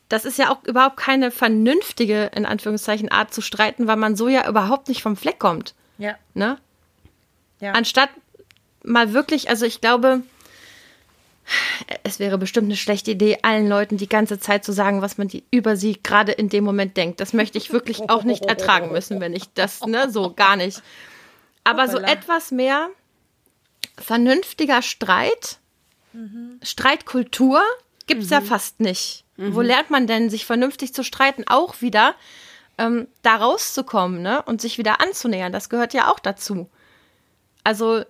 das 0.10 0.26
ist 0.26 0.40
ja 0.40 0.50
auch 0.52 0.64
überhaupt 0.64 0.98
keine 0.98 1.30
vernünftige, 1.30 2.32
in 2.36 2.48
Anführungszeichen, 2.48 3.12
Art 3.12 3.32
zu 3.32 3.42
streiten, 3.42 3.86
weil 3.86 3.96
man 3.96 4.16
so 4.16 4.28
ja 4.28 4.50
überhaupt 4.50 4.88
nicht 4.88 5.04
vom 5.04 5.16
Fleck 5.16 5.38
kommt. 5.38 5.76
Ja. 6.00 6.16
Ne? 6.34 6.58
Ja. 7.60 7.74
Anstatt 7.74 8.10
mal 8.84 9.14
wirklich, 9.14 9.50
also 9.50 9.68
ich 9.68 9.82
glaube, 9.82 10.24
es 12.04 12.20
wäre 12.20 12.38
bestimmt 12.38 12.66
eine 12.66 12.76
schlechte 12.76 13.12
Idee, 13.12 13.40
allen 13.42 13.68
Leuten 13.68 13.98
die 13.98 14.10
ganze 14.10 14.40
Zeit 14.40 14.64
zu 14.64 14.72
sagen, 14.72 15.02
was 15.02 15.18
man 15.18 15.28
die, 15.28 15.44
über 15.52 15.76
sie 15.76 16.02
gerade 16.02 16.32
in 16.32 16.50
dem 16.50 16.64
Moment 16.64 16.98
denkt. 16.98 17.20
Das 17.20 17.34
möchte 17.34 17.58
ich 17.58 17.72
wirklich 17.72 18.10
auch 18.10 18.24
nicht 18.24 18.46
ertragen 18.46 18.92
müssen, 18.92 19.20
wenn 19.20 19.34
ich 19.34 19.54
das, 19.54 19.86
ne, 19.86 20.10
so 20.12 20.34
gar 20.34 20.56
nicht. 20.56 20.82
Aber 21.64 21.88
so 21.88 21.98
etwas 22.00 22.52
mehr 22.52 22.90
vernünftiger 23.98 24.82
Streit, 24.82 25.60
Streitkultur 26.62 27.62
gibt 28.08 28.24
es 28.24 28.30
ja 28.30 28.42
fast 28.42 28.80
nicht. 28.80 29.24
Wo 29.38 29.62
lernt 29.62 29.90
man 29.90 30.06
denn, 30.06 30.30
sich 30.30 30.46
vernünftig 30.46 30.94
zu 30.94 31.04
streiten? 31.04 31.46
Auch 31.48 31.82
wieder 31.82 32.16
ähm, 32.78 33.08
da 33.22 33.38
rauszukommen 33.38 34.22
ne? 34.22 34.42
und 34.42 34.60
sich 34.60 34.78
wieder 34.78 35.00
anzunähern. 35.00 35.54
Das 35.54 35.70
gehört 35.70 35.94
ja 35.94 36.12
auch 36.12 36.20
dazu. 36.20 36.70
Also, 37.64 38.04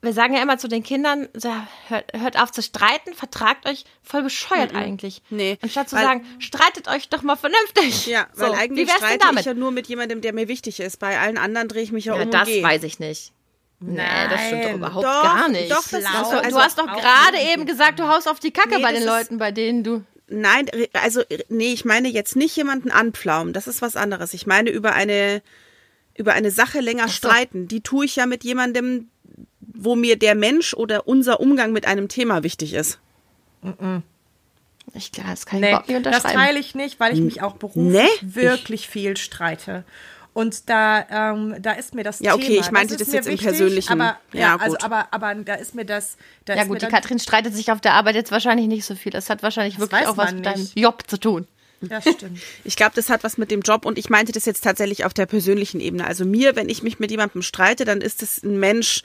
wir 0.00 0.12
sagen 0.12 0.34
ja 0.34 0.42
immer 0.42 0.58
zu 0.58 0.68
den 0.68 0.82
Kindern, 0.82 1.28
so, 1.34 1.52
hört, 1.88 2.12
hört 2.14 2.38
auf 2.40 2.52
zu 2.52 2.62
streiten, 2.62 3.14
vertragt 3.14 3.66
euch 3.68 3.84
voll 4.02 4.22
bescheuert 4.22 4.74
eigentlich. 4.74 5.22
Nee, 5.30 5.58
Anstatt 5.60 5.88
zu 5.88 5.96
weil- 5.96 6.04
sagen, 6.04 6.26
streitet 6.38 6.88
euch 6.88 7.08
doch 7.08 7.22
mal 7.22 7.36
vernünftig. 7.36 8.06
Ja, 8.06 8.28
weil 8.34 8.50
so, 8.50 8.54
eigentlich 8.56 8.90
streite 8.90 9.18
damit? 9.18 9.40
ich 9.40 9.46
ja 9.46 9.54
nur 9.54 9.72
mit 9.72 9.86
jemandem, 9.88 10.20
der 10.20 10.32
mir 10.32 10.46
wichtig 10.48 10.80
ist. 10.80 10.98
Bei 10.98 11.18
allen 11.18 11.38
anderen 11.38 11.68
drehe 11.68 11.82
ich 11.82 11.92
mich 11.92 12.04
ja, 12.04 12.16
ja, 12.16 12.22
um 12.22 12.30
das 12.30 12.48
und 12.48 12.62
weiß 12.62 12.82
ich 12.84 12.98
nicht. 13.00 13.32
Nee, 13.80 13.96
das 14.28 14.40
stimmt 14.46 14.62
doch 14.64 14.68
Nein. 14.70 14.78
überhaupt 14.78 15.04
Doch, 15.06 15.22
gar 15.22 15.48
nicht. 15.48 15.70
doch, 15.70 15.76
das 15.82 15.90
du, 15.90 15.96
ist 15.98 16.06
so. 16.12 16.30
du 16.32 16.42
Also 16.44 16.60
hast 16.60 16.78
doch 16.78 16.86
gerade 16.86 17.38
eben 17.52 17.64
gesagt, 17.64 18.00
du 18.00 18.08
haust 18.08 18.28
auf 18.28 18.40
die 18.40 18.50
Kacke 18.50 18.76
Nee, 18.76 18.82
bei 18.82 18.92
den 18.92 19.04
Leuten, 19.04 19.38
bei 19.38 19.52
denen 19.52 19.84
du. 19.84 20.04
Nein, 20.28 20.66
also 20.94 21.22
nee, 21.48 21.72
ich 21.72 21.84
meine 21.84 22.08
jetzt 22.08 22.34
nicht 22.36 22.54
jemanden 22.56 22.90
anpflaumen. 22.90 23.52
Das 23.52 23.66
ist 23.66 23.80
was 23.80 23.96
anderes. 23.96 24.34
Ich 24.34 24.46
meine 24.46 24.70
über 24.70 24.92
eine 24.94 25.42
über 26.14 26.32
eine 26.32 26.50
Sache 26.50 26.80
länger 26.80 27.08
streiten. 27.08 27.68
Die 27.68 27.80
tue 27.80 28.04
ich 28.04 28.16
ja 28.16 28.26
mit 28.26 28.42
jemandem, 28.42 29.08
wo 29.74 29.94
mir 29.96 30.18
der 30.18 30.34
Mensch 30.34 30.74
oder 30.74 31.06
unser 31.06 31.40
Umgang 31.40 31.72
mit 31.72 31.86
einem 31.86 32.08
Thema 32.08 32.42
wichtig 32.42 32.74
ist. 32.74 32.98
Ich, 34.94 35.10
das 35.12 35.44
kann 35.46 35.58
ich 35.58 35.62
Nee, 35.62 35.68
überhaupt 35.70 35.88
nicht 35.88 36.06
das 36.06 36.16
unterschreiben. 36.16 36.38
teile 36.38 36.58
ich 36.58 36.74
nicht, 36.74 36.98
weil 37.00 37.12
ich 37.14 37.20
mich 37.20 37.42
auch 37.42 37.54
beruflich 37.56 37.84
Nee? 37.92 38.08
wirklich 38.22 38.88
viel 38.88 39.16
streite. 39.16 39.84
Und 40.32 40.68
da, 40.70 41.04
ähm, 41.32 41.56
da 41.60 41.72
ist 41.72 41.94
mir 41.94 42.04
das 42.04 42.20
Ja, 42.20 42.34
okay, 42.34 42.46
Thema. 42.46 42.60
ich 42.60 42.70
meinte 42.70 42.96
das 42.96 43.08
mir 43.08 43.14
jetzt 43.14 43.26
im 43.26 43.32
wichtig, 43.32 43.48
Persönlichen. 43.48 43.92
Aber, 44.00 44.18
Ja, 44.32 44.40
ja, 44.40 44.56
also, 44.56 44.76
aber, 44.82 45.08
aber 45.10 45.34
da 45.34 45.54
ist 45.54 45.74
mir 45.74 45.84
das. 45.84 46.16
Da 46.44 46.54
Ja 46.54 46.62
ist 46.62 46.68
gut, 46.68 46.80
mir 46.80 46.86
die 46.86 46.92
Katrin 46.94 47.18
streitet 47.18 47.54
sich 47.54 47.72
auf 47.72 47.80
der 47.80 47.94
Arbeit 47.94 48.14
jetzt 48.14 48.30
wahrscheinlich 48.30 48.68
nicht 48.68 48.84
so 48.84 48.94
viel. 48.94 49.10
Das 49.10 49.28
hat 49.30 49.42
wahrscheinlich 49.42 49.74
Das 49.74 49.80
wirklich 49.90 50.06
auch 50.06 50.16
was 50.16 50.32
mit 50.32 50.46
deinem. 50.46 50.68
Job 50.76 51.02
zu 51.08 51.18
tun. 51.18 51.48
Das 51.80 52.04
stimmt. 52.04 52.38
Ich 52.64 52.76
glaube, 52.76 52.92
das 52.94 53.10
hat 53.10 53.24
was 53.24 53.36
mit 53.36 53.50
dem 53.50 53.62
Job 53.62 53.84
und 53.84 53.98
ich 53.98 54.10
meinte 54.10 54.30
das 54.32 54.44
jetzt 54.46 54.62
tatsächlich 54.62 55.04
auf 55.04 55.12
der 55.12 55.26
persönlichen 55.26 55.80
Ebene. 55.80 56.06
Also 56.06 56.24
mir, 56.24 56.54
wenn 56.56 56.68
ich 56.68 56.82
mich 56.84 56.98
mit 57.00 57.10
jemandem 57.10 57.42
streite, 57.42 57.84
dann 57.84 58.00
ist 58.00 58.22
es 58.22 58.42
ein 58.42 58.58
Mensch, 58.60 59.02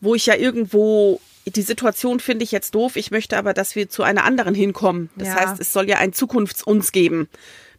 wo 0.00 0.14
ich 0.14 0.26
ja 0.26 0.34
irgendwo 0.34 1.20
die 1.46 1.62
Situation 1.62 2.18
finde 2.18 2.42
ich 2.44 2.50
jetzt 2.52 2.74
doof, 2.74 2.96
ich 2.96 3.10
möchte 3.12 3.36
aber, 3.36 3.54
dass 3.54 3.76
wir 3.76 3.88
zu 3.88 4.02
einer 4.02 4.24
anderen 4.24 4.54
hinkommen. 4.54 5.10
Das 5.16 5.28
Ja. 5.28 5.34
heißt, 5.36 5.60
es 5.60 5.72
soll 5.72 5.88
ja 5.88 5.98
ein 5.98 6.12
Zukunfts-Uns 6.12 6.90
geben. 6.92 7.28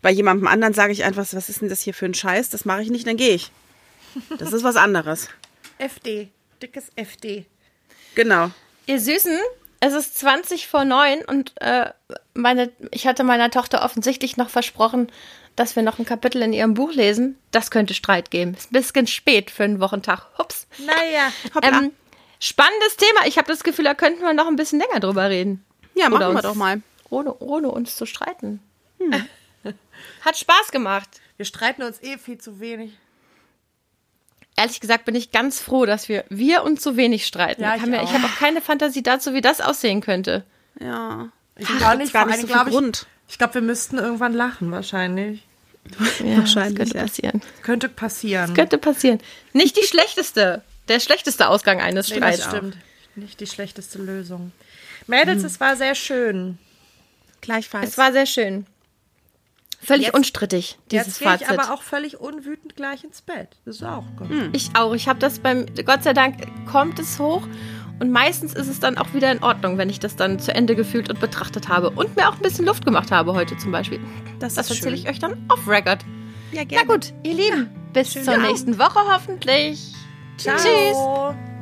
Bei 0.02 0.10
jemandem 0.12 0.48
anderen 0.48 0.74
sage 0.74 0.94
ich 0.94 1.04
einfach, 1.04 1.26
was 1.34 1.50
ist 1.50 1.62
denn 1.62 1.68
das 1.70 1.82
hier 1.82 1.94
für 1.94 2.06
ein 2.06 2.14
Scheiß? 2.14 2.50
Das 2.50 2.64
mache 2.66 2.82
ich 2.82 2.90
nicht, 2.90 3.06
dann 3.08 3.18
gehe 3.18 3.34
ich. 3.36 3.52
Das 4.40 4.54
ist 4.54 4.64
was 4.64 4.78
anderes. 4.78 5.28
FD. 5.80 6.30
Dickes 6.62 6.86
FD. 6.96 7.46
Genau. 8.16 8.52
Ihr 8.86 9.00
Süßen, 9.02 9.38
es 9.82 9.94
ist 9.94 10.18
20 10.18 10.68
vor 10.68 10.86
9 10.86 11.26
und 11.26 11.54
äh, 11.62 11.92
meine, 12.34 12.72
ich 12.92 13.06
hatte 13.06 13.24
meiner 13.26 13.52
Tochter 13.52 13.84
offensichtlich 13.84 14.38
noch 14.38 14.50
versprochen, 14.50 15.12
dass 15.58 15.76
wir 15.76 15.84
noch 15.84 16.00
ein 16.00 16.06
Kapitel 16.06 16.42
in 16.42 16.54
ihrem 16.54 16.74
Buch 16.74 16.94
lesen. 16.94 17.38
Das 17.52 17.70
könnte 17.70 17.94
Streit 17.94 18.32
geben. 18.32 18.54
Ist 18.54 18.72
ein 18.72 18.74
bisschen 18.82 19.08
spät 19.08 19.52
für 19.52 19.64
einen 19.66 19.80
Wochentag. 19.82 20.26
Hups. 20.38 20.68
Naja. 20.80 21.32
Hoppla. 21.54 21.80
Ähm, 21.80 21.92
spannendes 22.40 22.98
Thema. 22.98 23.26
Ich 23.28 23.38
habe 23.38 23.48
das 23.48 23.64
Gefühl, 23.64 23.86
da 23.86 23.94
könnten 23.94 24.22
wir 24.22 24.34
noch 24.34 24.48
ein 24.48 24.56
bisschen 24.56 24.80
länger 24.80 25.00
drüber 25.00 25.30
reden. 25.30 25.64
ja, 25.96 26.10
machen 26.10 26.16
Oder 26.24 26.34
wir 26.34 26.42
doch 26.42 26.56
mal. 26.56 26.82
Ohne, 27.10 27.34
ohne 27.40 27.70
uns 27.70 27.96
zu 27.96 28.06
streiten. 28.06 28.60
Hat 30.22 30.38
Spaß 30.38 30.72
gemacht. 30.72 31.10
Wir 31.38 31.46
streiten 31.46 31.84
uns 31.84 32.02
eh 32.02 32.18
viel 32.18 32.38
zu 32.38 32.60
wenig. 32.60 32.92
Ehrlich 34.56 34.80
gesagt 34.80 35.06
bin 35.06 35.14
ich 35.16 35.32
ganz 35.32 35.62
froh, 35.62 35.86
dass 35.86 36.10
wir, 36.10 36.26
wir 36.30 36.64
uns 36.64 36.84
so 36.84 36.98
wenig 36.98 37.28
streiten. 37.28 37.62
Ja, 37.62 37.76
ich 37.76 37.84
ich 37.84 37.94
auch. 37.96 38.14
habe 38.14 38.26
auch 38.26 38.36
keine 38.40 38.60
Fantasie 38.60 39.04
dazu, 39.04 39.34
wie 39.34 39.42
das 39.42 39.62
aussehen 39.62 40.02
könnte. 40.02 40.44
Ja. 40.80 41.30
Ich 41.58 41.68
Ach, 41.70 41.80
gar 41.80 41.96
nicht, 41.96 42.12
gar 42.12 42.26
nicht 42.26 42.42
so 42.42 42.48
viel 42.48 42.56
glaube 42.56 42.70
ich, 42.70 42.76
Grund. 42.76 43.08
ich 43.28 43.38
glaube, 43.38 43.56
wir 43.56 43.62
müssten 43.62 43.98
irgendwann 43.98 44.34
lachen, 44.34 44.72
wahrscheinlich. 44.72 45.44
Ja, 46.20 46.40
Wahrscheinlich, 46.40 46.90
Das 46.90 46.92
könnte 46.92 47.00
passieren. 47.00 47.42
Könnte 47.62 47.90
passieren. 47.90 48.54
Könnte 48.54 48.78
passieren. 48.78 49.20
Nicht 49.54 49.78
die 49.78 49.84
schlechteste, 49.88 50.64
der 50.88 51.00
schlechteste 51.00 51.48
Ausgang 51.48 51.82
eines 51.82 52.10
nee, 52.10 52.20
das 52.20 52.36
Streits. 52.38 52.56
stimmt. 52.56 52.78
Nicht 53.16 53.40
die 53.40 53.48
schlechteste 53.48 53.98
Lösung. 54.00 54.52
Mädels, 55.08 55.44
es 55.44 55.60
war 55.60 55.76
sehr 55.76 55.96
schön. 55.96 56.58
Gleichfalls. 57.42 57.90
Es 57.90 57.98
war 57.98 58.12
sehr 58.12 58.26
schön. 58.26 58.66
Völlig 59.82 60.08
Jetzt- 60.08 60.16
unstrittig, 60.16 60.78
dieses 60.92 61.08
Jetzt 61.08 61.20
gehe 61.20 61.28
ich 61.36 61.42
Fazit. 61.46 61.60
aber 61.60 61.74
auch 61.74 61.84
völlig 61.84 62.20
unwütend 62.20 62.76
gleich 62.76 63.04
ins 63.04 63.22
Bett. 63.22 63.50
Das 63.66 63.78
ist 63.78 63.84
auch 63.84 64.06
gut. 64.18 64.28
Ich 64.54 64.72
auch. 64.76 64.94
Ich 64.96 65.08
habe 65.08 65.20
das 65.20 65.40
beim, 65.40 65.66
Gott 65.86 66.04
sei 66.04 66.14
Dank 66.14 66.48
kommt 66.66 66.98
es 67.00 67.20
hoch. 67.20 67.48
Und 68.00 68.12
meistens 68.12 68.54
ist 68.54 68.68
es 68.68 68.80
dann 68.80 68.98
auch 68.98 69.14
wieder 69.16 69.32
in 69.32 69.42
Ordnung, 69.42 69.78
wenn 69.80 69.90
ich 69.90 70.00
das 70.00 70.16
dann 70.16 70.40
zu 70.40 70.54
Ende 70.54 70.76
gefühlt 70.76 71.10
und 71.10 71.20
betrachtet 71.20 71.68
habe. 71.68 71.90
Und 71.92 72.16
mir 72.16 72.28
auch 72.30 72.36
ein 72.36 72.42
bisschen 72.42 72.66
Luft 72.66 72.86
gemacht 72.86 73.12
habe 73.12 73.34
heute 73.34 73.58
zum 73.58 73.72
Beispiel. 73.72 74.00
das 74.40 74.54
Das 74.56 74.70
erzähle 74.70 74.96
ich 74.96 75.10
euch 75.10 75.18
dann 75.20 75.46
off 75.50 75.68
Record. 75.68 76.04
Ja, 76.52 76.62
Na 76.62 76.64
gerne. 76.64 76.86
gut, 76.88 77.14
ihr 77.24 77.34
Lieben, 77.34 77.70
bis 77.94 78.12
zur 78.14 78.38
nächsten 78.38 78.78
Woche 78.78 79.00
hoffentlich. 79.12 79.94
Ciao. 80.38 80.58
Tschüss. 80.58 81.57